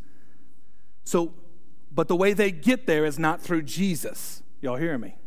So, 1.04 1.34
but 1.92 2.08
the 2.08 2.16
way 2.16 2.32
they 2.32 2.52
get 2.52 2.88
there 2.88 3.04
is 3.04 3.20
not 3.20 3.42
through 3.42 3.64
Jesus. 3.64 4.44
Y'all 4.62 4.78
hear 4.78 4.98
me? 4.98 5.18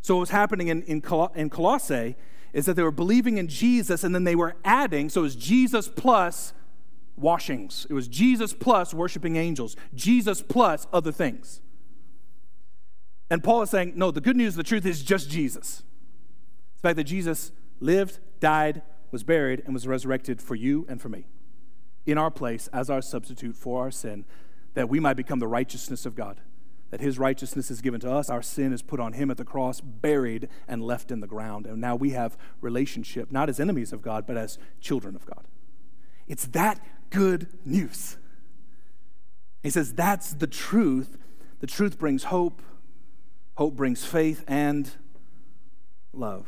So, 0.00 0.16
what's 0.16 0.32
happening 0.32 0.66
in, 0.66 0.82
in, 0.82 1.00
Col- 1.00 1.32
in 1.36 1.48
Colossae 1.48 2.16
is 2.52 2.66
that 2.66 2.74
they 2.74 2.82
were 2.82 2.90
believing 2.90 3.38
in 3.38 3.46
Jesus 3.46 4.02
and 4.02 4.12
then 4.12 4.24
they 4.24 4.34
were 4.34 4.56
adding, 4.64 5.08
so 5.08 5.22
it's 5.24 5.36
Jesus 5.36 5.88
plus 5.88 6.52
washings. 7.16 7.86
It 7.88 7.94
was 7.94 8.08
Jesus 8.08 8.52
plus 8.52 8.92
worshiping 8.94 9.36
angels, 9.36 9.76
Jesus 9.94 10.42
plus 10.42 10.86
other 10.92 11.12
things. 11.12 11.60
And 13.30 13.42
Paul 13.42 13.62
is 13.62 13.70
saying, 13.70 13.94
no, 13.96 14.10
the 14.10 14.20
good 14.20 14.36
news, 14.36 14.56
the 14.56 14.62
truth 14.62 14.84
is 14.84 15.02
just 15.02 15.30
Jesus. 15.30 15.82
The 16.76 16.88
fact 16.88 16.96
that 16.96 17.04
Jesus 17.04 17.52
lived, 17.80 18.18
died, 18.40 18.82
was 19.10 19.22
buried, 19.22 19.62
and 19.64 19.74
was 19.74 19.86
resurrected 19.86 20.42
for 20.42 20.54
you 20.54 20.86
and 20.88 21.00
for 21.00 21.08
me 21.08 21.26
in 22.04 22.18
our 22.18 22.30
place 22.30 22.68
as 22.72 22.90
our 22.90 23.00
substitute 23.00 23.56
for 23.56 23.82
our 23.82 23.90
sin, 23.90 24.24
that 24.74 24.88
we 24.88 24.98
might 24.98 25.14
become 25.14 25.38
the 25.38 25.48
righteousness 25.48 26.04
of 26.04 26.16
God. 26.16 26.40
That 26.90 27.00
his 27.00 27.18
righteousness 27.18 27.70
is 27.70 27.80
given 27.80 28.00
to 28.00 28.12
us, 28.12 28.28
our 28.28 28.42
sin 28.42 28.72
is 28.72 28.82
put 28.82 29.00
on 29.00 29.14
him 29.14 29.30
at 29.30 29.38
the 29.38 29.44
cross, 29.44 29.80
buried 29.80 30.48
and 30.68 30.82
left 30.82 31.10
in 31.10 31.20
the 31.20 31.26
ground. 31.26 31.64
And 31.64 31.80
now 31.80 31.96
we 31.96 32.10
have 32.10 32.36
relationship, 32.60 33.32
not 33.32 33.48
as 33.48 33.58
enemies 33.58 33.94
of 33.94 34.02
God, 34.02 34.26
but 34.26 34.36
as 34.36 34.58
children 34.80 35.16
of 35.16 35.24
God. 35.24 35.46
It's 36.26 36.46
that 36.48 36.84
good 37.12 37.46
news. 37.64 38.16
He 39.62 39.70
says 39.70 39.92
that's 39.94 40.32
the 40.34 40.48
truth. 40.48 41.16
The 41.60 41.66
truth 41.68 41.98
brings 41.98 42.24
hope, 42.24 42.60
hope 43.56 43.76
brings 43.76 44.04
faith 44.04 44.42
and 44.48 44.90
love. 46.12 46.46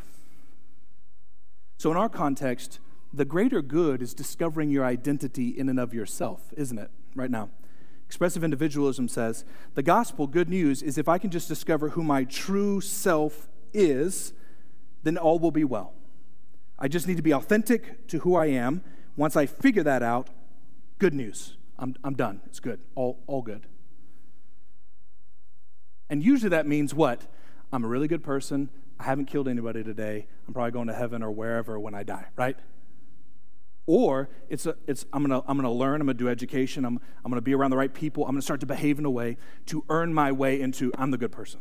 So, 1.77 1.91
in 1.91 1.97
our 1.97 2.09
context, 2.09 2.81
the 3.13 3.25
greater 3.25 3.63
good 3.63 4.03
is 4.03 4.15
discovering 4.15 4.71
your 4.71 4.85
identity 4.85 5.49
in 5.49 5.69
and 5.69 5.79
of 5.79 5.95
yourself, 5.95 6.53
isn't 6.57 6.79
it, 6.79 6.91
right 7.15 7.31
now? 7.31 7.51
Expressive 8.07 8.43
individualism 8.43 9.09
says 9.09 9.45
the 9.75 9.83
gospel, 9.83 10.27
good 10.27 10.49
news, 10.49 10.83
is 10.83 10.99
if 10.99 11.09
I 11.09 11.19
can 11.19 11.31
just 11.31 11.47
discover 11.47 11.91
who 11.91 12.03
my 12.03 12.25
true 12.25 12.81
self 12.81 13.49
is, 13.73 14.33
then 15.03 15.17
all 15.17 15.39
will 15.39 15.51
be 15.51 15.65
well. 15.65 15.93
I 16.79 16.89
just 16.89 17.07
need 17.07 17.17
to 17.19 17.23
be 17.23 17.33
authentic 17.33 18.09
to 18.09 18.21
who 18.21 18.35
I 18.35 18.47
am. 18.47 18.83
Once 19.17 19.37
I 19.37 19.47
figure 19.47 19.85
that 19.85 20.03
out, 20.03 20.31
Good 20.99 21.15
news. 21.15 21.57
I'm, 21.79 21.95
I'm 22.05 22.15
done. 22.15 22.41
It's 22.47 22.61
good. 22.61 22.81
All, 22.95 23.23
all 23.27 23.43
good. 23.43 23.67
And 26.09 26.23
usually 26.23 26.51
that 26.51 26.67
means 26.67 26.95
what? 26.95 27.27
I'm 27.73 27.85
a 27.85 27.89
really 27.89 28.09
good 28.09 28.23
person. 28.23 28.71
I 29.01 29.05
haven't 29.05 29.27
killed 29.27 29.49
anybody 29.49 29.83
today. 29.83 30.27
I'm 30.47 30.55
probably 30.55 30.71
going 30.71 30.87
to 30.89 30.95
heaven 30.95 31.23
or 31.23 31.33
wherever 31.33 31.79
when 31.81 31.95
I 31.95 32.05
die, 32.05 32.27
right? 32.37 32.57
Or 33.87 34.31
it's, 34.49 34.67
a, 34.67 34.77
it's 34.87 35.05
I'm 35.13 35.27
going 35.27 35.43
to 35.43 35.47
I'm 35.49 35.59
gonna 35.59 35.73
learn, 35.73 36.01
I'm 36.01 36.07
going 36.07 36.17
to 36.17 36.25
do 36.25 36.31
education, 36.31 36.85
I'm, 36.85 37.01
I'm 37.25 37.31
going 37.31 37.37
to 37.37 37.43
be 37.43 37.55
around 37.55 37.71
the 37.71 37.77
right 37.77 37.93
people, 37.93 38.25
I'm 38.25 38.31
going 38.31 38.41
to 38.41 38.45
start 38.45 38.61
to 38.61 38.67
behave 38.67 38.99
in 38.99 39.05
a 39.05 39.11
way 39.11 39.37
to 39.67 39.85
earn 39.91 40.15
my 40.15 40.33
way 40.33 40.61
into 40.61 40.91
I'm 40.97 41.11
the 41.11 41.19
good 41.19 41.33
person. 41.33 41.61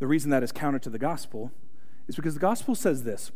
The 0.00 0.06
reason 0.06 0.30
that 0.30 0.42
is 0.42 0.52
counter 0.52 0.78
to 0.80 0.90
the 0.90 0.98
gospel 0.98 1.50
is 2.08 2.16
because 2.16 2.34
the 2.34 2.40
gospel 2.40 2.74
says 2.74 3.04
this 3.04 3.30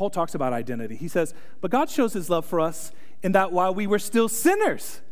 Paul 0.00 0.08
talks 0.08 0.34
about 0.34 0.54
identity. 0.54 0.96
He 0.96 1.08
says, 1.08 1.34
But 1.60 1.70
God 1.70 1.90
shows 1.90 2.14
his 2.14 2.30
love 2.30 2.46
for 2.46 2.58
us 2.58 2.90
in 3.22 3.32
that 3.32 3.52
while 3.52 3.74
we 3.74 3.86
were 3.86 3.98
still 3.98 4.30
sinners, 4.30 5.02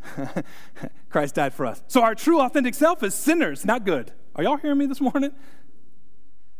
Christ 1.10 1.34
died 1.34 1.52
for 1.52 1.66
us. 1.66 1.82
So 1.88 2.00
our 2.00 2.14
true, 2.14 2.40
authentic 2.40 2.74
self 2.74 3.02
is 3.02 3.14
sinners, 3.14 3.66
not 3.66 3.84
good. 3.84 4.12
Are 4.34 4.42
y'all 4.42 4.56
hearing 4.56 4.78
me 4.78 4.86
this 4.86 5.02
morning? 5.02 5.32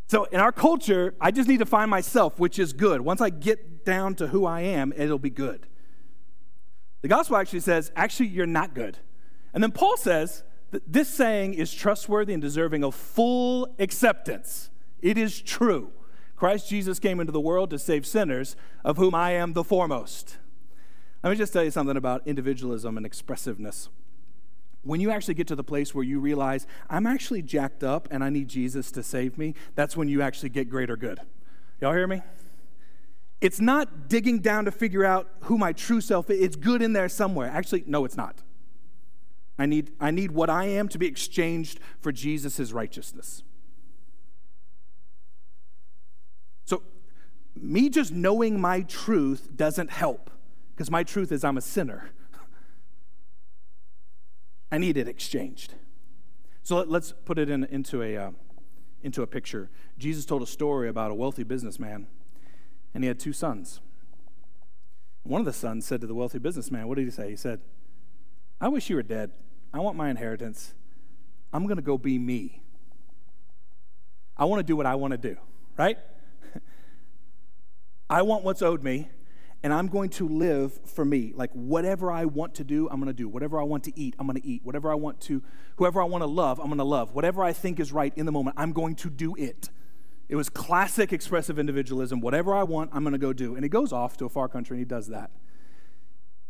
So 0.09 0.25
in 0.25 0.41
our 0.41 0.53
culture, 0.53 1.15
I 1.19 1.31
just 1.31 1.49
need 1.49 1.61
to 1.61 1.65
find 1.65 1.91
myself, 1.91 2.39
which 2.39 2.59
is 2.59 2.75
good. 2.75 3.01
Once 3.01 3.23
I 3.23 3.31
get 3.31 3.87
down 3.87 4.15
to 4.17 4.27
who 4.27 4.45
I 4.45 4.61
am, 4.61 4.93
it'll 4.95 5.19
be 5.19 5.31
good. 5.31 5.67
The 7.01 7.09
gospel 7.09 7.39
actually 7.39 7.61
says, 7.61 7.91
actually, 7.97 8.27
you're 8.27 8.45
not 8.45 8.75
good. 8.75 8.99
And 9.55 9.63
then 9.63 9.73
Paul 9.73 9.97
says 9.97 10.43
that 10.73 10.83
this 10.87 11.09
saying 11.09 11.55
is 11.55 11.73
trustworthy 11.73 12.35
and 12.35 12.43
deserving 12.43 12.85
of 12.85 12.95
full 12.95 13.75
acceptance. 13.79 14.69
It 15.01 15.17
is 15.17 15.41
true. 15.41 15.93
Christ 16.39 16.69
Jesus 16.69 17.01
came 17.01 17.19
into 17.19 17.33
the 17.33 17.41
world 17.41 17.71
to 17.71 17.79
save 17.79 18.07
sinners, 18.07 18.55
of 18.85 18.97
whom 18.97 19.15
I 19.15 19.33
am 19.33 19.55
the 19.55 19.65
foremost. 19.65 20.39
Let 21.25 21.31
me 21.31 21.37
just 21.37 21.53
tell 21.53 21.65
you 21.65 21.73
something 21.73 21.97
about 21.97 22.27
individualism 22.27 22.97
and 22.97 23.05
expressiveness. 23.05 23.89
When 24.83 25.01
you 25.01 25.11
actually 25.11 25.35
get 25.35 25.49
to 25.49 25.57
the 25.57 25.65
place 25.65 25.95
where 25.95 26.05
you 26.05 26.21
realize, 26.21 26.67
I'm 26.89 27.09
actually 27.09 27.43
jacked 27.43 27.83
up 27.83 28.07
and 28.13 28.23
I 28.23 28.31
need 28.31 28.47
Jesus 28.47 28.93
to 28.93 29.03
save 29.03 29.37
me, 29.37 29.55
that's 29.75 29.97
when 29.97 30.09
you 30.09 30.23
actually 30.23 30.51
get 30.51 30.71
greater 30.71 30.97
good. 30.97 31.19
Y'all 31.81 31.93
hear 31.93 32.07
me? 32.07 32.23
It's 33.41 33.61
not 33.61 34.09
digging 34.09 34.39
down 34.39 34.65
to 34.65 34.71
figure 34.71 35.05
out 35.05 35.29
who 35.43 35.59
my 35.59 35.73
true 35.73 36.01
self 36.01 36.31
is. 36.31 36.41
It's 36.41 36.57
good 36.57 36.83
in 36.83 36.93
there 36.93 37.09
somewhere. 37.09 37.49
Actually, 37.49 37.83
no, 37.87 38.05
it's 38.05 38.17
not. 38.17 38.43
I 39.59 39.67
need, 39.67 39.91
I 39.99 40.13
need 40.13 40.31
what 40.31 40.49
I 40.49 40.67
am 40.67 40.89
to 40.89 40.99
be 40.99 41.07
exchanged 41.07 41.81
for 42.01 42.13
Jesus' 42.13 42.71
righteousness. 42.71 43.43
So, 46.65 46.83
me 47.63 47.89
just 47.89 48.13
knowing 48.13 48.61
my 48.61 48.83
truth 48.83 49.51
doesn't 49.57 49.91
help 49.91 50.31
because 50.75 50.91
my 50.91 51.03
truth 51.03 51.33
is 51.33 51.45
I'm 51.45 51.57
a 51.57 51.63
sinner. 51.63 52.11
I 54.71 54.79
need 54.79 54.97
it 54.97 55.09
exchanged. 55.09 55.75
So 56.63 56.77
let, 56.77 57.03
us 57.03 57.15
put 57.25 57.39
it 57.39 57.49
in, 57.49 57.65
into, 57.65 58.03
a, 58.03 58.17
uh, 58.17 58.31
into 59.03 59.23
a 59.23 59.27
picture. 59.27 59.71
Jesus 59.99 60.27
told 60.27 60.43
a 60.43 60.47
story 60.47 60.89
about 60.89 61.11
a 61.11 61.15
wealthy 61.15 61.43
businessman, 61.43 62.07
and 62.93 63.03
he 63.03 63.09
had 63.09 63.19
two 63.19 63.33
sons. 63.33 63.81
One 65.23 65.41
of 65.41 65.47
the 65.47 65.53
sons 65.53 65.87
said 65.87 66.01
to 66.03 66.07
the 66.07 66.15
wealthy 66.15 66.39
businessman, 66.39 66.87
What 66.89 66.97
did 66.97 67.05
he 67.05 67.11
say? 67.11 67.31
He 67.31 67.37
said, 67.37 67.61
I 68.61 68.69
wish 68.69 68.91
you 68.91 68.97
were 68.97 69.03
dead. 69.03 69.31
I 69.73 69.81
want 69.81 69.97
my 69.97 70.11
inheritance. 70.11 70.75
I'm 71.53 71.65
going 71.65 71.77
to 71.77 71.83
go 71.83 71.97
be 71.97 72.19
me. 72.19 72.63
I 74.37 74.45
want 74.45 74.61
to 74.61 74.65
do 74.65 74.77
what 74.77 74.87
I 74.87 74.95
want 74.95 75.13
to 75.13 75.19
do, 75.19 75.37
right? 75.77 75.99
I 78.11 78.23
want 78.23 78.45
what's 78.45 78.63
owed 78.63 78.83
me, 78.83 79.11
and 79.63 79.73
I'm 79.73 79.89
going 79.89 80.11
to 80.11 80.29
live 80.29 80.79
for 80.85 81.05
me. 81.05 81.33
Like 81.35 81.51
whatever 81.53 82.11
I 82.11 82.25
want 82.25 82.55
to 82.57 82.65
do, 82.65 82.89
I'm 82.89 82.97
going 83.01 83.09
to 83.09 83.13
do. 83.13 83.29
Whatever 83.29 83.61
I 83.61 83.65
want 83.65 83.85
to 83.85 83.99
eat, 83.99 84.15
I'm 84.19 84.27
going 84.27 84.41
to 84.41 84.47
eat. 84.47 84.65
Whatever 84.65 84.91
I 84.91 84.95
want 84.95 85.21
to, 85.23 85.43
whoever 85.77 86.01
I 86.01 86.05
want 86.05 86.23
to 86.23 86.27
love, 86.29 86.59
I'm 86.59 86.67
going 86.67 86.79
to 86.79 86.85
love. 86.85 87.13
Whatever 87.13 87.45
I 87.45 87.53
think 87.53 87.81
is 87.81 87.93
right 87.93 88.13
in 88.17 88.25
the 88.27 88.33
moment, 88.33 88.57
I'm 88.59 88.73
going 88.73 88.95
to 88.97 89.11
do 89.11 89.35
it. 89.37 89.71
It 90.29 90.37
was 90.37 90.49
classic 90.49 91.13
expressive 91.13 91.59
individualism. 91.59 92.21
Whatever 92.21 92.55
I 92.55 92.63
want, 92.63 92.91
I'm 92.93 93.03
going 93.03 93.13
to 93.13 93.19
go 93.19 93.33
do. 93.33 93.55
And 93.55 93.65
he 93.65 93.69
goes 93.69 93.93
off 93.93 94.17
to 94.19 94.27
a 94.27 94.29
far 94.29 94.49
country 94.49 94.77
and 94.77 94.81
he 94.81 94.89
does 94.89 95.09
that. 95.09 95.31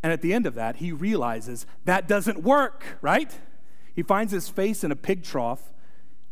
And 0.03 0.13
at 0.13 0.21
the 0.21 0.33
end 0.33 0.47
of 0.47 0.55
that, 0.55 0.77
he 0.77 0.93
realizes 0.93 1.67
that 1.85 2.07
doesn't 2.07 2.43
work, 2.43 2.99
right? 3.01 3.33
He 3.95 4.03
finds 4.03 4.33
his 4.33 4.49
face 4.49 4.85
in 4.85 4.93
a 4.93 4.97
pig 4.97 5.25
trough, 5.25 5.73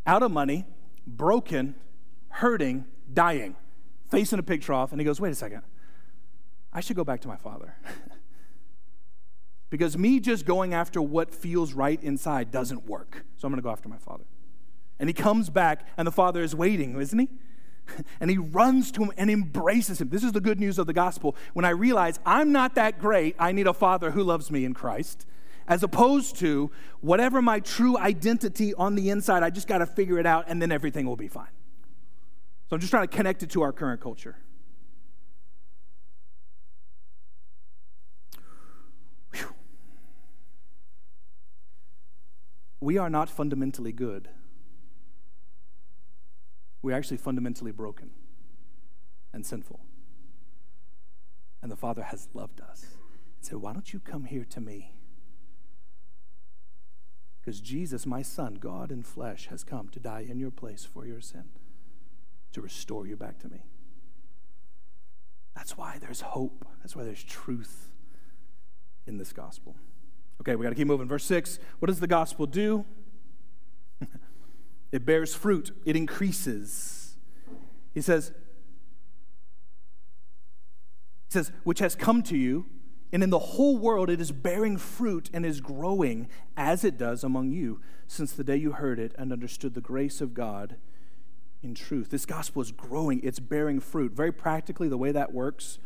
out 0.05 0.23
of 0.23 0.31
money, 0.31 0.65
broken, 1.05 1.75
hurting, 2.29 2.85
dying, 3.13 3.55
face 4.09 4.33
in 4.33 4.39
a 4.39 4.43
pig 4.43 4.61
trough. 4.61 4.91
And 4.91 4.99
he 5.01 5.05
goes, 5.05 5.19
wait 5.19 5.31
a 5.31 5.35
second, 5.35 5.61
I 6.73 6.81
should 6.81 6.95
go 6.95 7.03
back 7.03 7.21
to 7.21 7.27
my 7.27 7.37
father. 7.37 7.75
because 9.69 9.97
me 9.97 10.19
just 10.19 10.45
going 10.45 10.73
after 10.73 11.01
what 11.01 11.33
feels 11.33 11.73
right 11.73 12.01
inside 12.01 12.51
doesn't 12.51 12.85
work. 12.85 13.25
So 13.37 13.47
I'm 13.47 13.51
going 13.51 13.61
to 13.61 13.63
go 13.63 13.71
after 13.71 13.89
my 13.89 13.97
father. 13.97 14.23
And 14.99 15.09
he 15.09 15.13
comes 15.13 15.49
back, 15.49 15.87
and 15.97 16.07
the 16.07 16.11
father 16.11 16.41
is 16.41 16.55
waiting, 16.55 16.99
isn't 16.99 17.19
he? 17.19 17.29
and 18.19 18.29
he 18.29 18.37
runs 18.37 18.91
to 18.91 19.03
him 19.03 19.11
and 19.17 19.29
embraces 19.29 20.01
him. 20.01 20.09
This 20.09 20.23
is 20.23 20.31
the 20.31 20.41
good 20.41 20.59
news 20.59 20.79
of 20.79 20.87
the 20.87 20.93
gospel. 20.93 21.35
When 21.53 21.65
I 21.65 21.69
realize 21.69 22.19
I'm 22.25 22.51
not 22.51 22.75
that 22.75 22.99
great, 22.99 23.35
I 23.37 23.51
need 23.51 23.67
a 23.67 23.73
father 23.73 24.11
who 24.11 24.23
loves 24.23 24.51
me 24.51 24.65
in 24.65 24.73
Christ, 24.73 25.25
as 25.67 25.83
opposed 25.83 26.37
to 26.37 26.71
whatever 27.01 27.41
my 27.41 27.59
true 27.59 27.97
identity 27.97 28.73
on 28.73 28.95
the 28.95 29.09
inside, 29.09 29.43
I 29.43 29.49
just 29.49 29.67
got 29.67 29.79
to 29.79 29.85
figure 29.85 30.17
it 30.17 30.25
out 30.25 30.45
and 30.47 30.61
then 30.61 30.71
everything 30.71 31.05
will 31.05 31.17
be 31.17 31.27
fine. 31.27 31.47
So 32.69 32.75
I'm 32.75 32.79
just 32.79 32.91
trying 32.91 33.07
to 33.07 33.15
connect 33.15 33.43
it 33.43 33.49
to 33.51 33.61
our 33.61 33.71
current 33.71 34.01
culture. 34.01 34.37
Whew. 39.33 39.53
We 42.79 42.97
are 42.97 43.09
not 43.09 43.29
fundamentally 43.29 43.91
good 43.91 44.29
we're 46.87 46.93
actually 46.95 47.17
fundamentally 47.17 47.71
broken 47.71 48.11
and 49.33 49.45
sinful. 49.45 49.81
And 51.61 51.69
the 51.69 51.75
Father 51.75 52.03
has 52.03 52.29
loved 52.33 52.61
us 52.61 52.85
and 53.35 53.45
said, 53.45 53.57
Why 53.57 53.73
don't 53.73 53.91
you 53.91 53.99
come 53.99 54.23
here 54.23 54.45
to 54.51 54.61
me? 54.61 54.93
Because 57.41 57.59
Jesus, 57.59 58.05
my 58.05 58.21
Son, 58.21 58.55
God 58.55 58.89
in 58.91 59.03
flesh, 59.03 59.47
has 59.47 59.65
come 59.65 59.89
to 59.89 59.99
die 59.99 60.25
in 60.29 60.39
your 60.39 60.49
place 60.49 60.85
for 60.85 61.05
your 61.05 61.19
sin, 61.19 61.49
to 62.53 62.61
restore 62.61 63.07
you 63.07 63.15
back 63.15 63.39
to 63.39 63.49
me. 63.49 63.63
That's 65.55 65.77
why 65.77 65.97
there's 65.99 66.21
hope. 66.21 66.65
That's 66.81 66.95
why 66.95 67.03
there's 67.03 67.23
truth 67.23 67.91
in 69.05 69.17
this 69.17 69.33
gospel. 69.33 69.75
Okay, 70.41 70.55
we 70.55 70.63
got 70.63 70.69
to 70.69 70.75
keep 70.75 70.87
moving. 70.87 71.07
Verse 71.07 71.25
6 71.25 71.59
What 71.79 71.87
does 71.87 71.99
the 71.99 72.07
gospel 72.07 72.45
do? 72.45 72.85
It 74.89 75.05
bears 75.05 75.35
fruit, 75.35 75.71
it 75.85 75.97
increases. 75.97 77.17
He 77.93 78.01
says, 78.01 78.31
he 81.27 81.33
says, 81.33 81.51
which 81.65 81.79
has 81.79 81.93
come 81.93 82.23
to 82.23 82.37
you, 82.37 82.67
and 83.11 83.21
in 83.21 83.29
the 83.29 83.39
whole 83.39 83.77
world 83.77 84.09
it 84.09 84.21
is 84.21 84.31
bearing 84.31 84.77
fruit 84.77 85.29
and 85.33 85.45
is 85.45 85.61
growing 85.61 86.29
as 86.55 86.83
it 86.83 86.97
does 86.97 87.23
among 87.23 87.51
you 87.51 87.81
since 88.07 88.31
the 88.31 88.43
day 88.43 88.55
you 88.55 88.73
heard 88.73 88.99
it 88.99 89.13
and 89.17 89.33
understood 89.33 89.73
the 89.73 89.81
grace 89.81 90.21
of 90.21 90.33
God 90.33 90.77
in 91.61 91.73
truth. 91.73 92.09
This 92.09 92.25
gospel 92.25 92.61
is 92.61 92.71
growing, 92.71 93.21
it's 93.23 93.39
bearing 93.39 93.79
fruit. 93.79 94.11
Very 94.13 94.31
practically, 94.31 94.87
the 94.87 94.97
way 94.97 95.11
that 95.11 95.33
works 95.33 95.79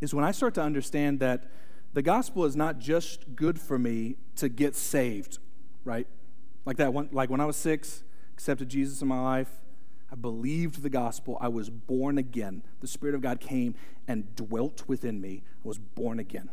is 0.00 0.14
when 0.14 0.24
I 0.24 0.30
start 0.30 0.54
to 0.54 0.62
understand 0.62 1.20
that 1.20 1.44
the 1.92 2.02
gospel 2.02 2.44
is 2.44 2.56
not 2.56 2.78
just 2.78 3.34
good 3.34 3.60
for 3.60 3.78
me 3.78 4.16
to 4.36 4.48
get 4.48 4.76
saved, 4.76 5.38
right? 5.84 6.06
Like 6.64 6.76
that 6.76 6.92
one, 6.92 7.08
like 7.12 7.30
when 7.30 7.40
I 7.40 7.46
was 7.46 7.56
six, 7.56 8.04
accepted 8.32 8.68
Jesus 8.68 9.02
in 9.02 9.08
my 9.08 9.20
life. 9.20 9.50
I 10.12 10.16
believed 10.16 10.82
the 10.82 10.90
gospel. 10.90 11.38
I 11.40 11.48
was 11.48 11.70
born 11.70 12.18
again. 12.18 12.62
The 12.80 12.88
Spirit 12.88 13.14
of 13.14 13.20
God 13.20 13.40
came 13.40 13.74
and 14.08 14.34
dwelt 14.34 14.84
within 14.86 15.20
me. 15.20 15.42
I 15.64 15.68
was 15.68 15.78
born 15.78 16.18
again. 16.18 16.50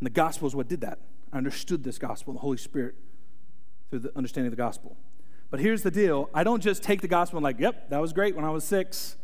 And 0.00 0.06
the 0.06 0.10
gospel 0.10 0.46
is 0.46 0.54
what 0.54 0.68
did 0.68 0.80
that. 0.82 0.98
I 1.32 1.38
understood 1.38 1.84
this 1.84 1.98
gospel, 1.98 2.34
the 2.34 2.40
Holy 2.40 2.58
Spirit, 2.58 2.96
through 3.90 4.00
the 4.00 4.16
understanding 4.16 4.48
of 4.48 4.56
the 4.56 4.62
gospel. 4.62 4.96
But 5.54 5.60
here's 5.60 5.82
the 5.82 5.90
deal 5.92 6.30
I 6.34 6.42
don't 6.42 6.60
just 6.60 6.82
take 6.82 7.00
the 7.00 7.06
gospel 7.06 7.36
and, 7.36 7.44
like, 7.44 7.60
yep, 7.60 7.88
that 7.90 8.00
was 8.00 8.12
great 8.12 8.34
when 8.34 8.44
I 8.44 8.50
was 8.50 8.64
six. 8.64 9.14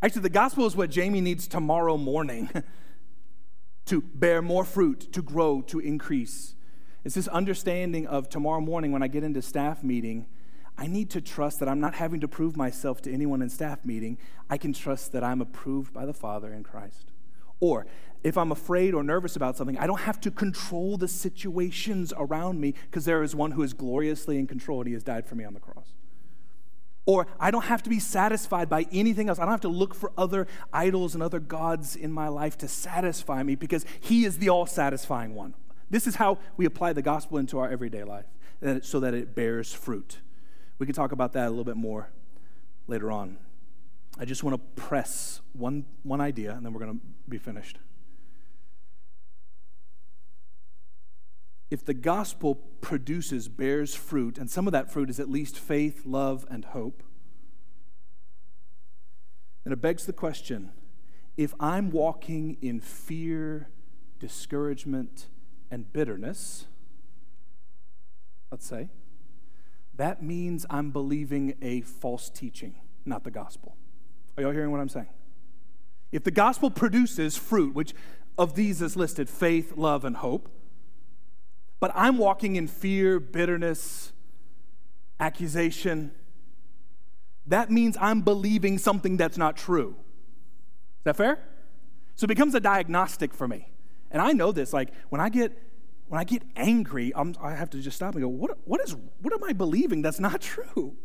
Actually, 0.00 0.22
the 0.22 0.30
gospel 0.30 0.64
is 0.64 0.74
what 0.74 0.88
Jamie 0.88 1.20
needs 1.20 1.46
tomorrow 1.46 1.98
morning 1.98 2.48
to 3.84 4.00
bear 4.00 4.40
more 4.40 4.64
fruit, 4.64 5.12
to 5.12 5.20
grow, 5.20 5.60
to 5.60 5.80
increase. 5.80 6.54
It's 7.04 7.14
this 7.14 7.28
understanding 7.28 8.06
of 8.06 8.30
tomorrow 8.30 8.62
morning 8.62 8.90
when 8.90 9.02
I 9.02 9.08
get 9.08 9.22
into 9.22 9.42
staff 9.42 9.84
meeting, 9.84 10.24
I 10.78 10.86
need 10.86 11.10
to 11.10 11.20
trust 11.20 11.60
that 11.60 11.68
I'm 11.68 11.78
not 11.78 11.96
having 11.96 12.20
to 12.20 12.28
prove 12.28 12.56
myself 12.56 13.02
to 13.02 13.12
anyone 13.12 13.42
in 13.42 13.50
staff 13.50 13.84
meeting. 13.84 14.16
I 14.48 14.56
can 14.56 14.72
trust 14.72 15.12
that 15.12 15.22
I'm 15.22 15.42
approved 15.42 15.92
by 15.92 16.06
the 16.06 16.14
Father 16.14 16.54
in 16.54 16.62
Christ. 16.62 17.12
Or 17.60 17.86
if 18.26 18.36
I'm 18.36 18.50
afraid 18.50 18.92
or 18.92 19.04
nervous 19.04 19.36
about 19.36 19.56
something, 19.56 19.78
I 19.78 19.86
don't 19.86 20.00
have 20.00 20.20
to 20.22 20.32
control 20.32 20.96
the 20.96 21.06
situations 21.06 22.12
around 22.16 22.60
me 22.60 22.74
because 22.90 23.04
there 23.04 23.22
is 23.22 23.36
one 23.36 23.52
who 23.52 23.62
is 23.62 23.72
gloriously 23.72 24.36
in 24.36 24.48
control 24.48 24.80
and 24.80 24.88
he 24.88 24.94
has 24.94 25.04
died 25.04 25.28
for 25.28 25.36
me 25.36 25.44
on 25.44 25.54
the 25.54 25.60
cross. 25.60 25.92
Or 27.04 27.28
I 27.38 27.52
don't 27.52 27.66
have 27.66 27.84
to 27.84 27.90
be 27.90 28.00
satisfied 28.00 28.68
by 28.68 28.86
anything 28.90 29.28
else. 29.28 29.38
I 29.38 29.42
don't 29.42 29.52
have 29.52 29.60
to 29.60 29.68
look 29.68 29.94
for 29.94 30.10
other 30.18 30.48
idols 30.72 31.14
and 31.14 31.22
other 31.22 31.38
gods 31.38 31.94
in 31.94 32.10
my 32.10 32.26
life 32.26 32.58
to 32.58 32.66
satisfy 32.66 33.44
me 33.44 33.54
because 33.54 33.86
he 34.00 34.24
is 34.24 34.38
the 34.38 34.48
all 34.48 34.66
satisfying 34.66 35.36
one. 35.36 35.54
This 35.88 36.08
is 36.08 36.16
how 36.16 36.38
we 36.56 36.64
apply 36.64 36.94
the 36.94 37.02
gospel 37.02 37.38
into 37.38 37.60
our 37.60 37.70
everyday 37.70 38.02
life 38.02 38.26
so 38.82 38.98
that 38.98 39.14
it 39.14 39.36
bears 39.36 39.72
fruit. 39.72 40.18
We 40.80 40.86
can 40.86 40.96
talk 40.96 41.12
about 41.12 41.32
that 41.34 41.46
a 41.46 41.50
little 41.50 41.62
bit 41.62 41.76
more 41.76 42.10
later 42.88 43.12
on. 43.12 43.38
I 44.18 44.24
just 44.24 44.42
want 44.42 44.56
to 44.56 44.82
press 44.82 45.42
one, 45.52 45.84
one 46.02 46.20
idea, 46.20 46.54
and 46.56 46.66
then 46.66 46.72
we're 46.72 46.80
going 46.80 46.98
to 46.98 47.06
be 47.28 47.38
finished. 47.38 47.78
If 51.70 51.84
the 51.84 51.94
gospel 51.94 52.54
produces, 52.80 53.48
bears 53.48 53.94
fruit, 53.94 54.38
and 54.38 54.48
some 54.48 54.66
of 54.68 54.72
that 54.72 54.92
fruit 54.92 55.10
is 55.10 55.18
at 55.18 55.28
least 55.28 55.58
faith, 55.58 56.06
love, 56.06 56.46
and 56.48 56.64
hope, 56.66 57.02
then 59.64 59.72
it 59.72 59.80
begs 59.80 60.06
the 60.06 60.12
question 60.12 60.70
if 61.36 61.52
I'm 61.60 61.90
walking 61.90 62.56
in 62.62 62.80
fear, 62.80 63.68
discouragement, 64.18 65.26
and 65.70 65.92
bitterness, 65.92 66.66
let's 68.50 68.66
say, 68.66 68.88
that 69.94 70.22
means 70.22 70.64
I'm 70.70 70.90
believing 70.90 71.54
a 71.60 71.80
false 71.80 72.30
teaching, 72.30 72.76
not 73.04 73.24
the 73.24 73.30
gospel. 73.30 73.76
Are 74.36 74.42
y'all 74.42 74.52
hearing 74.52 74.70
what 74.70 74.80
I'm 74.80 74.88
saying? 74.88 75.08
If 76.12 76.22
the 76.24 76.30
gospel 76.30 76.70
produces 76.70 77.36
fruit, 77.36 77.74
which 77.74 77.92
of 78.38 78.54
these 78.54 78.80
is 78.80 78.96
listed 78.96 79.28
faith, 79.28 79.72
love, 79.76 80.04
and 80.04 80.16
hope, 80.16 80.48
but 81.80 81.92
I'm 81.94 82.18
walking 82.18 82.56
in 82.56 82.66
fear, 82.66 83.20
bitterness, 83.20 84.12
accusation, 85.20 86.12
that 87.46 87.70
means 87.70 87.96
I'm 88.00 88.22
believing 88.22 88.78
something 88.78 89.16
that's 89.16 89.38
not 89.38 89.56
true. 89.56 89.96
Is 90.98 91.04
that 91.04 91.16
fair? 91.16 91.38
So 92.16 92.24
it 92.24 92.28
becomes 92.28 92.54
a 92.54 92.60
diagnostic 92.60 93.34
for 93.34 93.46
me. 93.46 93.68
And 94.10 94.20
I 94.20 94.32
know 94.32 94.52
this. 94.52 94.72
Like 94.72 94.90
when 95.10 95.20
I 95.20 95.28
get 95.28 95.52
when 96.08 96.20
I 96.20 96.24
get 96.24 96.42
angry, 96.54 97.12
I'm, 97.14 97.34
i 97.42 97.54
have 97.54 97.70
to 97.70 97.80
just 97.80 97.96
stop 97.96 98.14
and 98.14 98.22
go, 98.22 98.28
what, 98.28 98.58
what, 98.64 98.80
is, 98.80 98.94
what 99.20 99.34
am 99.34 99.42
I 99.42 99.52
believing 99.52 100.02
that's 100.02 100.20
not 100.20 100.40
true? 100.40 100.96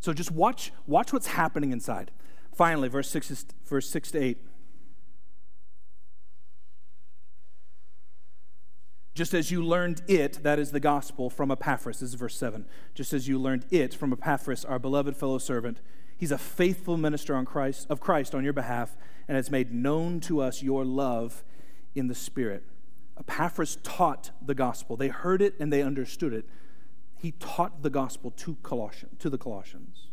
So 0.00 0.12
just 0.12 0.30
watch, 0.30 0.72
watch 0.86 1.12
what's 1.12 1.28
happening 1.28 1.72
inside. 1.72 2.10
Finally, 2.54 2.88
verse 2.88 3.08
6, 3.10 3.30
is, 3.30 3.46
verse 3.64 3.88
6 3.88 4.10
to 4.12 4.18
8. 4.18 4.38
Just 9.14 9.34
as 9.34 9.50
you 9.50 9.62
learned 9.62 10.02
it, 10.06 10.42
that 10.42 10.58
is 10.58 10.70
the 10.70 10.80
gospel, 10.80 11.30
from 11.30 11.50
Epaphras. 11.50 12.00
This 12.00 12.10
is 12.10 12.14
verse 12.14 12.36
7. 12.36 12.64
Just 12.94 13.12
as 13.12 13.26
you 13.26 13.38
learned 13.38 13.66
it 13.70 13.92
from 13.92 14.12
Epaphras, 14.12 14.64
our 14.64 14.78
beloved 14.78 15.16
fellow 15.16 15.38
servant. 15.38 15.80
He's 16.16 16.30
a 16.30 16.38
faithful 16.38 16.96
minister 16.96 17.34
on 17.34 17.44
Christ, 17.44 17.86
of 17.90 17.98
Christ 18.00 18.34
on 18.34 18.44
your 18.44 18.52
behalf 18.52 18.96
and 19.26 19.36
has 19.36 19.50
made 19.50 19.72
known 19.72 20.20
to 20.20 20.40
us 20.40 20.62
your 20.62 20.84
love 20.84 21.44
in 21.94 22.08
the 22.08 22.14
Spirit. 22.14 22.62
Epaphras 23.18 23.76
taught 23.82 24.30
the 24.44 24.54
gospel. 24.54 24.96
They 24.96 25.08
heard 25.08 25.42
it 25.42 25.54
and 25.58 25.72
they 25.72 25.82
understood 25.82 26.32
it. 26.32 26.46
He 27.16 27.32
taught 27.32 27.82
the 27.82 27.90
gospel 27.90 28.30
to, 28.32 28.56
Colossians, 28.62 29.18
to 29.20 29.30
the 29.30 29.38
Colossians. 29.38 30.08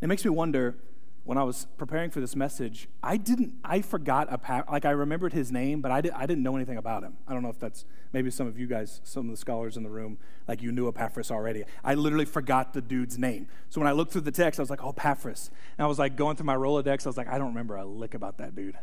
It 0.00 0.06
makes 0.06 0.24
me 0.24 0.30
wonder 0.30 0.76
when 1.24 1.36
I 1.36 1.42
was 1.42 1.66
preparing 1.76 2.10
for 2.10 2.20
this 2.20 2.34
message, 2.34 2.88
I 3.02 3.16
didn't, 3.16 3.52
I 3.62 3.82
forgot, 3.82 4.32
a, 4.32 4.64
like 4.70 4.84
I 4.84 4.90
remembered 4.90 5.32
his 5.32 5.52
name, 5.52 5.80
but 5.80 5.92
I, 5.92 6.00
did, 6.00 6.12
I 6.12 6.26
didn't 6.26 6.42
know 6.42 6.56
anything 6.56 6.78
about 6.78 7.02
him. 7.02 7.18
I 7.28 7.34
don't 7.34 7.42
know 7.42 7.50
if 7.50 7.58
that's, 7.58 7.84
maybe 8.12 8.30
some 8.30 8.46
of 8.46 8.58
you 8.58 8.66
guys, 8.66 9.00
some 9.04 9.26
of 9.26 9.30
the 9.30 9.36
scholars 9.36 9.76
in 9.76 9.82
the 9.82 9.90
room, 9.90 10.18
like 10.48 10.62
you 10.62 10.72
knew 10.72 10.88
Epaphras 10.88 11.30
already. 11.30 11.64
I 11.84 11.94
literally 11.94 12.24
forgot 12.24 12.72
the 12.72 12.80
dude's 12.80 13.18
name. 13.18 13.48
So 13.68 13.80
when 13.80 13.88
I 13.88 13.92
looked 13.92 14.12
through 14.12 14.22
the 14.22 14.32
text, 14.32 14.58
I 14.58 14.62
was 14.62 14.70
like, 14.70 14.82
oh, 14.82 14.90
Epaphras. 14.90 15.50
And 15.76 15.84
I 15.84 15.88
was 15.88 15.98
like 15.98 16.16
going 16.16 16.36
through 16.36 16.46
my 16.46 16.56
Rolodex, 16.56 17.06
I 17.06 17.08
was 17.10 17.16
like, 17.16 17.28
I 17.28 17.36
don't 17.38 17.48
remember 17.48 17.76
a 17.76 17.84
lick 17.84 18.14
about 18.14 18.38
that 18.38 18.54
dude. 18.54 18.78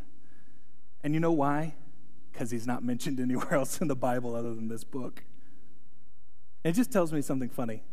And 1.03 1.13
you 1.13 1.19
know 1.19 1.31
why? 1.31 1.75
Because 2.31 2.51
he's 2.51 2.67
not 2.67 2.83
mentioned 2.83 3.19
anywhere 3.19 3.55
else 3.55 3.81
in 3.81 3.87
the 3.87 3.95
Bible 3.95 4.35
other 4.35 4.53
than 4.53 4.67
this 4.67 4.83
book. 4.83 5.23
It 6.63 6.73
just 6.73 6.91
tells 6.91 7.11
me 7.11 7.21
something 7.21 7.49
funny. 7.49 7.83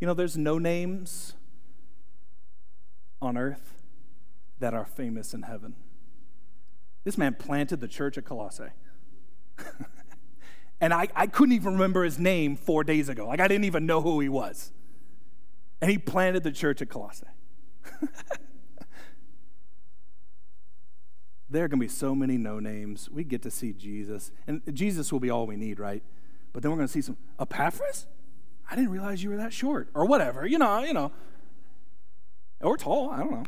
You 0.00 0.06
know, 0.06 0.14
there's 0.14 0.36
no 0.36 0.58
names 0.58 1.34
on 3.22 3.36
earth 3.36 3.75
that 4.58 4.74
are 4.74 4.84
famous 4.84 5.34
in 5.34 5.42
heaven. 5.42 5.74
This 7.04 7.16
man 7.16 7.34
planted 7.34 7.80
the 7.80 7.88
church 7.88 8.18
at 8.18 8.24
Colossae. 8.24 8.70
and 10.80 10.92
I, 10.92 11.08
I 11.14 11.26
couldn't 11.26 11.54
even 11.54 11.74
remember 11.74 12.02
his 12.04 12.18
name 12.18 12.56
four 12.56 12.82
days 12.84 13.08
ago. 13.08 13.26
Like, 13.28 13.40
I 13.40 13.48
didn't 13.48 13.64
even 13.64 13.86
know 13.86 14.00
who 14.00 14.20
he 14.20 14.28
was. 14.28 14.72
And 15.80 15.90
he 15.90 15.98
planted 15.98 16.42
the 16.42 16.50
church 16.50 16.82
at 16.82 16.88
Colossae. 16.88 17.26
there 21.50 21.64
are 21.64 21.68
going 21.68 21.78
to 21.78 21.84
be 21.84 21.88
so 21.88 22.14
many 22.14 22.36
no 22.36 22.58
names. 22.58 23.08
We 23.10 23.24
get 23.24 23.42
to 23.42 23.50
see 23.50 23.72
Jesus. 23.72 24.32
And 24.46 24.62
Jesus 24.72 25.12
will 25.12 25.20
be 25.20 25.30
all 25.30 25.46
we 25.46 25.56
need, 25.56 25.78
right? 25.78 26.02
But 26.52 26.62
then 26.62 26.72
we're 26.72 26.78
going 26.78 26.88
to 26.88 26.92
see 26.92 27.02
some 27.02 27.18
Epaphras? 27.38 28.06
I 28.70 28.74
didn't 28.74 28.90
realize 28.90 29.22
you 29.22 29.30
were 29.30 29.36
that 29.36 29.52
short. 29.52 29.90
Or 29.94 30.06
whatever, 30.06 30.46
you 30.46 30.58
know, 30.58 30.82
you 30.82 30.92
know. 30.92 31.12
Or 32.60 32.76
tall, 32.76 33.10
I 33.10 33.18
don't 33.18 33.30
know. 33.30 33.44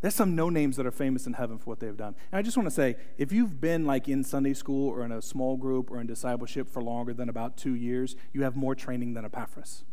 There's 0.00 0.14
some 0.14 0.36
no 0.36 0.50
names 0.50 0.76
that 0.76 0.86
are 0.86 0.92
famous 0.92 1.26
in 1.26 1.32
heaven 1.32 1.58
for 1.58 1.64
what 1.64 1.80
they've 1.80 1.96
done. 1.96 2.14
And 2.30 2.38
I 2.38 2.42
just 2.42 2.56
want 2.56 2.68
to 2.68 2.74
say 2.74 2.96
if 3.16 3.32
you've 3.32 3.60
been 3.60 3.86
like 3.86 4.08
in 4.08 4.22
Sunday 4.24 4.52
school 4.52 4.90
or 4.90 5.04
in 5.04 5.10
a 5.10 5.22
small 5.22 5.56
group 5.56 5.90
or 5.90 6.00
in 6.00 6.06
discipleship 6.06 6.70
for 6.70 6.82
longer 6.82 7.14
than 7.14 7.28
about 7.28 7.56
two 7.56 7.74
years, 7.74 8.14
you 8.32 8.42
have 8.42 8.56
more 8.56 8.74
training 8.74 9.14
than 9.14 9.24
Epaphras. 9.24 9.84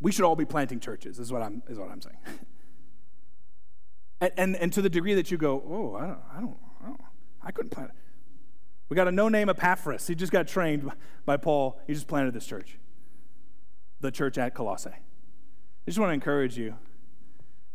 We 0.00 0.10
should 0.10 0.24
all 0.24 0.36
be 0.36 0.44
planting 0.44 0.80
churches, 0.80 1.18
is 1.18 1.32
what 1.32 1.42
I'm, 1.42 1.62
is 1.68 1.78
what 1.78 1.88
I'm 1.88 2.00
saying. 2.00 2.18
and, 4.20 4.32
and, 4.36 4.56
and 4.56 4.72
to 4.72 4.82
the 4.82 4.90
degree 4.90 5.14
that 5.14 5.30
you 5.30 5.38
go, 5.38 5.62
oh, 5.66 5.96
I 5.96 6.06
don't, 6.06 6.18
I 6.36 6.40
don't, 6.40 6.56
I, 6.82 6.86
don't, 6.86 7.00
I 7.44 7.50
couldn't 7.52 7.70
plant 7.70 7.90
it. 7.90 7.96
We 8.88 8.96
got 8.96 9.08
a 9.08 9.12
no 9.12 9.28
name 9.28 9.48
Epaphras. 9.48 10.06
He 10.08 10.16
just 10.16 10.32
got 10.32 10.48
trained 10.48 10.90
by 11.24 11.36
Paul. 11.36 11.80
He 11.86 11.94
just 11.94 12.08
planted 12.08 12.34
this 12.34 12.44
church, 12.44 12.78
the 14.00 14.10
church 14.10 14.36
at 14.36 14.54
Colossae. 14.54 14.90
I 15.84 15.90
just 15.90 15.98
want 15.98 16.10
to 16.10 16.14
encourage 16.14 16.56
you. 16.56 16.76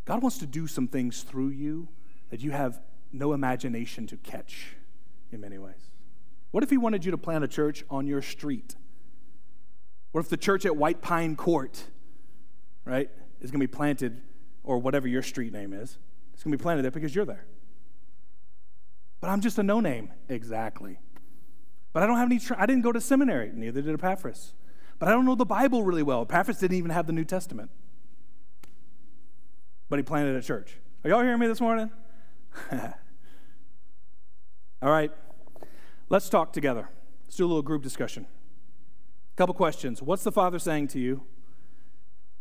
God 0.05 0.21
wants 0.21 0.37
to 0.37 0.47
do 0.47 0.67
some 0.67 0.87
things 0.87 1.23
through 1.23 1.49
you 1.49 1.89
that 2.29 2.39
you 2.39 2.51
have 2.51 2.79
no 3.11 3.33
imagination 3.33 4.07
to 4.07 4.17
catch 4.17 4.75
in 5.31 5.41
many 5.41 5.57
ways. 5.57 5.91
What 6.51 6.63
if 6.63 6.69
He 6.69 6.77
wanted 6.77 7.03
you 7.03 7.11
to 7.11 7.17
plant 7.17 7.43
a 7.43 7.47
church 7.47 7.83
on 7.89 8.07
your 8.07 8.21
street? 8.21 8.75
What 10.13 10.21
if 10.21 10.29
the 10.29 10.37
church 10.37 10.65
at 10.65 10.77
White 10.77 11.01
Pine 11.01 11.35
Court, 11.35 11.83
right, 12.85 13.09
is 13.41 13.51
going 13.51 13.59
to 13.59 13.67
be 13.67 13.71
planted, 13.71 14.21
or 14.63 14.79
whatever 14.79 15.07
your 15.07 15.21
street 15.21 15.51
name 15.51 15.73
is, 15.73 15.97
it's 16.33 16.43
going 16.43 16.53
to 16.53 16.57
be 16.57 16.61
planted 16.61 16.83
there 16.83 16.91
because 16.91 17.13
you're 17.13 17.25
there? 17.25 17.45
But 19.19 19.29
I'm 19.29 19.41
just 19.41 19.57
a 19.57 19.63
no 19.63 19.81
name. 19.81 20.13
Exactly. 20.29 20.99
But 21.91 22.03
I 22.03 22.07
don't 22.07 22.17
have 22.17 22.29
any, 22.29 22.39
tra- 22.39 22.55
I 22.57 22.65
didn't 22.65 22.83
go 22.83 22.93
to 22.93 23.01
seminary, 23.01 23.51
neither 23.53 23.81
did 23.81 23.93
Epaphras. 23.93 24.53
But 24.99 25.09
I 25.09 25.11
don't 25.11 25.25
know 25.25 25.35
the 25.35 25.45
Bible 25.45 25.83
really 25.83 26.03
well. 26.03 26.21
Epaphras 26.21 26.59
didn't 26.59 26.77
even 26.77 26.91
have 26.91 27.07
the 27.07 27.13
New 27.13 27.25
Testament 27.25 27.69
but 29.89 29.99
he 29.99 30.03
planted 30.03 30.35
a 30.35 30.41
church. 30.41 30.77
Are 31.03 31.09
y'all 31.09 31.21
hearing 31.21 31.39
me 31.39 31.47
this 31.47 31.61
morning? 31.61 31.91
All 34.81 34.91
right, 34.91 35.11
let's 36.09 36.29
talk 36.29 36.53
together. 36.53 36.89
Let's 37.25 37.35
do 37.35 37.45
a 37.45 37.47
little 37.47 37.61
group 37.61 37.83
discussion. 37.83 38.27
A 39.33 39.35
couple 39.35 39.53
questions. 39.55 40.01
What's 40.01 40.23
the 40.23 40.31
Father 40.31 40.59
saying 40.59 40.89
to 40.89 40.99
you? 40.99 41.23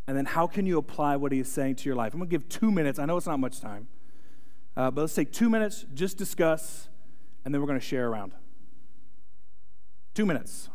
And 0.06 0.16
then 0.16 0.26
how 0.26 0.46
can 0.46 0.66
you 0.66 0.78
apply 0.78 1.16
what 1.16 1.32
he 1.32 1.40
is 1.40 1.50
saying 1.50 1.76
to 1.76 1.84
your 1.84 1.96
life? 1.96 2.12
I'm 2.14 2.20
going 2.20 2.30
to 2.30 2.34
give 2.38 2.48
two 2.48 2.70
minutes. 2.70 2.98
I 2.98 3.06
know 3.06 3.16
it's 3.16 3.26
not 3.26 3.40
much 3.40 3.60
time, 3.60 3.88
uh, 4.76 4.90
but 4.90 5.00
let's 5.00 5.14
take 5.14 5.32
two 5.32 5.50
minutes, 5.50 5.84
just 5.94 6.16
discuss, 6.16 6.88
and 7.44 7.52
then 7.52 7.60
we're 7.60 7.66
going 7.66 7.80
to 7.80 7.84
share 7.84 8.08
around. 8.08 8.32
Two 10.14 10.26
minutes. 10.26 10.70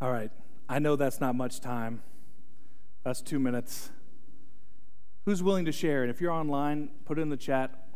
All 0.00 0.10
right. 0.10 0.30
I 0.68 0.78
know 0.78 0.96
that's 0.96 1.20
not 1.20 1.34
much 1.34 1.60
time. 1.60 2.02
That's 3.04 3.22
two 3.22 3.38
minutes. 3.38 3.90
Who's 5.28 5.42
willing 5.42 5.66
to 5.66 5.72
share? 5.72 6.00
And 6.00 6.10
if 6.10 6.22
you're 6.22 6.32
online, 6.32 6.88
put 7.04 7.18
it 7.18 7.20
in 7.20 7.28
the 7.28 7.36
chat, 7.36 7.86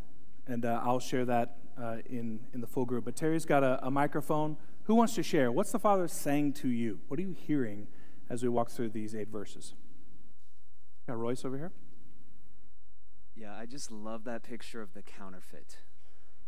and 0.45 0.63
uh, 0.63 0.81
I'll 0.83 0.99
share 0.99 1.25
that 1.25 1.55
uh, 1.81 1.95
in, 2.05 2.41
in 2.53 2.61
the 2.61 2.67
full 2.67 2.85
group. 2.85 3.05
But 3.05 3.15
Terry's 3.15 3.43
got 3.43 3.63
a, 3.63 3.83
a 3.83 3.89
microphone. 3.89 4.55
Who 4.83 4.93
wants 4.93 5.15
to 5.15 5.23
share? 5.23 5.51
What's 5.51 5.71
the 5.71 5.79
Father 5.79 6.07
saying 6.07 6.53
to 6.53 6.67
you? 6.67 6.99
What 7.07 7.19
are 7.19 7.23
you 7.23 7.35
hearing 7.35 7.87
as 8.29 8.43
we 8.43 8.49
walk 8.49 8.69
through 8.69 8.89
these 8.89 9.15
eight 9.15 9.29
verses? 9.29 9.73
Got 11.07 11.17
Royce 11.17 11.43
over 11.43 11.57
here. 11.57 11.71
Yeah, 13.35 13.55
I 13.57 13.65
just 13.65 13.91
love 13.91 14.25
that 14.25 14.43
picture 14.43 14.83
of 14.83 14.93
the 14.93 15.01
counterfeit, 15.01 15.77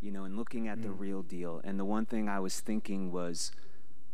you 0.02 0.12
know, 0.12 0.24
and 0.24 0.38
looking 0.38 0.68
at 0.68 0.78
mm. 0.78 0.84
the 0.84 0.92
real 0.92 1.24
deal. 1.24 1.62
And 1.64 1.80
the 1.80 1.86
one 1.86 2.06
thing 2.06 2.30
I 2.30 2.40
was 2.40 2.60
thinking 2.60 3.12
was 3.12 3.52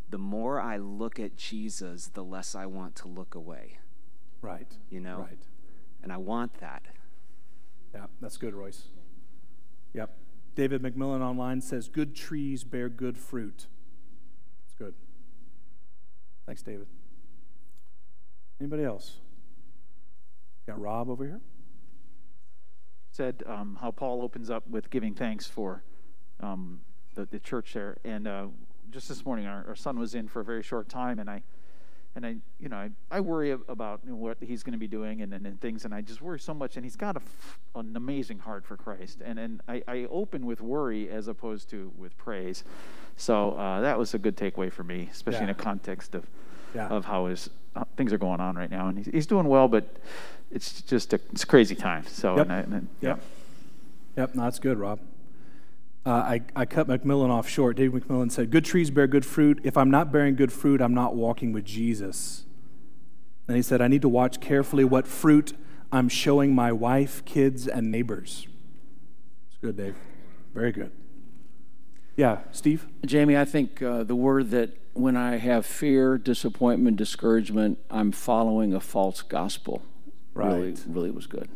the 0.10 0.18
more 0.18 0.62
I 0.62 0.78
look 0.78 1.20
at 1.20 1.36
Jesus, 1.36 2.12
the 2.14 2.24
less 2.24 2.56
I 2.56 2.66
want 2.66 2.96
to 2.96 3.10
look 3.10 3.36
away. 3.36 3.80
Right. 4.42 4.72
You 4.90 5.02
know? 5.02 5.28
Right. 5.30 5.38
And 6.04 6.12
I 6.12 6.18
want 6.18 6.60
that. 6.60 6.84
Yeah, 7.94 8.06
that's 8.22 8.38
good, 8.38 8.54
Royce. 8.54 8.84
Yep. 9.94 10.18
David 10.56 10.82
McMillan 10.82 11.22
online 11.22 11.62
says, 11.62 11.88
Good 11.88 12.16
trees 12.16 12.64
bear 12.64 12.90
good 12.90 13.18
fruit. 13.18 13.68
That's 14.64 14.74
good. 14.78 14.94
Thanks, 16.46 16.62
David. 16.62 16.88
Anybody 18.60 18.84
else? 18.84 19.18
Got 20.68 20.80
Rob 20.80 21.10
over 21.10 21.26
here? 21.26 21.42
Said 23.12 23.44
um, 23.46 23.78
how 23.82 23.92
Paul 23.92 24.22
opens 24.22 24.50
up 24.50 24.68
with 24.68 24.90
giving 24.90 25.14
thanks 25.14 25.48
for 25.48 25.84
um, 26.40 26.82
the, 27.16 27.26
the 27.26 27.40
church 27.40 27.74
there. 27.74 27.98
And 28.04 28.28
uh, 28.28 28.48
just 28.90 29.10
this 29.10 29.26
morning, 29.26 29.48
our, 29.48 29.66
our 29.68 29.76
son 29.76 29.98
was 30.00 30.16
in 30.16 30.28
for 30.28 30.42
a 30.42 30.46
very 30.46 30.64
short 30.64 30.90
time, 30.90 31.20
and 31.20 31.30
I 31.30 31.44
and 32.16 32.26
I, 32.26 32.36
you 32.60 32.70
know, 32.70 32.76
I, 32.78 32.90
I 33.10 33.20
worry 33.20 33.52
about 33.52 34.06
what 34.06 34.38
he's 34.42 34.64
going 34.64 34.74
to 34.74 34.80
be 34.80 34.88
doing 34.88 35.22
and, 35.22 35.34
and, 35.34 35.46
and, 35.46 35.60
things, 35.62 35.86
and 35.86 35.94
I 35.94 36.02
just 36.02 36.22
worry 36.22 36.40
so 36.40 36.54
much. 36.54 36.76
And 36.76 36.86
he's 36.86 36.96
got 36.96 37.16
a, 37.16 37.22
an 37.80 37.96
amazing 37.96 38.40
heart 38.40 38.66
for 38.66 38.78
Christ, 38.78 39.20
and 39.24 39.40
and 39.40 39.62
I, 39.68 39.84
I 39.88 40.08
open 40.10 40.46
with 40.46 40.62
worry 40.62 41.10
as 41.10 41.28
opposed 41.28 41.70
to 41.70 41.92
with 41.98 42.18
praise. 42.18 42.64
So 43.18 43.52
uh, 43.52 43.82
that 43.82 43.98
was 43.98 44.14
a 44.14 44.20
good 44.20 44.36
takeaway 44.36 44.72
for 44.72 44.84
me, 44.84 45.10
especially 45.12 45.40
yeah. 45.40 45.46
in 45.46 45.50
a 45.52 45.56
context 45.56 46.16
of 46.16 46.26
yeah. 46.76 46.88
of 46.88 47.06
how 47.06 47.28
his 47.28 47.50
how 47.76 47.88
things 47.96 48.12
are 48.12 48.18
going 48.18 48.42
on 48.42 48.56
right 48.56 48.72
now. 48.72 48.88
And 48.88 48.98
he's, 48.98 49.08
he's 49.08 49.28
doing 49.28 49.48
well, 49.48 49.68
but 49.68 49.86
it's 50.52 50.82
just 50.82 51.14
a 51.14 51.20
it's 51.32 51.44
a 51.44 51.48
crazy 51.48 51.76
time. 51.76 52.06
So 52.08 52.36
yep. 52.36 52.46
and 52.46 52.54
I, 52.54 52.60
and, 52.60 52.74
yep. 52.74 52.88
Yeah. 53.02 53.18
Yep, 54.18 54.36
no, 54.36 54.44
that's 54.44 54.60
good, 54.60 54.78
Rob. 54.78 55.00
Uh, 56.06 56.10
I, 56.10 56.42
I 56.56 56.66
cut 56.66 56.88
McMillan 56.88 57.30
off 57.30 57.48
short. 57.48 57.78
Dave 57.78 57.92
McMillan 57.92 58.32
said, 58.32 58.50
Good 58.50 58.66
trees 58.66 58.90
bear 58.90 59.08
good 59.08 59.26
fruit. 59.26 59.60
If 59.64 59.78
I'm 59.78 59.92
not 59.92 60.12
bearing 60.12 60.36
good 60.36 60.52
fruit, 60.52 60.82
I'm 60.82 60.94
not 60.94 61.16
walking 61.16 61.54
with 61.54 61.64
Jesus. 61.66 62.46
And 63.48 63.56
he 63.56 63.62
said, 63.62 63.82
I 63.82 63.88
need 63.88 64.02
to 64.02 64.10
watch 64.10 64.40
carefully 64.40 64.84
what 64.84 65.08
fruit 65.08 65.54
I'm 65.92 66.10
showing 66.10 66.56
my 66.56 66.72
wife, 66.72 67.24
kids, 67.26 67.68
and 67.68 67.92
neighbors. 67.92 68.48
It's 69.50 69.58
good, 69.62 69.78
Dave. 69.78 69.96
Very 70.54 70.72
good. 70.72 70.92
Yeah, 72.16 72.40
Steve? 72.52 72.88
Jamie, 73.06 73.38
I 73.38 73.46
think 73.46 73.82
uh, 73.82 74.04
the 74.04 74.16
word 74.16 74.52
that 74.52 74.78
when 74.94 75.16
I 75.16 75.38
have 75.38 75.66
fear, 75.66 76.18
disappointment, 76.18 76.98
discouragement, 76.98 77.78
I'm 77.90 78.12
following 78.12 78.74
a 78.74 78.80
false 78.80 79.22
gospel 79.22 79.84
right. 80.34 80.48
really, 80.48 80.76
really 80.88 81.12
was 81.12 81.28
good. 81.28 81.50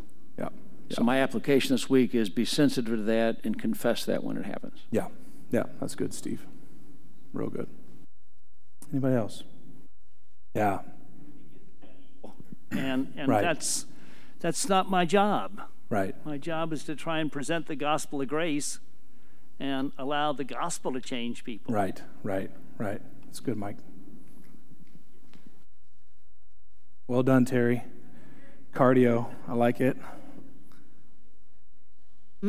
So 0.90 1.04
my 1.04 1.20
application 1.20 1.74
this 1.74 1.90
week 1.90 2.14
is 2.14 2.30
be 2.30 2.46
sensitive 2.46 2.96
to 2.98 3.04
that 3.04 3.38
and 3.44 3.60
confess 3.60 4.06
that 4.06 4.24
when 4.24 4.38
it 4.38 4.46
happens. 4.46 4.84
Yeah, 4.92 5.08
yeah, 5.52 5.64
that's 5.80 5.96
good, 5.96 6.14
Steve. 6.14 6.46
Real 7.34 7.50
good. 7.50 7.68
Anybody 8.92 9.16
else? 9.16 9.44
Yeah. 10.54 10.80
and 12.72 13.12
and 13.18 13.28
Right. 13.28 13.42
that's 13.42 13.86
that's 14.40 14.70
not 14.70 14.90
my 14.90 15.06
job. 15.06 15.62
Right. 15.90 16.16
My 16.26 16.38
job 16.38 16.72
is 16.72 16.84
to 16.86 16.96
try 16.96 17.20
and 17.20 17.32
present 17.32 17.68
the 17.68 17.76
gospel 17.76 18.22
of 18.22 18.28
grace 18.28 18.80
and 19.60 19.92
allow 19.98 20.34
the 20.34 20.44
gospel 20.44 20.94
to 20.94 21.02
change 21.02 21.44
people. 21.44 21.74
Right. 21.74 22.02
Right. 22.24 22.52
Right. 22.78 23.02
That's 23.26 23.40
good, 23.40 23.58
Mike. 23.58 23.78
Well 27.08 27.24
done, 27.24 27.46
Terry. 27.46 27.84
Cardio. 28.74 29.28
I 29.48 29.54
like 29.54 29.80
it. 29.80 29.98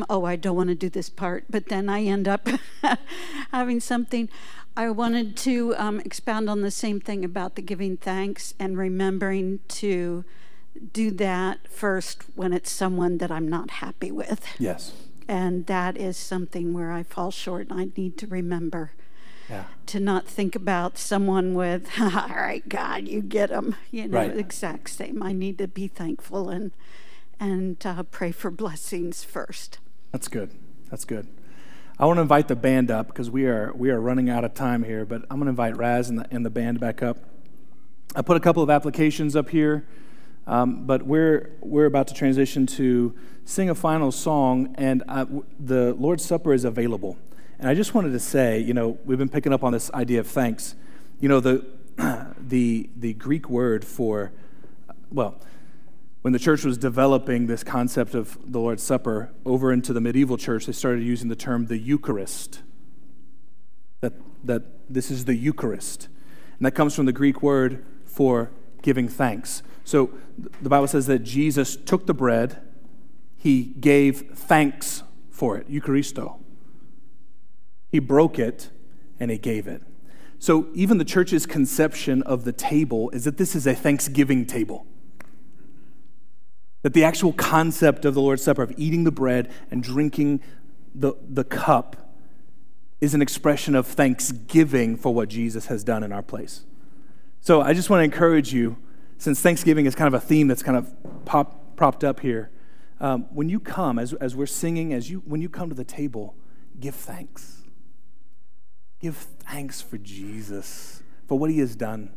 Oh, 0.09 0.25
I 0.25 0.35
don't 0.35 0.55
want 0.55 0.69
to 0.69 0.75
do 0.75 0.89
this 0.89 1.09
part, 1.09 1.45
but 1.49 1.67
then 1.69 1.89
I 1.89 2.03
end 2.03 2.27
up 2.27 2.47
having 3.51 3.79
something. 3.79 4.29
I 4.75 4.89
wanted 4.91 5.35
to 5.37 5.73
um, 5.77 5.99
expound 6.01 6.49
on 6.49 6.61
the 6.61 6.69
same 6.71 6.99
thing 6.99 7.25
about 7.25 7.55
the 7.55 7.61
giving 7.63 7.97
thanks 7.97 8.53
and 8.59 8.77
remembering 8.77 9.59
to 9.69 10.23
do 10.93 11.09
that 11.11 11.67
first 11.67 12.23
when 12.35 12.53
it's 12.53 12.69
someone 12.71 13.17
that 13.17 13.31
I'm 13.31 13.47
not 13.47 13.71
happy 13.71 14.11
with. 14.11 14.45
Yes. 14.59 14.93
And 15.27 15.65
that 15.65 15.97
is 15.97 16.15
something 16.15 16.73
where 16.73 16.91
I 16.91 17.01
fall 17.03 17.31
short, 17.31 17.69
and 17.69 17.79
I 17.81 17.87
need 17.97 18.17
to 18.19 18.27
remember 18.27 18.91
Yeah. 19.49 19.63
to 19.87 19.99
not 19.99 20.25
think 20.27 20.55
about 20.55 20.97
someone 20.99 21.55
with, 21.55 21.89
all 21.99 22.11
right, 22.11 22.67
God, 22.69 23.07
you 23.07 23.21
get 23.21 23.49
them. 23.49 23.75
You 23.89 24.07
know, 24.07 24.17
Right. 24.19 24.37
exact 24.37 24.91
same. 24.91 25.23
I 25.23 25.33
need 25.33 25.57
to 25.57 25.67
be 25.67 25.87
thankful 25.87 26.49
and 26.49 26.71
and 27.39 27.83
uh, 27.85 28.03
pray 28.03 28.31
for 28.31 28.51
blessings 28.51 29.23
first. 29.23 29.79
That's 30.11 30.27
good. 30.27 30.51
That's 30.89 31.05
good. 31.05 31.27
I 31.99 32.05
want 32.05 32.17
to 32.17 32.21
invite 32.21 32.47
the 32.47 32.55
band 32.55 32.91
up 32.91 33.07
because 33.07 33.29
we 33.29 33.47
are 33.47 33.73
we 33.73 33.89
are 33.89 33.99
running 33.99 34.29
out 34.29 34.43
of 34.43 34.53
time 34.53 34.83
here. 34.83 35.05
But 35.05 35.23
I'm 35.29 35.37
going 35.37 35.45
to 35.45 35.49
invite 35.49 35.75
Raz 35.77 36.09
and 36.09 36.19
the, 36.19 36.27
and 36.31 36.45
the 36.45 36.49
band 36.49 36.79
back 36.79 37.01
up. 37.01 37.17
I 38.15 38.21
put 38.21 38.37
a 38.37 38.39
couple 38.39 38.61
of 38.63 38.69
applications 38.69 39.35
up 39.35 39.49
here, 39.49 39.87
um, 40.45 40.85
but 40.85 41.03
we're 41.03 41.51
we're 41.61 41.85
about 41.85 42.07
to 42.09 42.13
transition 42.13 42.67
to 42.67 43.15
sing 43.45 43.69
a 43.69 43.75
final 43.75 44.11
song, 44.11 44.75
and 44.77 45.03
I, 45.07 45.25
the 45.59 45.93
Lord's 45.95 46.23
Supper 46.23 46.53
is 46.53 46.65
available. 46.65 47.17
And 47.59 47.67
I 47.67 47.73
just 47.73 47.95
wanted 47.95 48.11
to 48.11 48.19
say, 48.19 48.59
you 48.59 48.73
know, 48.75 48.99
we've 49.03 49.17
been 49.17 49.29
picking 49.29 49.51
up 49.51 49.63
on 49.63 49.73
this 49.73 49.91
idea 49.91 50.19
of 50.19 50.27
thanks. 50.27 50.75
You 51.19 51.29
know, 51.29 51.39
the 51.39 51.65
the 52.39 52.89
the 52.95 53.13
Greek 53.13 53.49
word 53.49 53.83
for 53.83 54.31
well, 55.11 55.39
when 56.27 56.33
the 56.33 56.39
church 56.39 56.65
was 56.65 56.77
developing 56.77 57.47
this 57.47 57.63
concept 57.63 58.13
of 58.13 58.37
the 58.51 58.59
Lord's 58.59 58.83
Supper 58.83 59.31
over 59.45 59.71
into 59.71 59.93
the 59.93 60.01
medieval 60.01 60.35
church, 60.35 60.65
they 60.65 60.73
started 60.73 61.01
using 61.01 61.29
the 61.29 61.37
term 61.37 61.67
the 61.67 61.77
Eucharist. 61.77 62.63
That, 64.01 64.11
that 64.43 64.63
this 64.89 65.09
is 65.09 65.23
the 65.23 65.35
Eucharist. 65.35 66.09
And 66.57 66.65
that 66.65 66.73
comes 66.73 66.93
from 66.93 67.05
the 67.05 67.13
Greek 67.13 67.41
word 67.41 67.85
for 68.05 68.51
giving 68.81 69.07
thanks. 69.07 69.63
So 69.85 70.11
the 70.61 70.67
Bible 70.67 70.89
says 70.89 71.05
that 71.05 71.19
Jesus 71.19 71.77
took 71.77 72.07
the 72.07 72.13
bread, 72.13 72.61
he 73.37 73.73
gave 73.79 74.31
thanks 74.35 75.03
for 75.31 75.55
it, 75.55 75.71
Eucharisto. 75.71 76.39
He 77.89 77.99
broke 77.99 78.37
it 78.37 78.69
and 79.17 79.31
he 79.31 79.37
gave 79.37 79.65
it. 79.65 79.81
So 80.39 80.67
even 80.73 80.97
the 80.97 81.05
church's 81.05 81.45
conception 81.45 82.21
of 82.23 82.43
the 82.43 82.51
table 82.51 83.11
is 83.11 83.23
that 83.23 83.37
this 83.37 83.55
is 83.55 83.65
a 83.65 83.73
thanksgiving 83.73 84.45
table 84.45 84.85
that 86.87 86.93
the 86.93 87.03
actual 87.03 87.33
concept 87.33 88.05
of 88.05 88.13
the 88.13 88.21
Lord's 88.21 88.41
Supper, 88.41 88.63
of 88.63 88.73
eating 88.77 89.03
the 89.03 89.11
bread 89.11 89.51
and 89.69 89.83
drinking 89.83 90.39
the, 90.95 91.15
the 91.21 91.43
cup, 91.43 92.13
is 93.01 93.13
an 93.13 93.21
expression 93.21 93.75
of 93.75 93.85
thanksgiving 93.85 94.95
for 94.95 95.13
what 95.13 95.27
Jesus 95.27 95.65
has 95.65 95.83
done 95.83 96.01
in 96.01 96.13
our 96.13 96.21
place. 96.21 96.63
So 97.41 97.59
I 97.59 97.73
just 97.73 97.89
want 97.89 97.99
to 97.99 98.03
encourage 98.05 98.53
you, 98.53 98.77
since 99.17 99.41
Thanksgiving 99.41 99.85
is 99.85 99.95
kind 99.95 100.07
of 100.07 100.13
a 100.13 100.25
theme 100.25 100.47
that's 100.47 100.63
kind 100.63 100.77
of 100.77 100.95
pop, 101.25 101.75
propped 101.75 102.05
up 102.05 102.21
here, 102.21 102.51
um, 103.01 103.25
when 103.33 103.49
you 103.49 103.59
come, 103.59 103.99
as, 103.99 104.13
as 104.13 104.33
we're 104.33 104.45
singing, 104.45 104.93
as 104.93 105.11
you, 105.11 105.21
when 105.25 105.41
you 105.41 105.49
come 105.49 105.67
to 105.67 105.75
the 105.75 105.83
table, 105.83 106.35
give 106.79 106.95
thanks. 106.95 107.63
Give 109.01 109.17
thanks 109.17 109.81
for 109.81 109.97
Jesus, 109.97 111.03
for 111.27 111.37
what 111.37 111.49
he 111.49 111.59
has 111.59 111.75
done 111.75 112.13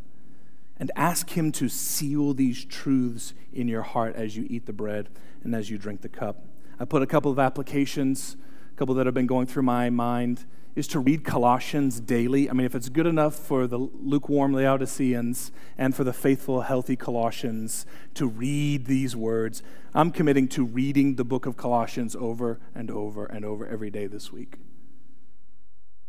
and 0.80 0.90
ask 0.96 1.30
Him 1.30 1.52
to 1.52 1.68
seal 1.68 2.34
these 2.34 2.64
truths 2.64 3.34
in 3.52 3.68
your 3.68 3.82
heart 3.82 4.16
as 4.16 4.36
you 4.36 4.46
eat 4.48 4.66
the 4.66 4.72
bread 4.72 5.10
and 5.44 5.54
as 5.54 5.70
you 5.70 5.78
drink 5.78 6.00
the 6.00 6.08
cup. 6.08 6.46
I 6.80 6.86
put 6.86 7.02
a 7.02 7.06
couple 7.06 7.30
of 7.30 7.38
applications, 7.38 8.36
a 8.72 8.76
couple 8.76 8.94
that 8.96 9.06
have 9.06 9.14
been 9.14 9.26
going 9.26 9.46
through 9.46 9.64
my 9.64 9.90
mind, 9.90 10.46
is 10.74 10.88
to 10.88 10.98
read 10.98 11.24
Colossians 11.24 12.00
daily. 12.00 12.48
I 12.48 12.54
mean, 12.54 12.64
if 12.64 12.74
it's 12.74 12.88
good 12.88 13.06
enough 13.06 13.34
for 13.34 13.66
the 13.66 13.76
lukewarm 13.76 14.54
Laodiceans 14.54 15.52
and 15.76 15.94
for 15.94 16.04
the 16.04 16.12
faithful, 16.12 16.62
healthy 16.62 16.96
Colossians 16.96 17.84
to 18.14 18.26
read 18.26 18.86
these 18.86 19.14
words, 19.14 19.62
I'm 19.94 20.10
committing 20.10 20.48
to 20.48 20.64
reading 20.64 21.16
the 21.16 21.24
book 21.24 21.44
of 21.44 21.56
Colossians 21.56 22.16
over 22.16 22.58
and 22.74 22.90
over 22.90 23.26
and 23.26 23.44
over 23.44 23.66
every 23.66 23.90
day 23.90 24.06
this 24.06 24.32
week 24.32 24.56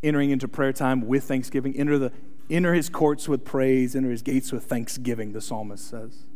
entering 0.04 0.32
into 0.32 0.48
prayer 0.48 0.74
time 0.74 1.02
with 1.02 1.24
thanksgiving. 1.26 1.76
Enter, 1.76 1.98
the, 2.00 2.12
enter 2.52 2.74
his 2.74 2.90
courts 2.90 3.28
with 3.28 3.46
praise, 3.46 3.96
enter 3.96 4.12
his 4.12 4.22
gates 4.22 4.52
with 4.52 4.66
thanksgiving, 4.66 5.32
the 5.32 5.42
psalmist 5.42 5.90
says. 5.90 6.28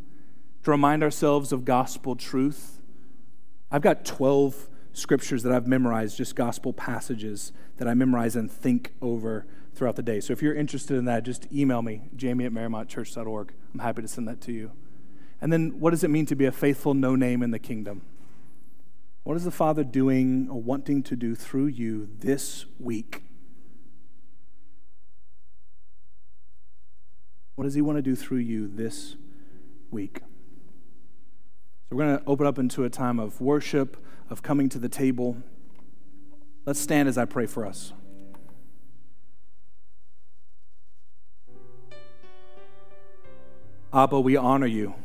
To 0.64 0.72
remind 0.72 1.04
ourselves 1.04 1.52
of 1.52 1.66
gospel 1.66 2.16
truth. 2.16 2.82
I've 3.72 3.82
got 3.82 4.06
12 4.06 4.70
scriptures 4.94 5.44
that 5.44 5.52
I've 5.52 5.68
memorized, 5.68 6.18
just 6.18 6.36
gospel 6.36 6.74
passages 6.74 7.52
that 7.78 7.88
I 7.88 7.94
memorize 7.94 8.36
and 8.36 8.50
think 8.50 8.94
over 9.02 9.46
throughout 9.74 9.98
the 9.98 10.04
day. 10.04 10.22
So 10.22 10.32
if 10.32 10.42
you're 10.42 10.56
interested 10.56 10.98
in 10.98 11.06
that, 11.06 11.24
just 11.24 11.52
email 11.52 11.82
me, 11.82 12.04
jamie 12.16 12.46
at 12.46 12.52
marymountchurch.org. 12.54 13.54
I'm 13.74 13.80
happy 13.80 14.02
to 14.02 14.08
send 14.08 14.28
that 14.28 14.42
to 14.42 14.54
you. 14.54 14.72
And 15.42 15.52
then, 15.52 15.80
what 15.80 15.92
does 15.92 16.04
it 16.04 16.10
mean 16.10 16.26
to 16.28 16.36
be 16.36 16.46
a 16.46 16.52
faithful 16.52 16.94
no 16.94 17.16
name 17.16 17.44
in 17.44 17.52
the 17.52 17.60
kingdom? 17.60 18.02
What 19.24 19.36
is 19.36 19.44
the 19.44 19.52
Father 19.52 19.84
doing 19.84 20.48
or 20.50 20.62
wanting 20.62 21.04
to 21.04 21.16
do 21.16 21.36
through 21.36 21.68
you 21.68 22.08
this 22.20 22.66
week? 22.80 23.25
What 27.56 27.64
does 27.64 27.74
He 27.74 27.82
want 27.82 27.98
to 27.98 28.02
do 28.02 28.16
through 28.16 28.40
you 28.40 28.68
this 28.68 29.16
week? 29.92 30.20
So, 31.90 31.96
we're 31.96 32.06
going 32.06 32.20
to 32.20 32.26
open 32.26 32.46
up 32.46 32.60
into 32.60 32.84
a 32.84 32.90
time 32.90 33.20
of 33.20 33.40
worship, 33.40 33.98
of 34.30 34.42
coming 34.44 34.70
to 34.70 34.80
the 34.80 34.90
table. 34.90 35.38
Let's 36.66 36.80
stand 36.80 37.08
as 37.08 37.18
I 37.18 37.26
pray 37.26 37.46
for 37.46 37.66
us. 37.66 37.94
Abba, 43.94 44.20
we 44.20 44.36
honor 44.36 44.66
you. 44.66 44.96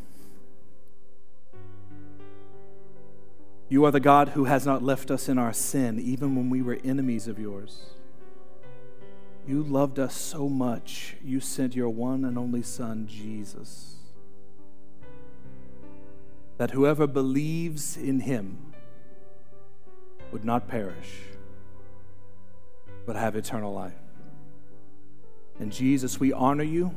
You 3.68 3.84
are 3.84 3.92
the 3.92 4.00
God 4.00 4.30
who 4.30 4.46
has 4.46 4.66
not 4.66 4.82
left 4.82 5.12
us 5.12 5.28
in 5.28 5.38
our 5.38 5.52
sin, 5.52 6.00
even 6.00 6.34
when 6.34 6.50
we 6.50 6.60
were 6.60 6.80
enemies 6.82 7.28
of 7.28 7.38
yours. 7.38 7.90
You 9.50 9.64
loved 9.64 9.98
us 9.98 10.14
so 10.14 10.48
much, 10.48 11.16
you 11.24 11.40
sent 11.40 11.74
your 11.74 11.88
one 11.88 12.24
and 12.24 12.38
only 12.38 12.62
Son, 12.62 13.08
Jesus, 13.08 13.96
that 16.56 16.70
whoever 16.70 17.08
believes 17.08 17.96
in 17.96 18.20
him 18.20 18.58
would 20.30 20.44
not 20.44 20.68
perish, 20.68 21.22
but 23.04 23.16
have 23.16 23.34
eternal 23.34 23.74
life. 23.74 23.98
And 25.58 25.72
Jesus, 25.72 26.20
we 26.20 26.32
honor 26.32 26.62
you. 26.62 26.94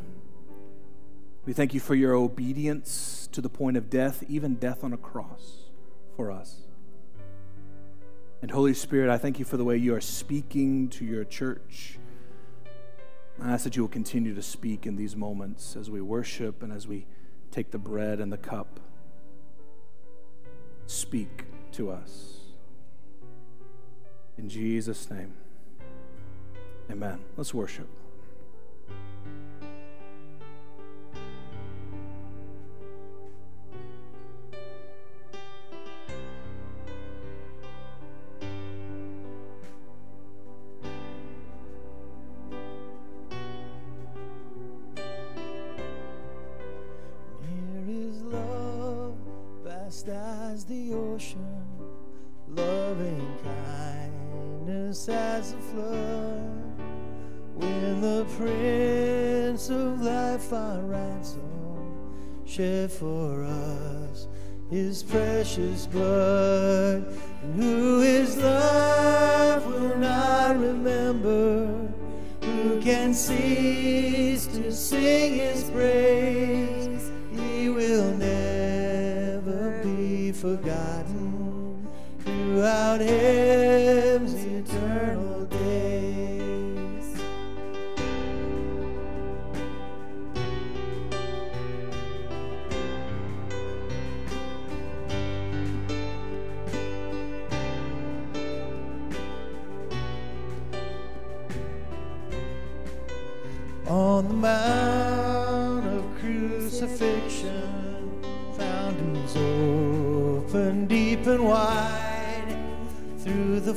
We 1.47 1.53
thank 1.53 1.73
you 1.73 1.79
for 1.79 1.95
your 1.95 2.13
obedience 2.13 3.27
to 3.31 3.41
the 3.41 3.49
point 3.49 3.77
of 3.77 3.89
death, 3.89 4.23
even 4.29 4.57
death 4.57 4.83
on 4.83 4.93
a 4.93 4.97
cross 4.97 5.71
for 6.15 6.29
us. 6.29 6.67
And 8.43 8.51
Holy 8.51 8.75
Spirit, 8.75 9.09
I 9.09 9.17
thank 9.17 9.39
you 9.39 9.45
for 9.45 9.57
the 9.57 9.63
way 9.63 9.75
you 9.75 9.95
are 9.95 10.01
speaking 10.01 10.87
to 10.89 11.03
your 11.03 11.23
church. 11.23 11.97
I 13.41 13.51
ask 13.51 13.63
that 13.63 13.75
you 13.75 13.81
will 13.81 13.89
continue 13.89 14.35
to 14.35 14.41
speak 14.41 14.85
in 14.85 14.95
these 14.95 15.15
moments 15.15 15.75
as 15.75 15.89
we 15.89 16.01
worship 16.01 16.61
and 16.63 16.71
as 16.71 16.87
we 16.87 17.05
take 17.51 17.71
the 17.71 17.77
bread 17.77 18.19
and 18.19 18.31
the 18.31 18.37
cup. 18.37 18.79
Speak 20.85 21.45
to 21.73 21.89
us. 21.91 22.37
In 24.37 24.49
Jesus' 24.49 25.09
name, 25.09 25.33
amen. 26.89 27.19
Let's 27.37 27.53
worship. 27.53 27.87
As 50.53 50.65
the 50.65 50.93
ocean, 50.93 51.65
loving 52.47 53.27
kindness 53.43 55.09
as 55.09 55.53
a 55.53 55.57
flood. 55.57 56.79
When 57.55 58.01
the 58.01 58.25
Prince 58.37 59.71
of 59.71 60.01
Life 60.01 60.53
our 60.53 60.81
ransom 60.81 62.43
shed 62.45 62.91
for 62.91 63.43
us 63.43 64.27
his 64.69 65.01
precious 65.01 65.87
blood. 65.87 67.03
And 67.41 67.55
who 67.55 68.01
his 68.01 68.37
love 68.37 69.65
will 69.65 69.97
not 69.97 70.59
remember? 70.59 71.91
Who 72.43 72.79
can 72.79 73.15
cease 73.15 74.45
to 74.47 74.71
sing 74.71 75.33
his 75.33 75.63
praise? 75.71 76.22
Throughout 82.99 83.09
heaven's 83.09 84.02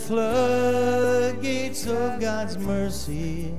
floodgates 0.06 1.84
of 1.86 2.20
God's 2.20 2.56
mercy, 2.58 3.52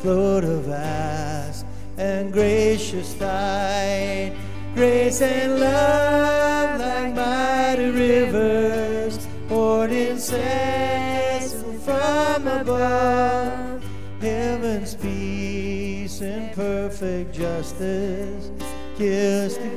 flowed 0.00 0.42
a 0.42 0.56
vast 0.60 1.66
and 1.98 2.32
gracious 2.32 3.12
tide. 3.14 4.32
Grace 4.74 5.20
and 5.20 5.60
love 5.60 6.80
like 6.80 7.14
mighty 7.14 7.90
rivers 7.90 9.18
poured 9.48 9.92
incessant 9.92 11.82
from 11.82 12.48
above. 12.48 13.84
Heaven's 14.22 14.94
peace 14.94 16.22
and 16.22 16.54
perfect 16.54 17.34
justice 17.34 18.50
kiss 18.96 19.56
the 19.56 19.71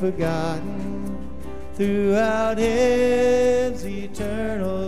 forgotten 0.00 1.28
throughout 1.74 2.56
heaven's 2.56 3.84
eternal 3.84 4.79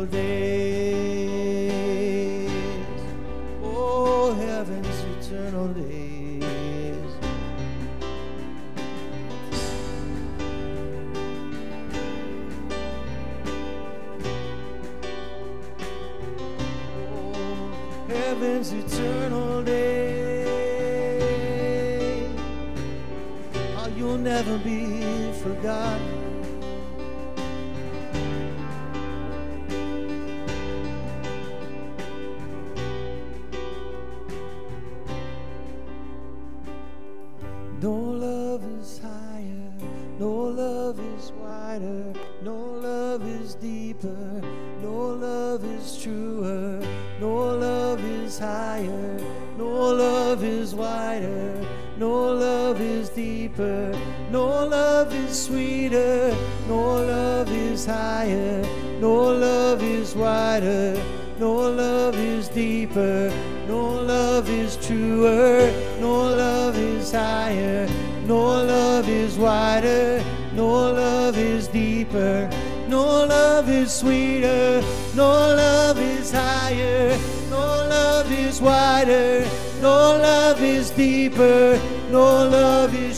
deeper, 53.52 53.92
no 54.30 54.66
love 54.66 55.12
is 55.12 55.44
sweeter, 55.44 56.34
no 56.68 56.96
love 56.96 57.50
is 57.50 57.84
higher, 57.86 58.62
no 59.00 59.14
love 59.32 59.82
is 59.82 60.14
wider, 60.14 61.00
no 61.38 61.52
love 61.52 62.16
is 62.16 62.48
deeper, 62.48 63.32
no 63.68 64.02
love 64.02 64.48
is 64.48 64.76
truer, 64.86 65.70
no 66.00 66.12
love 66.12 66.76
is 66.76 67.12
higher, 67.12 67.86
no 68.26 68.40
love 68.40 69.08
is 69.08 69.36
wider, 69.36 70.22
no 70.54 70.92
love 70.92 71.36
is 71.36 71.68
deeper, 71.68 72.48
no 72.88 73.24
love 73.24 73.68
is 73.68 73.92
sweeter, 73.92 74.82
no 75.14 75.28
love 75.28 75.98
is 75.98 76.30
higher, 76.32 77.18
no 77.50 77.58
love 77.88 78.30
is 78.32 78.60
wider, 78.60 79.44
no 79.80 80.16
love 80.18 80.62
is 80.62 80.90
deeper, 80.90 81.80
no 82.10 82.48
love 82.48 82.94
is 82.94 83.11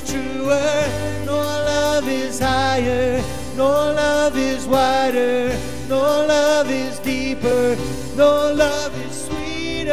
truer, 0.55 1.25
no 1.27 1.37
love 1.37 2.09
is 2.09 2.39
higher, 2.39 3.23
no 3.57 3.69
love 3.69 4.37
is 4.37 4.67
wider, 4.67 5.57
no 5.89 6.27
love 6.27 6.71
is 6.71 6.99
deeper, 7.01 7.77
no 8.17 8.53
love 8.53 8.93
is 9.07 9.27
sweeter 9.27 9.93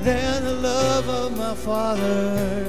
than 0.00 0.44
the 0.44 0.54
love 0.54 1.08
of 1.08 1.36
my 1.36 1.54
Father. 1.54 2.66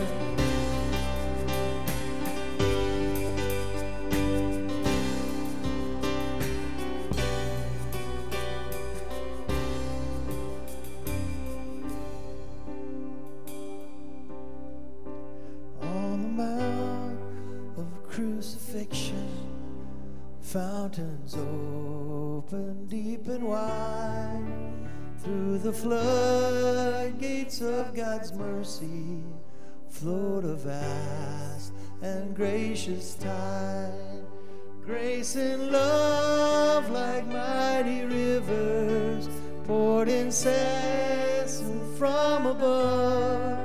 Floodgates 25.81 27.61
of 27.61 27.95
God's 27.95 28.33
mercy 28.33 29.21
flowed 29.89 30.45
a 30.45 30.55
vast 30.55 31.73
and 32.01 32.35
gracious 32.35 33.15
tide. 33.15 34.25
Grace 34.83 35.35
and 35.35 35.71
love 35.71 36.89
like 36.89 37.27
mighty 37.27 38.03
rivers 38.03 39.29
poured 39.65 40.07
incessant 40.09 41.97
from 41.97 42.47
above. 42.47 43.59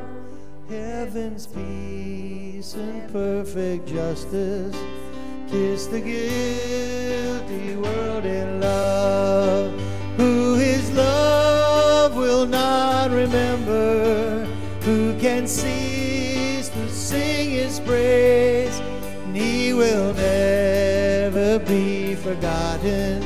Heaven's 0.68 1.46
peace 1.46 2.74
and 2.74 3.12
perfect 3.12 3.86
justice 3.86 4.76
kiss 5.48 5.86
the 5.86 6.00
guilty 6.00 7.41
can 15.42 15.48
cease 15.48 16.68
to 16.68 16.88
sing 16.88 17.50
his 17.50 17.80
praise, 17.80 18.78
and 19.24 19.36
he 19.36 19.72
will 19.72 20.14
never 20.14 21.58
be 21.58 22.14
forgotten 22.14 23.20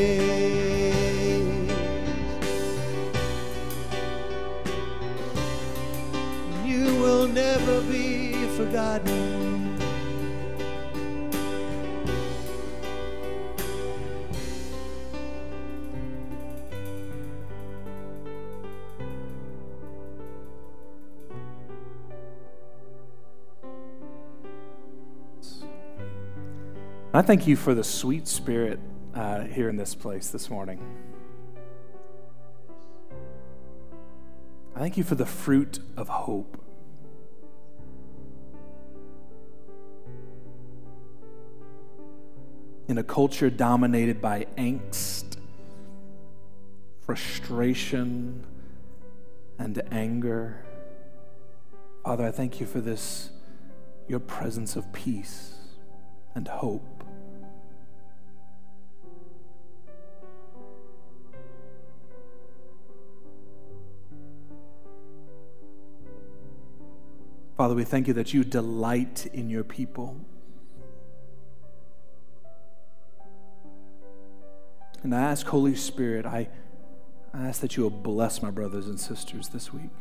You 6.64 6.96
will 7.02 7.28
never 7.28 7.82
be 7.82 8.48
forgotten. 8.56 9.31
I 27.22 27.24
thank 27.24 27.46
you 27.46 27.56
for 27.56 27.76
the 27.76 27.84
sweet 27.84 28.28
spirit 28.28 28.80
uh, 29.14 29.42
here 29.42 29.70
in 29.70 29.76
this 29.76 29.94
place 29.94 30.30
this 30.30 30.50
morning. 30.50 30.82
I 34.76 34.80
thank 34.80 34.98
you 34.98 35.04
for 35.04 35.14
the 35.14 35.28
fruit 35.28 35.78
of 35.96 36.08
hope. 36.08 36.60
In 42.88 42.98
a 42.98 43.04
culture 43.04 43.52
dominated 43.52 44.20
by 44.20 44.48
angst, 44.58 45.38
frustration, 47.02 48.44
and 49.60 49.80
anger, 49.92 50.66
Father, 52.04 52.26
I 52.26 52.32
thank 52.32 52.60
you 52.60 52.66
for 52.66 52.82
this, 52.82 53.30
your 54.08 54.20
presence 54.20 54.76
of 54.76 54.92
peace 54.92 55.54
and 56.34 56.48
hope. 56.48 56.91
Father, 67.62 67.76
we 67.76 67.84
thank 67.84 68.08
you 68.08 68.14
that 68.16 68.34
you 68.34 68.44
delight 68.44 69.28
in 69.34 69.48
your 69.48 69.64
people. 69.64 70.20
And 75.04 75.14
I 75.14 75.22
ask, 75.22 75.46
Holy 75.46 75.76
Spirit, 75.76 76.26
I, 76.26 76.50
I 77.36 77.46
ask 77.46 77.62
that 77.62 77.78
you 77.78 77.84
will 77.84 77.92
bless 77.92 78.42
my 78.42 78.50
brothers 78.50 78.88
and 78.88 79.00
sisters 79.00 79.50
this 79.50 79.72
week. 79.72 79.92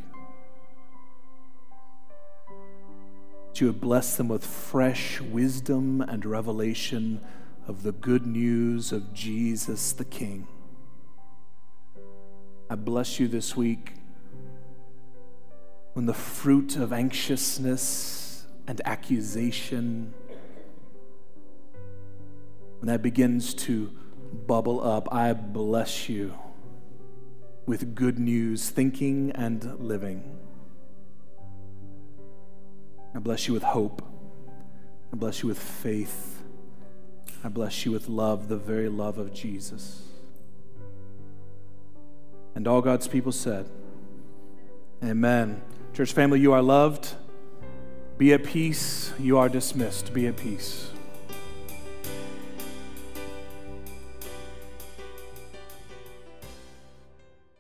That 3.49 3.61
you 3.61 3.67
would 3.67 3.81
bless 3.83 4.17
them 4.17 4.29
with 4.29 4.43
fresh 4.43 5.21
wisdom 5.21 6.01
and 6.01 6.25
revelation 6.25 7.21
of 7.69 7.83
the 7.83 7.93
good 7.93 8.27
news 8.27 8.91
of 8.91 9.13
Jesus 9.13 9.93
the 9.93 10.07
King. 10.07 10.49
I 12.71 12.75
bless 12.77 13.21
you 13.21 13.29
this 13.29 13.55
week 13.55 14.00
when 15.93 16.07
the 16.07 16.14
fruit 16.14 16.76
of 16.76 16.93
anxiousness 16.93 18.47
and 18.66 18.80
accusation, 18.84 20.14
when 22.78 22.86
that 22.86 23.03
begins 23.03 23.55
to 23.55 23.91
bubble 24.47 24.82
up, 24.82 25.12
I 25.12 25.32
bless 25.32 26.09
you 26.09 26.34
with 27.66 27.95
good 27.95 28.18
news, 28.18 28.70
thinking 28.70 29.32
and 29.32 29.78
living. 29.80 30.38
I 33.14 33.18
bless 33.18 33.49
you 33.49 33.55
with 33.55 33.62
hope. 33.64 34.03
I 35.12 35.16
bless 35.16 35.43
you 35.43 35.49
with 35.49 35.59
faith. 35.59 36.43
I 37.43 37.49
bless 37.49 37.84
you 37.84 37.93
with 37.93 38.09
love, 38.09 38.49
the 38.49 38.57
very 38.57 38.88
love 38.88 39.18
of 39.18 39.32
Jesus. 39.32 40.03
And 42.55 42.68
all 42.68 42.80
God's 42.80 43.09
people 43.09 43.32
said, 43.32 43.68
Amen. 45.03 45.62
Church 45.93 46.12
family, 46.12 46.41
you 46.41 46.53
are 46.53 46.62
loved. 46.62 47.14
Be 48.16 48.32
at 48.32 48.45
peace. 48.45 49.12
You 49.18 49.38
are 49.38 49.49
dismissed. 49.49 50.14
Be 50.14 50.26
at 50.26 50.36
peace. 50.36 50.89